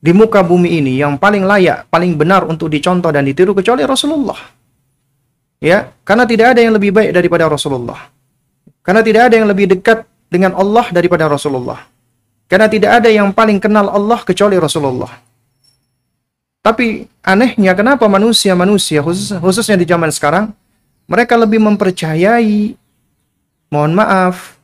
di 0.00 0.16
muka 0.16 0.40
bumi 0.40 0.80
ini 0.80 0.96
yang 0.96 1.20
paling 1.20 1.44
layak, 1.44 1.92
paling 1.92 2.16
benar 2.16 2.48
untuk 2.48 2.72
dicontoh 2.72 3.12
dan 3.12 3.28
ditiru 3.28 3.52
kecuali 3.52 3.84
Rasulullah. 3.84 4.40
Ya, 5.60 5.92
karena 6.00 6.24
tidak 6.24 6.56
ada 6.56 6.60
yang 6.64 6.72
lebih 6.72 6.96
baik 6.96 7.12
daripada 7.12 7.44
Rasulullah. 7.52 8.08
Karena 8.80 9.04
tidak 9.04 9.28
ada 9.28 9.34
yang 9.36 9.48
lebih 9.52 9.68
dekat 9.76 10.08
dengan 10.32 10.56
Allah 10.56 10.88
daripada 10.88 11.28
Rasulullah. 11.28 11.84
Karena 12.48 12.64
tidak 12.70 13.02
ada 13.02 13.12
yang 13.12 13.28
paling 13.36 13.60
kenal 13.60 13.92
Allah 13.92 14.24
kecuali 14.24 14.56
Rasulullah. 14.56 15.12
Tapi 16.64 17.04
anehnya 17.20 17.76
kenapa 17.76 18.08
manusia-manusia 18.08 19.04
khusus, 19.04 19.36
khususnya 19.36 19.76
di 19.76 19.84
zaman 19.84 20.08
sekarang 20.08 20.54
mereka 21.10 21.36
lebih 21.36 21.60
mempercayai 21.60 22.72
mohon 23.70 23.92
maaf 23.94 24.56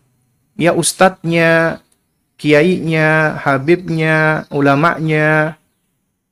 ya 0.55 0.75
ustadznya 0.75 1.82
kiainya, 2.43 3.39
habibnya, 3.39 4.51
ulamanya, 4.51 5.55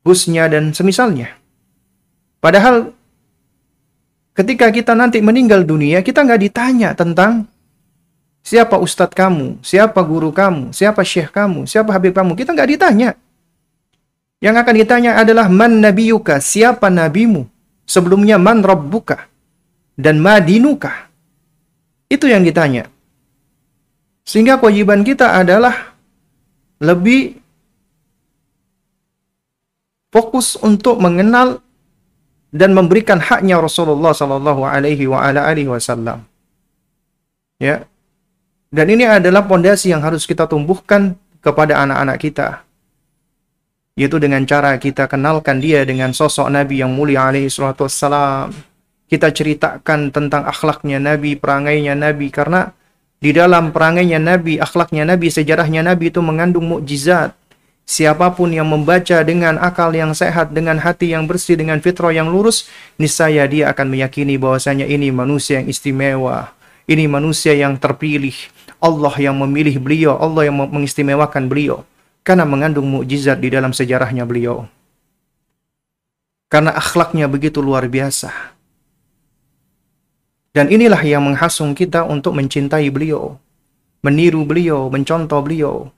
busnya, 0.02 0.50
dan 0.50 0.74
semisalnya. 0.74 1.30
Padahal 2.42 2.90
ketika 4.34 4.74
kita 4.74 4.98
nanti 4.98 5.22
meninggal 5.22 5.62
dunia, 5.62 6.02
kita 6.02 6.26
nggak 6.26 6.42
ditanya 6.50 6.98
tentang 6.98 7.46
siapa 8.42 8.74
ustadz 8.82 9.14
kamu, 9.14 9.62
siapa 9.62 10.02
guru 10.02 10.34
kamu, 10.34 10.74
siapa 10.74 11.06
syekh 11.06 11.30
kamu, 11.30 11.70
siapa 11.70 11.94
habib 11.94 12.10
kamu. 12.10 12.34
Kita 12.34 12.58
nggak 12.58 12.70
ditanya. 12.74 13.14
Yang 14.42 14.56
akan 14.66 14.74
ditanya 14.82 15.10
adalah 15.14 15.46
man 15.46 15.78
nabiyuka, 15.78 16.42
siapa 16.42 16.90
nabimu. 16.90 17.46
Sebelumnya 17.86 18.34
man 18.34 18.66
rabbuka 18.66 19.30
dan 19.94 20.18
madinuka. 20.18 21.06
Itu 22.10 22.26
yang 22.26 22.42
ditanya. 22.42 22.90
Sehingga 24.26 24.58
kewajiban 24.58 25.06
kita 25.06 25.38
adalah 25.38 25.90
lebih 26.80 27.36
fokus 30.10 30.58
untuk 30.58 30.98
mengenal 30.98 31.60
dan 32.50 32.74
memberikan 32.74 33.22
haknya 33.22 33.62
Rasulullah 33.62 34.10
Sallallahu 34.10 34.66
Alaihi 34.66 35.06
Wasallam. 35.70 36.26
Ya, 37.60 37.84
dan 38.72 38.86
ini 38.88 39.04
adalah 39.04 39.44
pondasi 39.44 39.92
yang 39.92 40.00
harus 40.00 40.24
kita 40.24 40.48
tumbuhkan 40.48 41.14
kepada 41.44 41.84
anak-anak 41.84 42.18
kita, 42.18 42.48
yaitu 43.94 44.16
dengan 44.16 44.42
cara 44.48 44.80
kita 44.80 45.04
kenalkan 45.06 45.60
dia 45.60 45.84
dengan 45.84 46.16
sosok 46.16 46.48
Nabi 46.48 46.80
yang 46.80 46.90
mulia 46.96 47.28
alaihi 47.28 47.52
salatu. 47.52 47.86
Kita 49.10 49.34
ceritakan 49.34 50.14
tentang 50.14 50.46
akhlaknya 50.46 51.02
Nabi, 51.02 51.34
perangainya 51.34 51.98
Nabi, 51.98 52.30
karena 52.30 52.70
di 53.20 53.36
dalam 53.36 53.68
perangainya 53.68 54.16
Nabi, 54.16 54.56
akhlaknya 54.56 55.04
Nabi, 55.04 55.28
sejarahnya 55.28 55.84
Nabi 55.84 56.08
itu 56.08 56.24
mengandung 56.24 56.64
mukjizat. 56.64 57.36
Siapa 57.84 58.32
pun 58.32 58.48
yang 58.48 58.70
membaca 58.70 59.20
dengan 59.26 59.60
akal 59.60 59.92
yang 59.92 60.16
sehat, 60.16 60.56
dengan 60.56 60.80
hati 60.80 61.12
yang 61.12 61.28
bersih, 61.28 61.58
dengan 61.58 61.84
fitrah 61.84 62.16
yang 62.16 62.32
lurus, 62.32 62.70
niscaya 62.96 63.44
dia 63.44 63.68
akan 63.68 63.92
meyakini 63.92 64.40
bahwasanya 64.40 64.88
ini 64.88 65.12
manusia 65.12 65.60
yang 65.60 65.68
istimewa. 65.68 66.54
Ini 66.88 67.04
manusia 67.10 67.52
yang 67.52 67.76
terpilih. 67.76 68.34
Allah 68.80 69.12
yang 69.20 69.36
memilih 69.36 69.76
beliau, 69.76 70.16
Allah 70.16 70.48
yang 70.48 70.56
mengistimewakan 70.56 71.44
beliau 71.44 71.84
karena 72.24 72.48
mengandung 72.48 72.88
mukjizat 72.88 73.36
di 73.36 73.52
dalam 73.52 73.76
sejarahnya 73.76 74.24
beliau. 74.24 74.64
Karena 76.50 76.74
akhlaknya 76.74 77.30
begitu 77.30 77.62
luar 77.62 77.86
biasa. 77.86 78.32
Dan 80.50 80.66
inilah 80.66 80.98
yang 81.06 81.22
menghasung 81.22 81.78
kita 81.78 82.02
untuk 82.02 82.34
mencintai 82.34 82.90
beliau, 82.90 83.38
meniru 84.02 84.42
beliau, 84.42 84.90
mencontoh 84.90 85.38
beliau, 85.46 85.94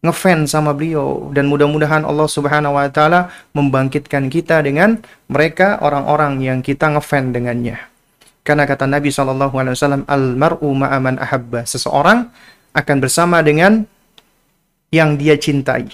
ngefans 0.00 0.54
sama 0.54 0.72
beliau 0.72 1.28
dan 1.34 1.50
mudah-mudahan 1.50 2.08
Allah 2.08 2.30
Subhanahu 2.30 2.78
wa 2.78 2.88
taala 2.88 3.28
membangkitkan 3.52 4.32
kita 4.32 4.64
dengan 4.64 5.02
mereka 5.28 5.82
orang-orang 5.84 6.40
yang 6.40 6.58
kita 6.62 6.88
ngefans 6.94 7.34
dengannya. 7.34 7.76
Karena 8.40 8.64
kata 8.64 8.88
Nabi 8.88 9.12
Shallallahu 9.12 9.54
Alaihi 9.58 9.74
Wasallam, 9.76 10.04
al 10.08 10.24
mar'u 10.38 10.70
ma'aman 10.72 11.20
ahabba. 11.20 11.68
Seseorang 11.68 12.32
akan 12.72 12.96
bersama 13.02 13.44
dengan 13.44 13.84
yang 14.88 15.20
dia 15.20 15.36
cintai, 15.36 15.92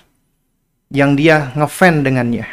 yang 0.94 1.18
dia 1.18 1.50
ngefan 1.58 2.06
dengannya. 2.06 2.46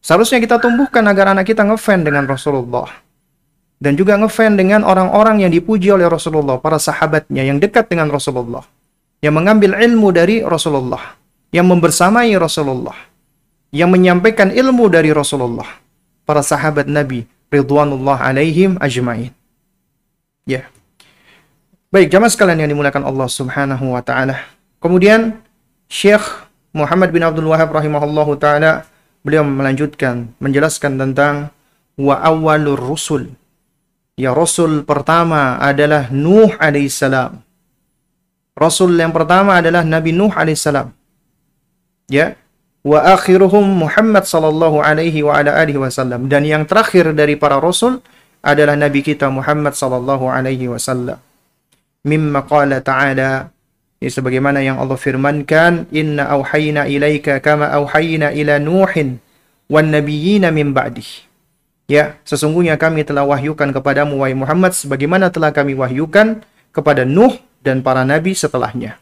Seharusnya 0.00 0.40
kita 0.40 0.56
tumbuhkan 0.56 1.04
agar 1.04 1.36
anak 1.36 1.44
kita 1.44 1.66
ngefan 1.68 2.06
dengan 2.06 2.24
Rasulullah. 2.24 3.09
Dan 3.80 3.96
juga 3.96 4.20
ngefan 4.20 4.60
dengan 4.60 4.84
orang-orang 4.84 5.40
yang 5.40 5.52
dipuji 5.52 5.88
oleh 5.88 6.04
Rasulullah, 6.04 6.60
para 6.60 6.76
sahabatnya 6.76 7.48
yang 7.48 7.56
dekat 7.56 7.88
dengan 7.88 8.12
Rasulullah. 8.12 8.62
Yang 9.24 9.34
mengambil 9.40 9.80
ilmu 9.80 10.12
dari 10.12 10.44
Rasulullah. 10.44 11.16
Yang 11.48 11.66
membersamai 11.72 12.30
Rasulullah. 12.36 12.96
Yang 13.72 13.90
menyampaikan 13.96 14.52
ilmu 14.52 14.92
dari 14.92 15.16
Rasulullah. 15.16 15.80
Para 16.28 16.44
sahabat 16.44 16.86
Nabi 16.86 17.24
ridwanullah 17.50 18.20
alaihim 18.20 18.76
ajmain. 18.78 19.34
Ya. 20.46 20.70
Baik, 21.90 22.12
jamaah 22.14 22.30
sekalian 22.30 22.62
yang 22.62 22.70
dimuliakan 22.70 23.02
Allah 23.02 23.26
Subhanahu 23.26 23.98
wa 23.98 24.02
taala. 24.04 24.38
Kemudian 24.78 25.42
Syekh 25.90 26.22
Muhammad 26.70 27.10
bin 27.10 27.26
Abdul 27.26 27.50
Wahab 27.50 27.74
rahimahullahu 27.74 28.38
taala 28.38 28.86
beliau 29.26 29.42
melanjutkan 29.42 30.30
menjelaskan 30.38 30.96
tentang 30.96 31.50
wa 31.98 32.14
awwalur 32.22 32.78
rusul. 32.78 33.34
Ya 34.20 34.36
Rasul 34.36 34.84
pertama 34.84 35.56
adalah 35.56 36.12
Nuh 36.12 36.52
alaihissalam. 36.60 37.40
Rasul 38.52 39.00
yang 39.00 39.16
pertama 39.16 39.56
adalah 39.56 39.80
Nabi 39.80 40.12
Nuh 40.12 40.28
alaihissalam. 40.36 40.92
Ya, 42.12 42.36
wa 42.80 43.04
akhiruhum 43.12 43.84
Muhammad 43.84 44.24
sallallahu 44.24 44.80
alaihi 44.80 45.20
wa 45.20 45.36
ala 45.36 45.52
alihi 45.60 45.76
wasallam 45.76 46.32
dan 46.32 46.48
yang 46.48 46.64
terakhir 46.64 47.12
dari 47.12 47.36
para 47.36 47.60
rasul 47.60 48.00
adalah 48.40 48.72
nabi 48.72 49.04
kita 49.04 49.28
Muhammad 49.28 49.76
sallallahu 49.76 50.24
alaihi 50.32 50.64
wasallam 50.64 51.20
mimma 52.08 52.48
qala 52.48 52.80
ta'ala 52.80 53.52
ya, 54.00 54.08
sebagaimana 54.08 54.64
yang 54.64 54.80
Allah 54.80 54.96
firmankan 54.96 55.92
inna 55.92 56.32
auhayna 56.32 56.88
ilaika 56.88 57.36
kama 57.44 57.68
auhayna 57.68 58.32
ila 58.32 58.56
nuhin 58.56 59.20
wan 59.68 59.92
nabiyyina 59.92 60.48
min 60.48 60.72
ba'di 60.72 61.28
ya 61.90 62.14
sesungguhnya 62.22 62.78
kami 62.78 63.02
telah 63.02 63.26
wahyukan 63.26 63.74
kepadamu 63.74 64.22
wahai 64.22 64.38
Muhammad 64.38 64.70
sebagaimana 64.70 65.34
telah 65.34 65.50
kami 65.50 65.74
wahyukan 65.74 66.46
kepada 66.70 67.02
Nuh 67.02 67.34
dan 67.66 67.82
para 67.82 68.06
nabi 68.06 68.38
setelahnya 68.38 68.94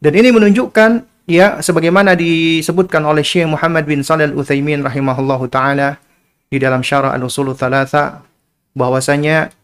dan 0.00 0.12
ini 0.16 0.32
menunjukkan 0.32 1.10
Ya, 1.30 1.62
sebagaimana 1.62 2.18
disebutkan 2.18 3.06
oleh 3.06 3.22
Syekh 3.22 3.46
Muhammad 3.46 3.86
bin 3.86 4.02
Shalih 4.02 4.34
Al-Utsaimin 4.34 4.82
rahimahullahu 4.82 5.46
taala 5.46 6.02
di 6.50 6.58
dalam 6.58 6.82
Syarah 6.82 7.14
Al-Usul 7.14 7.54
Tsalatsa 7.54 8.26
bahwasanya 8.74 9.54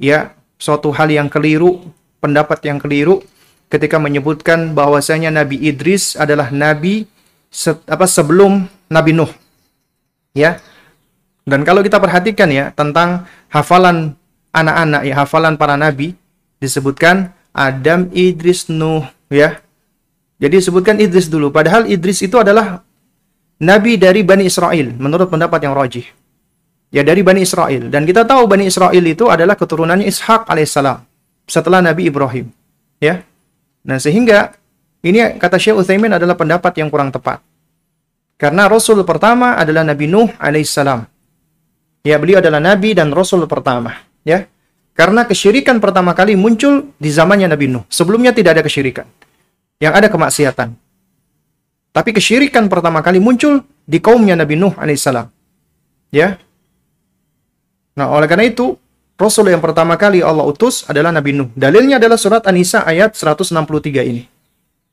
ya 0.00 0.32
suatu 0.56 0.88
hal 0.96 1.12
yang 1.12 1.28
keliru, 1.28 1.84
pendapat 2.24 2.64
yang 2.64 2.80
keliru 2.80 3.20
ketika 3.68 4.00
menyebutkan 4.00 4.72
bahwasanya 4.72 5.28
Nabi 5.28 5.60
Idris 5.60 6.16
adalah 6.16 6.48
nabi 6.48 7.04
se 7.52 7.76
apa 7.84 8.08
sebelum 8.08 8.64
Nabi 8.88 9.12
Nuh. 9.12 9.28
Ya. 10.32 10.56
Dan 11.50 11.66
kalau 11.66 11.82
kita 11.82 11.98
perhatikan 11.98 12.46
ya 12.46 12.70
tentang 12.70 13.26
hafalan 13.50 14.14
anak-anak 14.54 15.02
ya 15.02 15.14
hafalan 15.18 15.58
para 15.58 15.74
nabi 15.74 16.14
disebutkan 16.62 17.34
Adam, 17.50 18.06
Idris, 18.14 18.70
Nuh 18.70 19.02
ya 19.26 19.58
jadi 20.40 20.56
sebutkan 20.56 20.96
Idris 20.96 21.28
dulu. 21.28 21.52
Padahal 21.52 21.84
Idris 21.84 22.24
itu 22.24 22.40
adalah 22.40 22.80
nabi 23.60 24.00
dari 24.00 24.24
Bani 24.24 24.48
Israel 24.48 24.96
menurut 24.96 25.28
pendapat 25.28 25.60
yang 25.60 25.76
rajih. 25.76 26.08
Ya 26.90 27.04
dari 27.04 27.20
Bani 27.20 27.44
Israel. 27.44 27.92
Dan 27.92 28.08
kita 28.08 28.24
tahu 28.24 28.48
Bani 28.48 28.66
Israel 28.66 29.04
itu 29.04 29.28
adalah 29.28 29.54
keturunannya 29.54 30.08
Ishak 30.08 30.48
alaihissalam 30.48 31.04
setelah 31.46 31.84
Nabi 31.84 32.10
Ibrahim. 32.10 32.50
Ya. 32.98 33.22
Nah 33.86 34.00
sehingga 34.00 34.56
ini 35.04 35.38
kata 35.38 35.60
Syekh 35.60 35.76
Utsaimin 35.76 36.10
adalah 36.10 36.34
pendapat 36.34 36.72
yang 36.80 36.90
kurang 36.90 37.12
tepat. 37.12 37.44
Karena 38.40 38.66
Rasul 38.66 39.04
pertama 39.04 39.54
adalah 39.60 39.84
Nabi 39.84 40.08
Nuh 40.08 40.32
alaihissalam. 40.40 41.04
Ya 42.00 42.16
beliau 42.16 42.40
adalah 42.40 42.60
Nabi 42.60 42.96
dan 42.96 43.12
Rasul 43.12 43.44
pertama. 43.44 43.92
Ya. 44.24 44.48
Karena 44.96 45.24
kesyirikan 45.24 45.80
pertama 45.80 46.12
kali 46.12 46.36
muncul 46.36 46.92
di 47.00 47.08
zamannya 47.08 47.48
Nabi 47.48 47.72
Nuh. 47.72 47.84
Sebelumnya 47.88 48.36
tidak 48.36 48.60
ada 48.60 48.62
kesyirikan 48.64 49.08
yang 49.80 49.96
ada 49.96 50.12
kemaksiatan. 50.12 50.76
Tapi 51.90 52.10
kesyirikan 52.14 52.70
pertama 52.70 53.00
kali 53.02 53.18
muncul 53.18 53.64
di 53.82 53.98
kaumnya 53.98 54.36
Nabi 54.36 54.54
Nuh 54.60 54.76
alaihissalam. 54.76 55.26
Ya. 56.14 56.38
Nah, 57.98 58.12
oleh 58.14 58.30
karena 58.30 58.46
itu, 58.46 58.78
Rasul 59.18 59.50
yang 59.50 59.60
pertama 59.60 59.98
kali 59.98 60.22
Allah 60.22 60.46
utus 60.46 60.86
adalah 60.86 61.10
Nabi 61.10 61.34
Nuh. 61.34 61.50
Dalilnya 61.52 61.98
adalah 61.98 62.16
surat 62.16 62.46
An-Nisa 62.46 62.86
ayat 62.86 63.18
163 63.18 64.06
ini. 64.06 64.24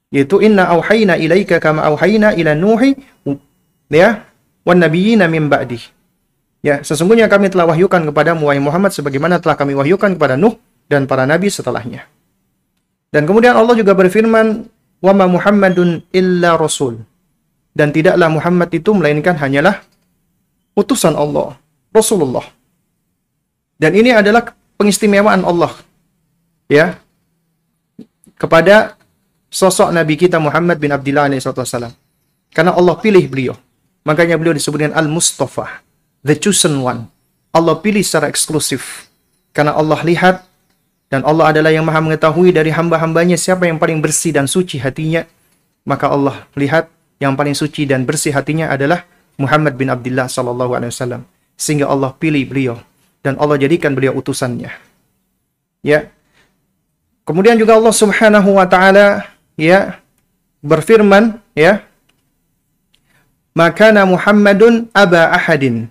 Yaitu 0.08 0.39
inna 0.39 0.72
auhayna 0.72 1.20
ilaika 1.20 1.60
kama 1.60 1.84
auhayna 1.84 2.32
ila 2.39 2.55
Nuhi 2.55 2.95
ya 3.91 4.24
wan 4.64 4.80
nabiyina 4.80 5.28
min 5.28 5.51
ba'di. 5.51 5.97
Ya, 6.66 6.82
sesungguhnya 6.82 7.30
kami 7.30 7.53
telah 7.53 7.70
wahyukan 7.70 8.10
kepada 8.10 8.34
wahai 8.34 8.58
Muhammad 8.58 8.89
sebagaimana 8.91 9.38
telah 9.38 9.55
kami 9.55 9.78
wahyukan 9.78 10.18
kepada 10.18 10.36
Nuh 10.36 10.58
dan 10.89 11.05
para 11.05 11.24
nabi 11.24 11.47
setelahnya. 11.53 12.10
Dan 13.14 13.24
kemudian 13.24 13.55
Allah 13.55 13.78
juga 13.78 13.93
berfirman 13.93 14.68
wa 14.99 15.14
ma 15.14 15.26
Muhammadun 15.30 16.03
illa 16.12 16.58
rasul. 16.58 16.99
Dan 17.78 17.93
tidaklah 17.93 18.26
Muhammad 18.28 18.74
itu 18.74 18.89
melainkan 18.89 19.38
hanyalah 19.38 19.86
utusan 20.74 21.14
Allah, 21.14 21.53
Rasulullah. 21.93 22.45
Dan 23.78 23.93
ini 23.93 24.10
adalah 24.10 24.58
pengistimewaan 24.82 25.45
Allah 25.45 25.78
ya 26.66 26.97
kepada 28.38 28.97
sosok 29.53 29.93
Nabi 29.93 30.18
kita 30.18 30.41
Muhammad 30.41 30.78
bin 30.82 30.93
Abdullah 30.93 31.30
SAW. 31.38 31.93
Karena 32.53 32.74
Allah 32.74 32.95
pilih 32.97 33.26
beliau. 33.30 33.55
Makanya 34.08 34.39
beliau 34.39 34.55
disebut 34.55 34.88
dengan 34.88 34.95
Al-Mustafa, 34.95 35.84
the 36.22 36.38
chosen 36.38 36.82
one. 36.82 37.09
Allah 37.53 37.78
pilih 37.82 38.01
secara 38.05 38.30
eksklusif. 38.30 39.09
Karena 39.51 39.74
Allah 39.74 39.97
lihat 40.05 40.45
dan 41.09 41.24
Allah 41.24 41.49
adalah 41.55 41.72
yang 41.74 41.88
maha 41.88 42.03
mengetahui 42.03 42.53
dari 42.53 42.70
hamba-hambanya 42.70 43.39
siapa 43.39 43.65
yang 43.65 43.82
paling 43.82 44.03
bersih 44.03 44.36
dan 44.36 44.45
suci 44.45 44.78
hatinya. 44.78 45.26
Maka 45.88 46.11
Allah 46.11 46.45
lihat 46.53 46.91
yang 47.18 47.34
paling 47.34 47.55
suci 47.55 47.88
dan 47.88 48.03
bersih 48.03 48.36
hatinya 48.36 48.70
adalah 48.70 49.07
Muhammad 49.39 49.80
bin 49.80 49.88
Abdullah 49.88 50.30
sallallahu 50.30 50.78
alaihi 50.78 50.91
wasallam. 50.93 51.22
Sehingga 51.57 51.89
Allah 51.89 52.13
pilih 52.13 52.43
beliau 52.45 52.76
dan 53.26 53.39
Allah 53.41 53.57
jadikan 53.57 53.97
beliau 53.97 54.13
utusannya. 54.13 54.70
Ya. 55.82 56.11
Kemudian 57.26 57.57
juga 57.57 57.76
Allah 57.76 57.95
Subhanahu 57.95 58.55
wa 58.55 58.68
taala 58.70 59.28
ya 59.59 59.99
berfirman 60.63 61.39
ya 61.57 61.84
Makana 63.57 64.05
Muhammadun 64.05 64.93
aba 64.93 65.34
ahadin 65.34 65.89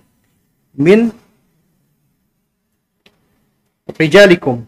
min 0.77 1.09
rijalikum 3.97 4.63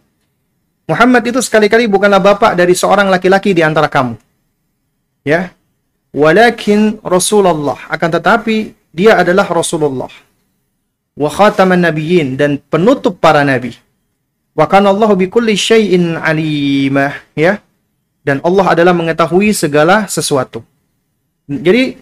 Muhammad 0.90 1.22
itu 1.22 1.38
sekali-kali 1.38 1.86
bukanlah 1.86 2.18
bapak 2.18 2.58
dari 2.58 2.74
seorang 2.74 3.14
laki-laki 3.14 3.54
di 3.54 3.62
antara 3.62 3.86
kamu. 3.86 4.18
Ya. 5.22 5.54
Walakin 6.10 6.98
Rasulullah. 7.06 7.78
Akan 7.94 8.10
tetapi 8.10 8.74
dia 8.90 9.22
adalah 9.22 9.46
Rasulullah. 9.46 10.10
Wa 11.14 11.30
khataman 11.30 11.86
nabiyyin 11.86 12.34
dan 12.42 12.58
penutup 12.58 13.22
para 13.22 13.46
nabi. 13.46 13.78
Wa 14.58 14.66
kana 14.66 14.90
Allah 14.90 15.14
bikulli 15.14 15.54
syai'in 15.54 16.18
alimah, 16.18 17.14
ya. 17.38 17.62
Dan 18.26 18.42
Allah 18.42 18.74
adalah 18.74 18.98
mengetahui 18.98 19.54
segala 19.54 20.10
sesuatu. 20.10 20.66
Jadi 21.46 22.02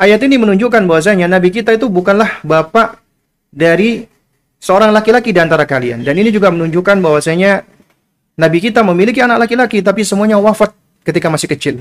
ayat 0.00 0.20
ini 0.24 0.40
menunjukkan 0.40 0.80
bahwasanya 0.88 1.28
nabi 1.28 1.52
kita 1.52 1.76
itu 1.76 1.92
bukanlah 1.92 2.40
bapak 2.40 3.03
dari 3.54 4.02
seorang 4.58 4.90
laki-laki 4.90 5.30
di 5.30 5.38
antara 5.38 5.62
kalian. 5.62 6.02
Dan 6.02 6.18
ini 6.18 6.34
juga 6.34 6.50
menunjukkan 6.50 6.98
bahwasanya 6.98 7.62
Nabi 8.34 8.58
kita 8.58 8.82
memiliki 8.82 9.22
anak 9.22 9.46
laki-laki 9.46 9.78
tapi 9.78 10.02
semuanya 10.02 10.42
wafat 10.42 10.74
ketika 11.06 11.30
masih 11.30 11.46
kecil. 11.46 11.74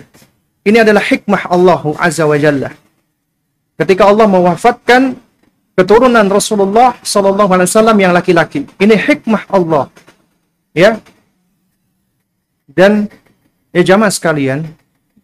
Ini 0.62 0.86
adalah 0.86 1.02
hikmah 1.02 1.50
Allah 1.50 1.82
Azza 1.98 2.30
wa 2.30 2.38
Jalla. 2.38 2.70
Ketika 3.74 4.06
Allah 4.06 4.30
mewafatkan 4.30 5.18
keturunan 5.74 6.30
Rasulullah 6.30 6.94
Sallallahu 7.02 7.50
Alaihi 7.50 7.70
Wasallam 7.74 7.98
yang 7.98 8.14
laki-laki. 8.14 8.70
Ini 8.78 8.94
hikmah 8.94 9.50
Allah. 9.50 9.90
Ya. 10.78 11.02
Dan 12.70 13.10
ya 13.74 13.82
jamaah 13.82 14.14
sekalian, 14.14 14.70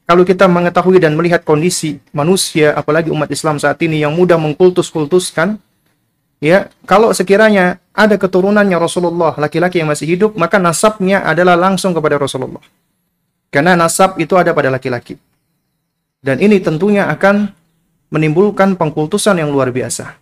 kalau 0.10 0.26
kita 0.26 0.50
mengetahui 0.50 0.98
dan 0.98 1.14
melihat 1.14 1.46
kondisi 1.46 2.02
manusia, 2.10 2.74
apalagi 2.74 3.14
umat 3.14 3.30
Islam 3.30 3.62
saat 3.62 3.78
ini 3.86 4.02
yang 4.02 4.14
mudah 4.18 4.42
mengkultus-kultuskan, 4.42 5.62
ya 6.40 6.72
kalau 6.88 7.12
sekiranya 7.16 7.80
ada 7.94 8.16
keturunannya 8.16 8.80
Rasulullah 8.80 9.36
laki-laki 9.36 9.84
yang 9.84 9.92
masih 9.92 10.08
hidup, 10.08 10.32
maka 10.40 10.56
nasabnya 10.60 11.24
adalah 11.24 11.60
langsung 11.60 11.92
kepada 11.92 12.16
Rasulullah. 12.16 12.64
Karena 13.52 13.76
nasab 13.76 14.16
itu 14.22 14.40
ada 14.40 14.56
pada 14.56 14.72
laki-laki. 14.72 15.20
Dan 16.20 16.40
ini 16.44 16.60
tentunya 16.60 17.08
akan 17.08 17.50
menimbulkan 18.12 18.76
pengkultusan 18.76 19.40
yang 19.40 19.50
luar 19.50 19.72
biasa. 19.74 20.18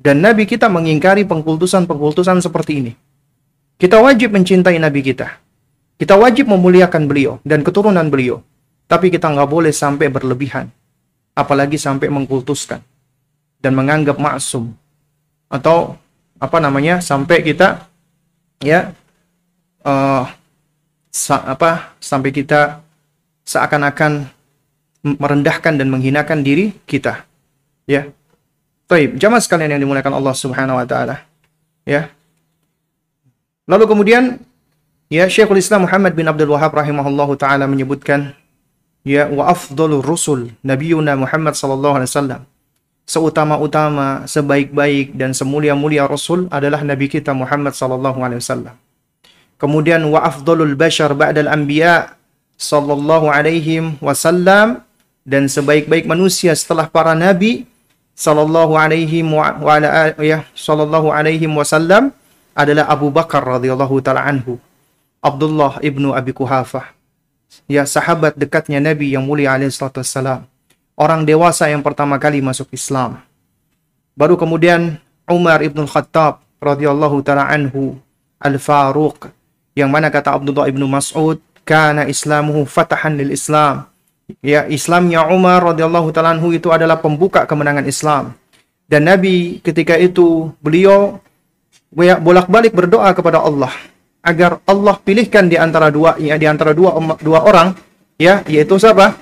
Dan 0.00 0.24
Nabi 0.24 0.48
kita 0.48 0.72
mengingkari 0.72 1.28
pengkultusan-pengkultusan 1.28 2.40
seperti 2.40 2.72
ini. 2.80 2.92
Kita 3.76 4.00
wajib 4.00 4.32
mencintai 4.32 4.80
Nabi 4.80 5.04
kita. 5.04 5.28
Kita 6.00 6.16
wajib 6.16 6.48
memuliakan 6.48 7.04
beliau 7.04 7.36
dan 7.44 7.60
keturunan 7.60 8.08
beliau. 8.08 8.40
Tapi 8.88 9.12
kita 9.12 9.28
nggak 9.28 9.48
boleh 9.48 9.68
sampai 9.68 10.08
berlebihan. 10.08 10.72
Apalagi 11.36 11.76
sampai 11.76 12.08
mengkultuskan. 12.08 12.80
Dan 13.60 13.76
menganggap 13.76 14.16
maksum. 14.16 14.72
Atau 15.50 15.98
apa 16.40 16.56
namanya 16.62 17.02
sampai 17.02 17.44
kita 17.44 17.90
ya 18.62 18.94
uh, 19.84 20.24
sa 21.10 21.36
apa 21.42 21.98
sampai 21.98 22.30
kita 22.30 22.80
seakan-akan 23.44 24.30
merendahkan 25.02 25.74
dan 25.74 25.88
menghinakan 25.90 26.44
diri 26.44 26.76
kita. 26.86 27.24
Ya. 27.88 28.12
Taib, 28.86 29.18
jamaah 29.18 29.42
sekalian 29.42 29.74
yang 29.74 29.82
dimuliakan 29.86 30.18
Allah 30.18 30.34
Subhanahu 30.34 30.78
wa 30.78 30.86
taala. 30.86 31.26
Ya. 31.86 32.10
Lalu 33.70 33.84
kemudian 33.86 34.42
ya 35.06 35.30
Syekhul 35.30 35.62
Islam 35.62 35.86
Muhammad 35.86 36.14
bin 36.14 36.26
Abdul 36.26 36.50
Wahab 36.50 36.74
rahimahullahu 36.74 37.38
taala 37.38 37.70
menyebutkan 37.70 38.34
ya 39.06 39.30
wa 39.30 39.46
afdhalur 39.50 40.02
rusul 40.02 40.54
nabiyuna 40.66 41.14
Muhammad 41.14 41.54
sallallahu 41.54 42.02
alaihi 42.02 42.10
wasallam. 42.10 42.42
Seutama-utama, 43.10 44.22
sebaik-baik 44.30 45.18
dan 45.18 45.34
semulia-mulia 45.34 46.06
rasul 46.06 46.46
adalah 46.46 46.86
nabi 46.86 47.10
kita 47.10 47.34
Muhammad 47.34 47.74
sallallahu 47.74 48.22
alaihi 48.22 48.38
wasallam. 48.38 48.78
Kemudian 49.58 49.98
wa 50.06 50.22
afdhalul 50.22 50.78
bashar 50.78 51.10
ba'dal 51.18 51.50
anbiya 51.50 52.14
sallallahu 52.54 53.26
alaihi 53.26 53.98
wasallam 53.98 54.86
dan 55.26 55.50
sebaik-baik 55.50 56.06
manusia 56.06 56.54
setelah 56.54 56.86
para 56.86 57.18
nabi 57.18 57.66
sallallahu 58.14 58.78
alaihi 58.78 59.26
wa 59.26 59.58
ala 59.58 60.14
ya 60.22 60.46
sallallahu 60.54 61.10
alaihi 61.10 61.50
wasallam 61.50 62.14
adalah 62.54 62.86
Abu 62.94 63.10
Bakar 63.10 63.42
radhiyallahu 63.42 63.98
taala 64.06 64.22
anhu. 64.22 64.60
Abdullah 65.18 65.82
ibnu 65.82 66.14
Abi 66.14 66.30
Kuhafah. 66.30 66.94
Ya 67.66 67.82
sahabat 67.90 68.38
dekatnya 68.38 68.78
Nabi 68.78 69.10
yang 69.18 69.26
mulia 69.26 69.50
alaihi 69.50 69.74
salatu 69.74 69.98
wassalam. 69.98 70.49
Orang 71.00 71.24
dewasa 71.24 71.64
yang 71.72 71.80
pertama 71.80 72.20
kali 72.20 72.44
masuk 72.44 72.68
Islam. 72.76 73.24
Baru 74.12 74.36
kemudian 74.36 75.00
Umar 75.24 75.64
ibnu 75.64 75.88
Khattab 75.88 76.44
radhiyallahu 76.60 77.24
taala 77.24 77.48
anhu 77.48 77.96
Al-Faruq 78.36 79.32
yang 79.72 79.88
mana 79.88 80.12
kata 80.12 80.36
Abdullah 80.36 80.68
ibnu 80.68 80.84
Mas'ud 80.84 81.40
kana 81.64 82.04
islamuhu 82.04 82.68
fatahan 82.68 83.16
lil 83.16 83.32
Islam 83.32 83.88
ya 84.44 84.68
Islamnya 84.68 85.24
Umar 85.32 85.72
radhiyallahu 85.72 86.12
taala 86.12 86.36
itu 86.52 86.68
adalah 86.68 87.00
pembuka 87.00 87.48
kemenangan 87.48 87.88
Islam. 87.88 88.36
Dan 88.84 89.08
Nabi 89.08 89.64
ketika 89.64 89.96
itu 89.96 90.52
beliau 90.60 91.16
bolak-balik 91.96 92.76
berdoa 92.76 93.08
kepada 93.16 93.40
Allah 93.40 93.72
agar 94.20 94.60
Allah 94.68 95.00
pilihkan 95.00 95.48
di 95.48 95.56
antara 95.56 95.88
dua 95.88 96.20
ya 96.20 96.36
di 96.36 96.44
antara 96.44 96.76
dua 96.76 96.92
dua 97.24 97.40
orang 97.40 97.72
ya 98.20 98.44
yaitu 98.44 98.76
siapa? 98.76 99.16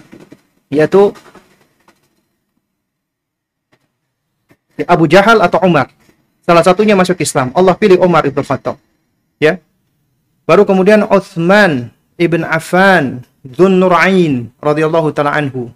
Yaitu 0.75 1.15
Abu 4.87 5.11
Jahal 5.11 5.43
atau 5.43 5.59
Umar. 5.65 5.91
Salah 6.45 6.65
satunya 6.65 6.95
masuk 6.95 7.19
Islam. 7.21 7.51
Allah 7.53 7.75
pilih 7.75 8.01
Umar 8.01 8.25
ibn 8.25 8.41
Khattab. 8.41 8.79
Ya. 9.43 9.59
Baru 10.49 10.65
kemudian 10.65 11.05
Uthman 11.09 11.93
ibn 12.17 12.41
Affan 12.45 13.23
Dhun 13.45 13.79
Nurain 13.79 14.51
radhiyallahu 14.59 15.15
taala 15.15 15.37
anhu. 15.37 15.71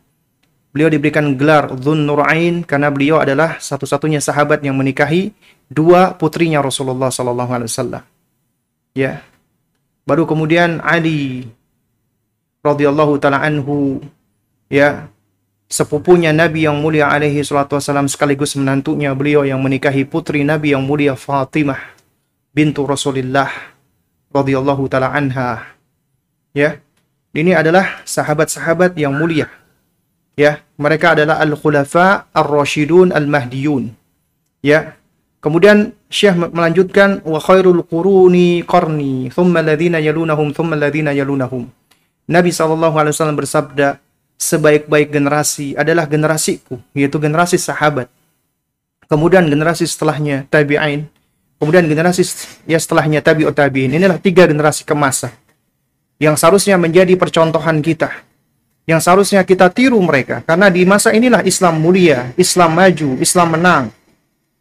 Beliau 0.72 0.88
diberikan 0.88 1.36
gelar 1.36 1.68
Dhun 1.76 2.08
Nurain 2.08 2.64
karena 2.64 2.88
beliau 2.88 3.20
adalah 3.20 3.60
satu-satunya 3.60 4.18
sahabat 4.24 4.64
yang 4.64 4.74
menikahi 4.74 5.36
dua 5.68 6.16
putrinya 6.16 6.64
Rasulullah 6.64 7.12
sallallahu 7.12 7.52
alaihi 7.52 7.70
wasallam. 7.70 8.02
Ya. 8.96 9.20
Baru 10.08 10.26
kemudian 10.26 10.82
Ali 10.82 11.46
radhiyallahu 12.64 13.20
taala 13.20 13.44
anhu 13.44 14.02
ya 14.72 15.06
sepupunya 15.72 16.36
Nabi 16.36 16.68
yang 16.68 16.76
mulia 16.84 17.08
alaihi 17.08 17.40
salatu 17.40 17.80
wasallam 17.80 18.04
sekaligus 18.12 18.52
menantunya 18.60 19.16
beliau 19.16 19.48
yang 19.48 19.64
menikahi 19.64 20.04
putri 20.04 20.44
Nabi 20.44 20.76
yang 20.76 20.84
mulia 20.84 21.16
Fatimah 21.16 21.80
bintu 22.52 22.84
Rasulullah 22.84 23.48
radhiyallahu 24.28 24.84
taala 24.92 25.16
anha. 25.16 25.72
Ya. 26.52 26.84
Ini 27.32 27.56
adalah 27.56 28.04
sahabat-sahabat 28.04 28.92
yang 29.00 29.16
mulia. 29.16 29.48
Ya, 30.36 30.60
mereka 30.76 31.16
adalah 31.16 31.40
al-khulafa 31.40 32.28
ar-rasyidun 32.28 33.08
al-mahdiyun. 33.08 33.88
Ya. 34.60 35.00
Kemudian 35.40 35.96
Syekh 36.12 36.36
melanjutkan 36.36 37.24
wa 37.24 37.40
khairul 37.40 37.88
quruni 37.88 38.60
qarni 38.68 39.32
thumma 39.32 39.64
alladhina 39.64 39.96
yalunahum 39.96 40.52
thumma 40.52 40.76
alladhina 40.76 41.16
yalunahum. 41.16 41.72
Nabi 42.28 42.52
wasallam 42.52 43.40
bersabda, 43.40 43.96
sebaik-baik 44.42 45.14
generasi 45.14 45.78
adalah 45.78 46.10
generasiku, 46.10 46.82
yaitu 46.90 47.22
generasi 47.22 47.54
sahabat. 47.62 48.10
Kemudian 49.06 49.46
generasi 49.46 49.86
setelahnya 49.86 50.50
tabi'in, 50.50 51.06
kemudian 51.62 51.86
generasi 51.86 52.26
ya 52.66 52.82
setelahnya 52.82 53.22
tabi'ut 53.22 53.54
tabi'in. 53.54 53.94
Inilah 53.94 54.18
tiga 54.18 54.50
generasi 54.50 54.82
kemasa 54.82 55.30
yang 56.18 56.34
seharusnya 56.34 56.74
menjadi 56.74 57.14
percontohan 57.14 57.78
kita, 57.78 58.10
yang 58.90 58.98
seharusnya 58.98 59.46
kita 59.46 59.70
tiru 59.70 60.02
mereka, 60.02 60.42
karena 60.42 60.66
di 60.74 60.82
masa 60.82 61.14
inilah 61.14 61.46
Islam 61.46 61.78
mulia, 61.78 62.34
Islam 62.34 62.74
maju, 62.74 63.22
Islam 63.22 63.48
menang. 63.54 63.84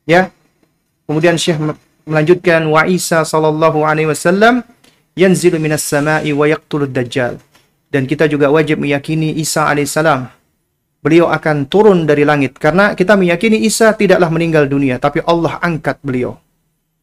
Ya, 0.05 0.29
kemudian 1.09 1.37
Syekh 1.41 1.57
melanjutkan 2.05 2.65
wa 2.69 2.85
Isa 2.85 3.25
sallallahu 3.25 3.85
alaihi 3.85 4.09
wasallam 4.09 4.61
yanzilu 5.17 5.57
minas 5.57 5.85
sama'i 5.85 6.33
wa 6.33 6.45
yaqtulud 6.45 6.89
dajjal. 6.89 7.41
Dan 7.91 8.07
kita 8.07 8.23
juga 8.31 8.47
wajib 8.47 8.79
meyakini 8.79 9.35
Isa 9.35 9.67
alaihissalam. 9.67 10.31
Beliau 11.03 11.27
akan 11.27 11.67
turun 11.67 12.07
dari 12.07 12.23
langit. 12.23 12.55
Karena 12.55 12.95
kita 12.95 13.19
meyakini 13.19 13.67
Isa 13.67 13.91
tidaklah 13.91 14.31
meninggal 14.31 14.71
dunia 14.71 14.95
tapi 14.95 15.19
Allah 15.27 15.59
angkat 15.59 15.99
beliau. 15.99 16.39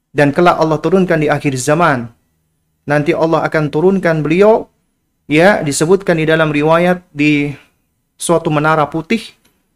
Dan 0.09 0.32
kelak 0.32 0.57
Allah 0.57 0.80
turunkan 0.80 1.20
di 1.20 1.28
akhir 1.28 1.53
zaman. 1.61 2.09
Nanti 2.89 3.12
Allah 3.12 3.45
akan 3.45 3.68
turunkan 3.68 4.24
beliau 4.24 4.64
ya 5.28 5.61
disebutkan 5.61 6.16
di 6.16 6.24
dalam 6.24 6.49
riwayat 6.49 7.05
di 7.12 7.53
suatu 8.16 8.49
menara 8.49 8.89
putih. 8.89 9.20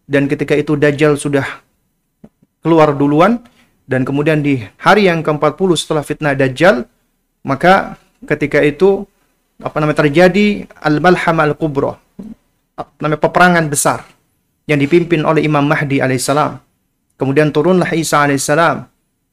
Dan 0.08 0.32
ketika 0.32 0.56
itu 0.56 0.80
Dajjal 0.80 1.20
sudah 1.20 1.44
keluar 2.64 2.96
duluan. 2.96 3.44
Dan 3.84 4.08
kemudian 4.08 4.40
di 4.40 4.64
hari 4.80 5.12
yang 5.12 5.20
ke-40 5.20 5.68
setelah 5.76 6.00
fitnah 6.00 6.32
Dajjal 6.32 6.88
maka 7.42 7.98
ketika 8.24 8.62
itu 8.62 9.04
apa 9.62 9.76
namanya 9.78 10.04
terjadi 10.04 10.66
al-malham 10.82 11.38
al-kubra 11.40 11.96
namanya 12.98 13.20
peperangan 13.22 13.64
besar 13.70 14.02
yang 14.66 14.78
dipimpin 14.82 15.22
oleh 15.22 15.46
Imam 15.46 15.62
Mahdi 15.62 16.02
alaihissalam 16.02 16.58
kemudian 17.16 17.54
turunlah 17.54 17.90
Isa 17.94 18.26
alaihissalam 18.26 18.90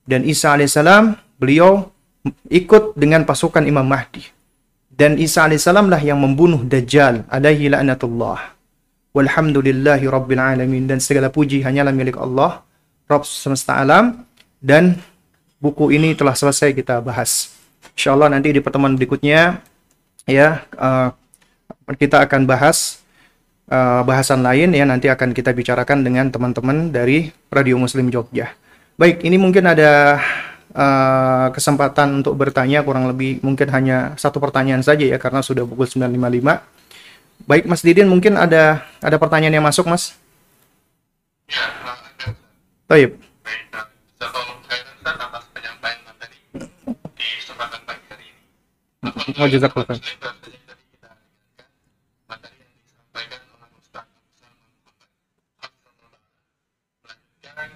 dan 0.10 0.26
Isa 0.26 0.58
alaihissalam 0.58 1.18
beliau 1.38 1.94
ikut 2.50 2.98
dengan 2.98 3.24
pasukan 3.24 3.64
Imam 3.64 3.86
Mahdi. 3.86 4.26
Dan 4.90 5.16
Isa 5.16 5.48
alaihissalam 5.48 5.88
lah 5.88 6.02
yang 6.04 6.20
membunuh 6.20 6.66
Dajjal 6.66 7.24
alaihi 7.32 7.72
la'natullah. 7.72 8.58
Walhamdulillahi 9.16 10.06
rabbil 10.10 10.42
alamin. 10.42 10.90
Dan 10.90 11.00
segala 11.00 11.32
puji 11.32 11.64
hanyalah 11.64 11.96
milik 11.96 12.20
Allah, 12.20 12.66
Rabb 13.08 13.24
semesta 13.24 13.80
alam. 13.80 14.28
Dan 14.60 15.00
buku 15.64 15.96
ini 15.96 16.12
telah 16.20 16.36
selesai 16.36 16.76
kita 16.76 17.00
bahas. 17.00 17.56
InsyaAllah 17.96 18.28
nanti 18.28 18.52
di 18.52 18.60
pertemuan 18.60 19.00
berikutnya, 19.00 19.64
ya, 20.30 20.64
uh, 20.78 21.10
kita 21.98 22.22
akan 22.24 22.46
bahas 22.46 23.02
uh, 23.70 24.02
bahasan 24.06 24.46
lain 24.46 24.74
ya 24.74 24.86
nanti 24.86 25.10
akan 25.10 25.34
kita 25.34 25.54
bicarakan 25.54 26.06
dengan 26.06 26.30
teman-teman 26.30 26.94
dari 26.94 27.34
Radio 27.50 27.82
Muslim 27.82 28.14
Jogja. 28.14 28.54
Baik, 29.00 29.24
ini 29.24 29.40
mungkin 29.40 29.64
ada 29.64 30.20
uh, 30.76 31.48
kesempatan 31.56 32.22
untuk 32.22 32.36
bertanya 32.36 32.84
kurang 32.84 33.08
lebih 33.08 33.40
mungkin 33.42 33.70
hanya 33.72 34.14
satu 34.20 34.38
pertanyaan 34.44 34.84
saja 34.84 35.08
ya 35.08 35.18
karena 35.18 35.40
sudah 35.40 35.64
pukul 35.64 35.88
9.55. 35.88 37.48
Baik 37.48 37.66
Mas 37.66 37.82
Didin 37.82 38.12
mungkin 38.12 38.36
ada 38.36 38.84
ada 39.00 39.16
pertanyaan 39.16 39.56
yang 39.56 39.66
masuk 39.66 39.88
Mas? 39.88 40.20
Ya, 41.48 41.64
ada. 41.88 42.28
Baik. 42.86 43.16
Oh, 49.38 49.46
jazakallah 49.46 49.86
khair. 49.86 50.02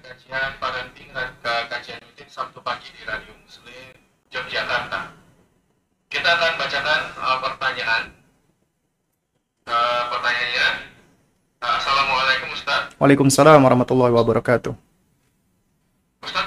kajian 0.04 0.52
parenting 0.58 1.10
ke 1.14 1.54
kajian 1.70 2.00
rutin 2.02 2.30
Sabtu 2.32 2.60
pagi 2.66 2.90
di 2.96 3.04
Radio 3.06 3.36
Muslim 3.46 3.94
Yogyakarta. 4.34 5.14
Kita 6.10 6.30
akan 6.34 6.52
bacakan 6.58 7.02
uh, 7.22 7.38
pertanyaan. 7.44 8.04
Uh, 9.70 10.04
pertanyaannya, 10.10 10.68
uh, 11.62 11.76
Assalamualaikum 11.78 12.50
Ustaz. 12.56 12.82
Waalaikumsalam 12.98 13.62
warahmatullahi 13.62 14.14
wabarakatuh. 14.16 14.74
Ustaz, 16.24 16.46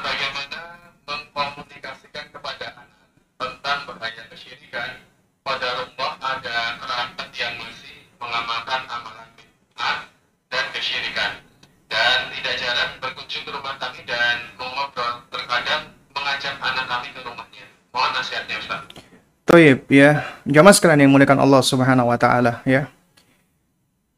Toib 19.56 19.88
ya, 19.88 20.20
jamaah 20.44 20.76
sekalian 20.76 21.08
yang 21.08 21.16
muliakan 21.16 21.40
Allah 21.40 21.64
Subhanahu 21.64 22.12
wa 22.12 22.20
taala 22.20 22.60
ya. 22.68 22.92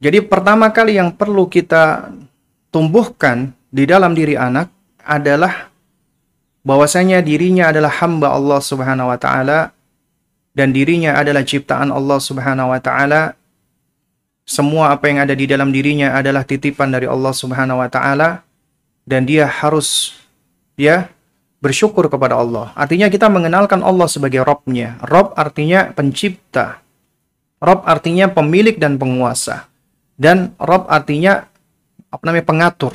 Jadi 0.02 0.18
pertama 0.18 0.66
kali 0.74 0.98
yang 0.98 1.14
perlu 1.14 1.46
kita 1.46 2.10
tumbuhkan 2.74 3.54
di 3.70 3.86
dalam 3.86 4.18
diri 4.18 4.34
anak 4.34 4.66
adalah 5.06 5.70
bahwasanya 6.66 7.22
dirinya 7.22 7.70
adalah 7.70 8.02
hamba 8.02 8.34
Allah 8.34 8.58
Subhanahu 8.58 9.14
wa 9.14 9.14
taala 9.14 9.70
dan 10.58 10.74
dirinya 10.74 11.14
adalah 11.14 11.46
ciptaan 11.46 11.94
Allah 11.94 12.18
Subhanahu 12.18 12.74
wa 12.74 12.82
taala. 12.82 13.38
Semua 14.42 14.90
apa 14.90 15.06
yang 15.06 15.22
ada 15.22 15.38
di 15.38 15.46
dalam 15.46 15.70
dirinya 15.70 16.18
adalah 16.18 16.42
titipan 16.42 16.90
dari 16.90 17.06
Allah 17.06 17.30
Subhanahu 17.30 17.78
wa 17.78 17.86
taala 17.86 18.42
dan 19.06 19.22
dia 19.22 19.46
harus 19.46 20.18
ya 20.74 21.06
bersyukur 21.58 22.06
kepada 22.06 22.38
Allah. 22.38 22.70
Artinya 22.78 23.10
kita 23.10 23.26
mengenalkan 23.26 23.82
Allah 23.82 24.06
sebagai 24.06 24.42
Robnya. 24.46 24.98
Rob 25.02 25.34
artinya 25.34 25.90
pencipta. 25.90 26.82
Rob 27.58 27.82
artinya 27.86 28.30
pemilik 28.30 28.78
dan 28.78 28.96
penguasa. 28.96 29.66
Dan 30.18 30.54
Rob 30.58 30.86
artinya 30.90 31.46
apa 32.08 32.22
namanya 32.26 32.46
pengatur, 32.46 32.94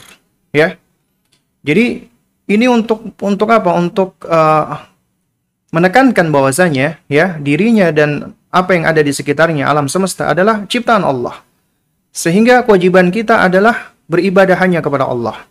ya. 0.51 0.75
Jadi 1.63 2.03
ini 2.51 2.65
untuk 2.67 3.15
untuk 3.23 3.47
apa? 3.47 3.71
Untuk 3.71 4.19
uh, 4.27 4.75
menekankan 5.71 6.27
bahwasanya 6.33 6.99
ya 7.07 7.39
dirinya 7.39 7.95
dan 7.95 8.35
apa 8.51 8.75
yang 8.75 8.83
ada 8.85 8.99
di 8.99 9.15
sekitarnya 9.15 9.65
alam 9.65 9.87
semesta 9.87 10.27
adalah 10.27 10.67
ciptaan 10.67 11.07
Allah. 11.07 11.39
Sehingga 12.11 12.67
kewajiban 12.67 13.09
kita 13.09 13.41
adalah 13.41 13.95
beribadah 14.05 14.59
hanya 14.59 14.83
kepada 14.83 15.07
Allah. 15.07 15.47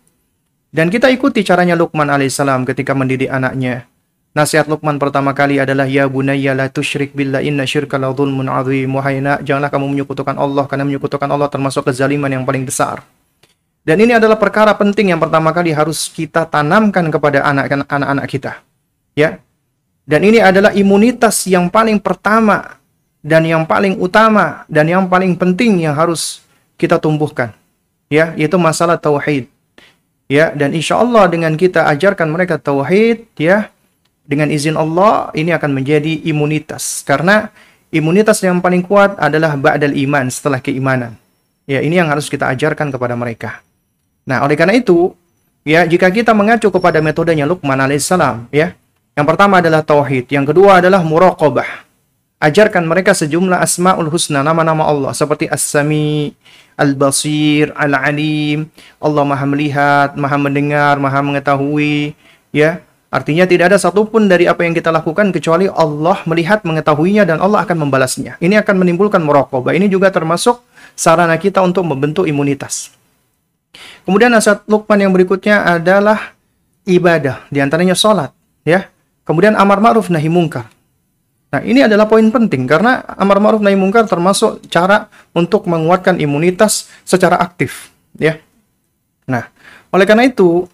Dan 0.73 0.89
kita 0.89 1.13
ikuti 1.13 1.45
caranya 1.45 1.77
Luqman 1.77 2.09
alaihissalam 2.09 2.65
ketika 2.65 2.97
mendidik 2.97 3.29
anaknya. 3.29 3.85
Nasihat 4.33 4.65
Luqman 4.65 4.97
pertama 4.97 5.37
kali 5.37 5.61
adalah 5.61 5.85
ya 5.85 6.09
bunayya 6.09 6.57
la 6.57 6.73
tusyrik 6.73 7.13
billah 7.13 7.45
inna 7.45 7.69
syirka 7.69 8.01
la 8.01 8.09
dzulmun 8.17 8.49
adzim. 8.49 8.89
Nak, 8.89 9.45
janganlah 9.45 9.69
kamu 9.69 9.93
menyekutukan 9.93 10.33
Allah 10.41 10.65
karena 10.65 10.89
menyekutukan 10.89 11.29
Allah 11.29 11.53
termasuk 11.53 11.85
kezaliman 11.85 12.33
yang 12.33 12.49
paling 12.49 12.65
besar. 12.65 13.05
Dan 13.85 14.01
ini 14.01 14.17
adalah 14.17 14.41
perkara 14.41 14.73
penting 14.73 15.13
yang 15.13 15.21
pertama 15.21 15.53
kali 15.53 15.77
harus 15.77 16.09
kita 16.09 16.49
tanamkan 16.49 17.05
kepada 17.13 17.45
anak-anak 17.45 18.25
kita. 18.25 18.65
Ya, 19.13 19.45
dan 20.09 20.25
ini 20.25 20.41
adalah 20.41 20.73
imunitas 20.73 21.45
yang 21.45 21.69
paling 21.69 22.01
pertama 22.01 22.81
dan 23.21 23.45
yang 23.45 23.69
paling 23.69 24.01
utama 24.01 24.65
dan 24.73 24.89
yang 24.89 25.05
paling 25.05 25.37
penting 25.37 25.85
yang 25.85 25.93
harus 25.93 26.41
kita 26.81 26.97
tumbuhkan. 26.97 27.53
Ya, 28.09 28.33
yaitu 28.33 28.57
masalah 28.57 28.97
tauhid. 28.97 29.52
Ya, 30.33 30.49
dan 30.57 30.73
insya 30.73 30.97
Allah 30.97 31.29
dengan 31.29 31.53
kita 31.61 31.85
ajarkan 31.93 32.33
mereka 32.33 32.57
tauhid, 32.57 33.29
ya, 33.37 33.69
dengan 34.25 34.49
izin 34.49 34.81
Allah 34.81 35.29
ini 35.37 35.53
akan 35.53 35.77
menjadi 35.77 36.25
imunitas. 36.25 37.05
Karena 37.05 37.53
imunitas 37.93 38.41
yang 38.41 38.65
paling 38.65 38.81
kuat 38.81 39.21
adalah 39.21 39.53
ba'dal 39.61 39.93
iman 39.93 40.33
setelah 40.33 40.57
keimanan. 40.57 41.21
Ya, 41.69 41.85
ini 41.85 42.01
yang 42.01 42.09
harus 42.09 42.33
kita 42.33 42.49
ajarkan 42.49 42.89
kepada 42.89 43.13
mereka. 43.13 43.61
Nah, 44.25 44.41
oleh 44.41 44.57
karena 44.57 44.73
itu, 44.73 45.13
ya, 45.69 45.85
jika 45.85 46.09
kita 46.09 46.33
mengacu 46.33 46.73
kepada 46.73 47.05
metodenya 47.05 47.45
Luqman 47.45 47.77
alaihissalam, 47.77 48.49
ya, 48.49 48.73
yang 49.13 49.29
pertama 49.29 49.61
adalah 49.61 49.85
tauhid, 49.85 50.33
yang 50.33 50.49
kedua 50.49 50.81
adalah 50.81 51.05
muraqabah. 51.05 51.92
Ajarkan 52.43 52.91
mereka 52.91 53.15
sejumlah 53.15 53.63
asmaul 53.63 54.11
husna, 54.11 54.43
nama-nama 54.43 54.83
Allah 54.83 55.15
seperti 55.15 55.47
As-Sami, 55.47 56.35
Al-Basir, 56.75 57.71
Al-Alim. 57.79 58.67
Allah 58.99 59.23
Maha 59.23 59.47
melihat, 59.47 60.19
Maha 60.19 60.43
mendengar, 60.43 60.99
Maha 60.99 61.23
mengetahui, 61.23 62.19
ya. 62.51 62.83
Artinya 63.15 63.47
tidak 63.47 63.71
ada 63.71 63.79
satupun 63.79 64.27
dari 64.27 64.51
apa 64.51 64.67
yang 64.67 64.75
kita 64.75 64.91
lakukan 64.91 65.31
kecuali 65.31 65.71
Allah 65.71 66.19
melihat, 66.27 66.67
mengetahuinya 66.67 67.23
dan 67.23 67.39
Allah 67.39 67.63
akan 67.63 67.87
membalasnya. 67.87 68.35
Ini 68.43 68.59
akan 68.67 68.75
menimbulkan 68.75 69.23
muraqabah. 69.23 69.79
Ini 69.79 69.87
juga 69.87 70.11
termasuk 70.11 70.67
sarana 70.99 71.39
kita 71.39 71.63
untuk 71.63 71.87
membentuk 71.87 72.27
imunitas. 72.27 72.91
Kemudian 74.03 74.35
nasihat 74.35 74.67
Luqman 74.67 74.99
yang 74.99 75.15
berikutnya 75.15 75.63
adalah 75.79 76.35
ibadah, 76.91 77.47
di 77.55 77.63
antaranya 77.63 77.95
salat, 77.95 78.35
ya. 78.67 78.91
Kemudian 79.23 79.55
amar 79.55 79.79
ma'ruf 79.79 80.11
nahi 80.11 80.27
mungkar. 80.27 80.67
Nah, 81.53 81.61
ini 81.61 81.85
adalah 81.85 82.09
poin 82.09 82.25
penting 82.33 82.65
karena 82.65 83.05
amar 83.21 83.37
ma'ruf 83.37 83.61
nahi 83.61 83.77
mungkar 83.77 84.09
termasuk 84.09 84.65
cara 84.73 85.13
untuk 85.37 85.69
menguatkan 85.69 86.17
imunitas 86.17 86.89
secara 87.05 87.37
aktif, 87.37 87.93
ya. 88.17 88.41
Nah, 89.29 89.53
oleh 89.93 90.09
karena 90.09 90.25
itu, 90.25 90.65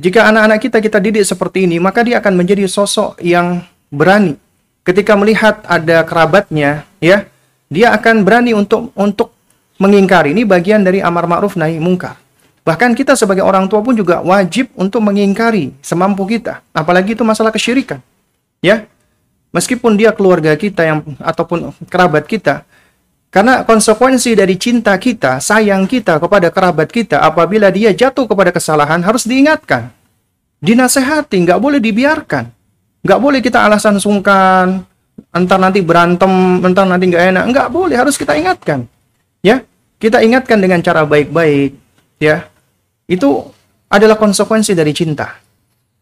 jika 0.00 0.32
anak-anak 0.32 0.58
kita 0.64 0.80
kita 0.80 0.98
didik 1.04 1.28
seperti 1.28 1.68
ini, 1.68 1.76
maka 1.76 2.00
dia 2.00 2.16
akan 2.16 2.32
menjadi 2.32 2.64
sosok 2.64 3.20
yang 3.20 3.60
berani. 3.92 4.40
Ketika 4.88 5.12
melihat 5.20 5.60
ada 5.68 6.00
kerabatnya, 6.00 6.88
ya, 6.96 7.28
dia 7.68 7.92
akan 7.92 8.24
berani 8.24 8.56
untuk 8.56 8.88
untuk 8.96 9.36
mengingkari. 9.76 10.32
Ini 10.32 10.48
bagian 10.48 10.80
dari 10.80 11.04
amar 11.04 11.28
ma'ruf 11.28 11.60
nahi 11.60 11.76
mungkar. 11.76 12.16
Bahkan 12.64 12.96
kita 12.96 13.20
sebagai 13.20 13.44
orang 13.44 13.68
tua 13.68 13.84
pun 13.84 13.92
juga 13.92 14.24
wajib 14.24 14.72
untuk 14.80 15.04
mengingkari 15.04 15.76
semampu 15.84 16.24
kita, 16.24 16.64
apalagi 16.72 17.12
itu 17.12 17.20
masalah 17.20 17.52
kesyirikan. 17.52 18.00
Ya. 18.64 18.88
Meskipun 19.52 20.00
dia 20.00 20.16
keluarga 20.16 20.56
kita 20.56 20.80
yang 20.82 20.98
ataupun 21.20 21.76
kerabat 21.92 22.24
kita, 22.24 22.64
karena 23.32 23.64
konsekuensi 23.64 24.36
dari 24.36 24.60
cinta 24.60 24.92
kita, 25.00 25.40
sayang 25.40 25.88
kita 25.88 26.20
kepada 26.20 26.52
kerabat 26.52 26.88
kita, 26.92 27.20
apabila 27.20 27.72
dia 27.72 27.88
jatuh 27.92 28.28
kepada 28.28 28.52
kesalahan 28.52 29.00
harus 29.00 29.24
diingatkan. 29.24 29.88
Dinasehati, 30.60 31.40
nggak 31.40 31.56
boleh 31.56 31.80
dibiarkan. 31.80 32.44
Nggak 33.00 33.20
boleh 33.24 33.40
kita 33.40 33.64
alasan 33.64 33.96
sungkan, 33.96 34.84
entar 35.32 35.56
nanti 35.56 35.80
berantem, 35.80 36.60
entar 36.60 36.84
nanti 36.84 37.08
nggak 37.08 37.24
enak. 37.32 37.44
Nggak 37.48 37.68
boleh, 37.72 37.96
harus 37.96 38.20
kita 38.20 38.36
ingatkan. 38.36 38.84
Ya, 39.40 39.64
kita 39.96 40.20
ingatkan 40.20 40.60
dengan 40.60 40.84
cara 40.84 41.08
baik-baik. 41.08 41.72
Ya, 42.20 42.52
itu 43.08 43.48
adalah 43.88 44.20
konsekuensi 44.20 44.76
dari 44.76 44.92
cinta. 44.92 45.40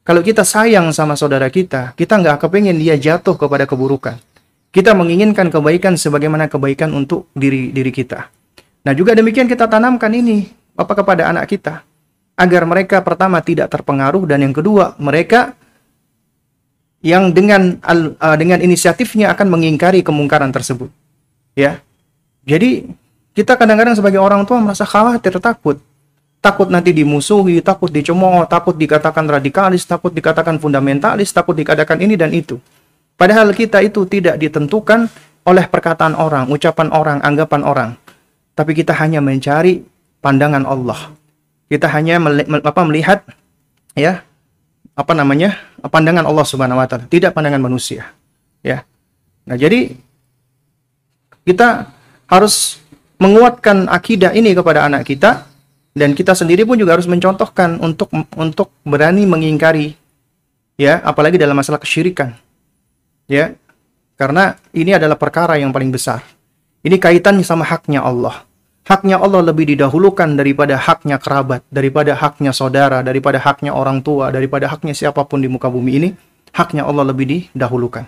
Kalau 0.01 0.25
kita 0.25 0.49
sayang 0.49 0.91
sama 0.97 1.13
saudara 1.13 1.53
kita, 1.53 1.93
kita 1.93 2.17
nggak 2.17 2.41
kepengen 2.41 2.81
dia 2.81 2.97
jatuh 2.97 3.37
kepada 3.37 3.69
keburukan. 3.69 4.17
Kita 4.71 4.97
menginginkan 4.97 5.53
kebaikan 5.53 5.99
sebagaimana 5.99 6.47
kebaikan 6.47 6.95
untuk 6.97 7.29
diri 7.37 7.75
diri 7.75 7.93
kita. 7.93 8.31
Nah 8.87 8.93
juga 8.97 9.13
demikian 9.13 9.45
kita 9.51 9.69
tanamkan 9.69 10.09
ini 10.15 10.47
apa 10.79 10.93
kepada 10.97 11.29
anak 11.29 11.53
kita 11.53 11.85
agar 12.39 12.63
mereka 12.65 13.05
pertama 13.05 13.45
tidak 13.45 13.69
terpengaruh 13.69 14.25
dan 14.25 14.41
yang 14.41 14.55
kedua 14.57 14.97
mereka 14.97 15.53
yang 17.05 17.35
dengan 17.37 17.77
uh, 17.85 18.37
dengan 18.41 18.63
inisiatifnya 18.65 19.33
akan 19.37 19.53
mengingkari 19.53 20.01
kemungkaran 20.01 20.49
tersebut. 20.55 20.89
Ya. 21.53 21.85
Jadi 22.49 22.89
kita 23.37 23.59
kadang-kadang 23.61 23.99
sebagai 23.99 24.23
orang 24.23 24.49
tua 24.49 24.65
merasa 24.65 24.89
khawatir, 24.89 25.37
takut 25.43 25.77
takut 26.41 26.73
nanti 26.73 26.97
dimusuhi, 26.97 27.61
takut 27.61 27.93
dicemooh, 27.93 28.49
takut 28.49 28.75
dikatakan 28.75 29.29
radikalis, 29.29 29.85
takut 29.85 30.11
dikatakan 30.11 30.57
fundamentalis, 30.57 31.31
takut 31.31 31.53
dikatakan 31.53 32.01
ini 32.01 32.17
dan 32.17 32.33
itu. 32.33 32.57
Padahal 33.21 33.53
kita 33.53 33.85
itu 33.85 34.09
tidak 34.09 34.41
ditentukan 34.41 35.13
oleh 35.45 35.65
perkataan 35.69 36.17
orang, 36.17 36.49
ucapan 36.49 36.89
orang, 36.89 37.21
anggapan 37.21 37.63
orang. 37.63 37.91
Tapi 38.57 38.73
kita 38.73 38.97
hanya 38.97 39.21
mencari 39.21 39.85
pandangan 40.25 40.65
Allah. 40.65 41.13
Kita 41.69 41.87
hanya 41.93 42.17
melihat 42.19 43.23
ya 43.95 44.25
apa 44.97 45.13
namanya 45.13 45.61
pandangan 45.85 46.25
Allah 46.25 46.45
Subhanahu 46.49 46.81
Wa 46.81 46.89
Taala, 46.89 47.05
tidak 47.07 47.37
pandangan 47.37 47.61
manusia. 47.61 48.11
Ya. 48.65 48.89
Nah 49.45 49.57
jadi 49.57 49.97
kita 51.45 51.93
harus 52.29 52.81
menguatkan 53.21 53.85
akidah 53.89 54.33
ini 54.33 54.57
kepada 54.57 54.89
anak 54.89 55.05
kita 55.05 55.50
dan 55.97 56.15
kita 56.15 56.37
sendiri 56.37 56.63
pun 56.63 56.79
juga 56.79 56.95
harus 56.95 57.11
mencontohkan 57.11 57.83
untuk 57.83 58.11
untuk 58.39 58.71
berani 58.87 59.27
mengingkari 59.27 59.95
ya 60.79 61.03
apalagi 61.03 61.37
dalam 61.37 61.59
masalah 61.59 61.83
kesyirikan 61.83 62.35
ya 63.27 63.55
Karena 64.21 64.53
ini 64.77 64.93
adalah 64.93 65.17
perkara 65.17 65.57
yang 65.57 65.73
paling 65.73 65.89
besar. 65.89 66.21
Ini 66.85 67.01
kaitannya 67.01 67.41
sama 67.41 67.65
haknya 67.65 68.05
Allah. 68.05 68.45
Haknya 68.85 69.17
Allah 69.17 69.41
lebih 69.41 69.65
didahulukan 69.73 70.37
daripada 70.37 70.77
haknya 70.77 71.17
kerabat, 71.17 71.65
daripada 71.73 72.13
haknya 72.13 72.53
saudara, 72.53 73.01
daripada 73.01 73.41
haknya 73.41 73.73
orang 73.73 74.05
tua, 74.05 74.29
daripada 74.29 74.69
haknya 74.69 74.93
siapa 74.93 75.25
pun 75.25 75.41
di 75.41 75.49
muka 75.49 75.73
bumi 75.73 75.93
ini. 75.97 76.09
Haknya 76.53 76.85
Allah 76.85 77.09
lebih 77.09 77.49
didahulukan. 77.49 78.05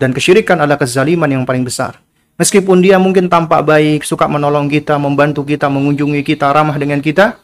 Dan 0.00 0.16
kesyirikan 0.16 0.64
adalah 0.64 0.80
kezaliman 0.80 1.28
yang 1.28 1.44
paling 1.44 1.60
besar. 1.60 2.00
Meskipun 2.38 2.78
dia 2.78 3.02
mungkin 3.02 3.26
tampak 3.26 3.66
baik, 3.66 4.06
suka 4.06 4.30
menolong 4.30 4.70
kita, 4.70 4.94
membantu 4.94 5.42
kita, 5.42 5.66
mengunjungi 5.66 6.22
kita, 6.22 6.54
ramah 6.54 6.78
dengan 6.78 7.02
kita, 7.02 7.34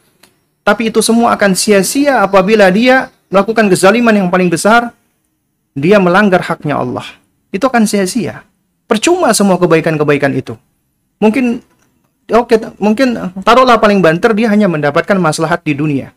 tapi 0.63 0.87
itu 0.87 1.03
semua 1.03 1.35
akan 1.35 1.51
sia-sia 1.59 2.23
apabila 2.23 2.71
dia 2.71 3.11
melakukan 3.27 3.67
kezaliman 3.67 4.15
yang 4.15 4.31
paling 4.31 4.47
besar, 4.47 4.95
dia 5.75 5.99
melanggar 5.99 6.47
haknya 6.47 6.79
Allah. 6.79 7.03
Itu 7.51 7.67
akan 7.67 7.91
sia-sia. 7.91 8.47
Percuma 8.87 9.35
semua 9.35 9.59
kebaikan-kebaikan 9.59 10.31
itu. 10.31 10.55
Mungkin 11.19 11.59
oke, 12.31 12.79
mungkin 12.79 13.19
taruhlah 13.43 13.83
paling 13.83 13.99
banter 13.99 14.31
dia 14.31 14.47
hanya 14.55 14.71
mendapatkan 14.71 15.19
maslahat 15.19 15.67
di 15.67 15.75
dunia. 15.75 16.15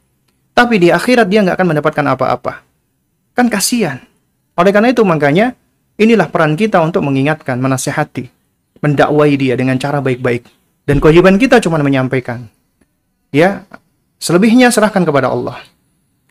Tapi 0.53 0.77
di 0.77 0.93
akhirat 0.93 1.25
dia 1.25 1.41
nggak 1.41 1.57
akan 1.57 1.67
mendapatkan 1.73 2.05
apa-apa. 2.13 2.61
Kan 3.33 3.49
kasihan. 3.49 4.05
Oleh 4.53 4.69
karena 4.69 4.93
itu 4.93 5.01
makanya 5.01 5.57
inilah 5.97 6.29
peran 6.29 6.53
kita 6.53 6.77
untuk 6.77 7.01
mengingatkan, 7.01 7.57
menasehati 7.57 8.36
mendakwai 8.81 9.33
dia 9.37 9.53
dengan 9.57 9.77
cara 9.77 10.01
baik-baik. 10.01 10.45
Dan 10.87 11.03
kewajiban 11.03 11.35
kita 11.35 11.59
cuma 11.59 11.79
menyampaikan. 11.83 12.47
Ya, 13.29 13.67
selebihnya 14.17 14.71
serahkan 14.71 15.03
kepada 15.03 15.27
Allah. 15.27 15.59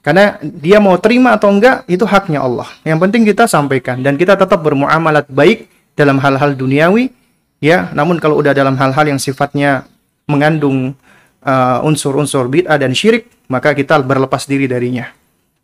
Karena 0.01 0.39
dia 0.41 0.79
mau 0.79 0.95
terima 1.03 1.35
atau 1.35 1.51
enggak, 1.51 1.83
itu 1.91 2.07
haknya 2.07 2.41
Allah. 2.41 2.71
Yang 2.87 2.99
penting 3.03 3.23
kita 3.27 3.45
sampaikan. 3.51 4.01
Dan 4.01 4.15
kita 4.15 4.39
tetap 4.39 4.63
bermuamalat 4.63 5.27
baik 5.27 5.67
dalam 5.99 6.23
hal-hal 6.23 6.55
duniawi. 6.55 7.11
Ya, 7.59 7.91
namun 7.91 8.23
kalau 8.23 8.39
udah 8.39 8.55
dalam 8.55 8.79
hal-hal 8.79 9.05
yang 9.11 9.19
sifatnya 9.19 9.89
mengandung 10.31 10.95
uh, 11.43 11.83
unsur-unsur 11.83 12.47
uh, 12.47 12.51
bid'ah 12.53 12.79
dan 12.79 12.95
syirik, 12.95 13.27
maka 13.51 13.75
kita 13.75 13.99
berlepas 13.99 14.47
diri 14.47 14.71
darinya. 14.71 15.11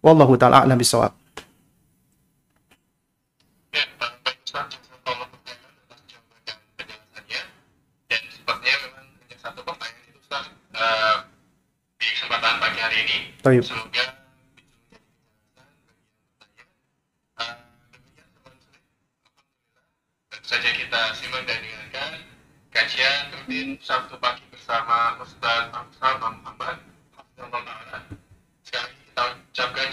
Wallahu 0.03 0.35
ta'ala 0.35 0.67
a'lam. 0.67 0.81
Toyib. 13.43 13.67
saja 20.43 20.71
kita 20.79 21.01
simak 21.19 21.43
dan 21.49 21.59
dengarkan 21.59 22.13
kajian 22.71 23.35
rutin 23.35 23.75
Sabtu 23.83 24.15
pagi 24.23 24.47
bersama 24.55 25.19
Ustaz 25.19 25.75
Muhammad 26.23 26.79
Sekali 28.63 28.95
kita 29.11 29.23
ucapkan 29.33 29.89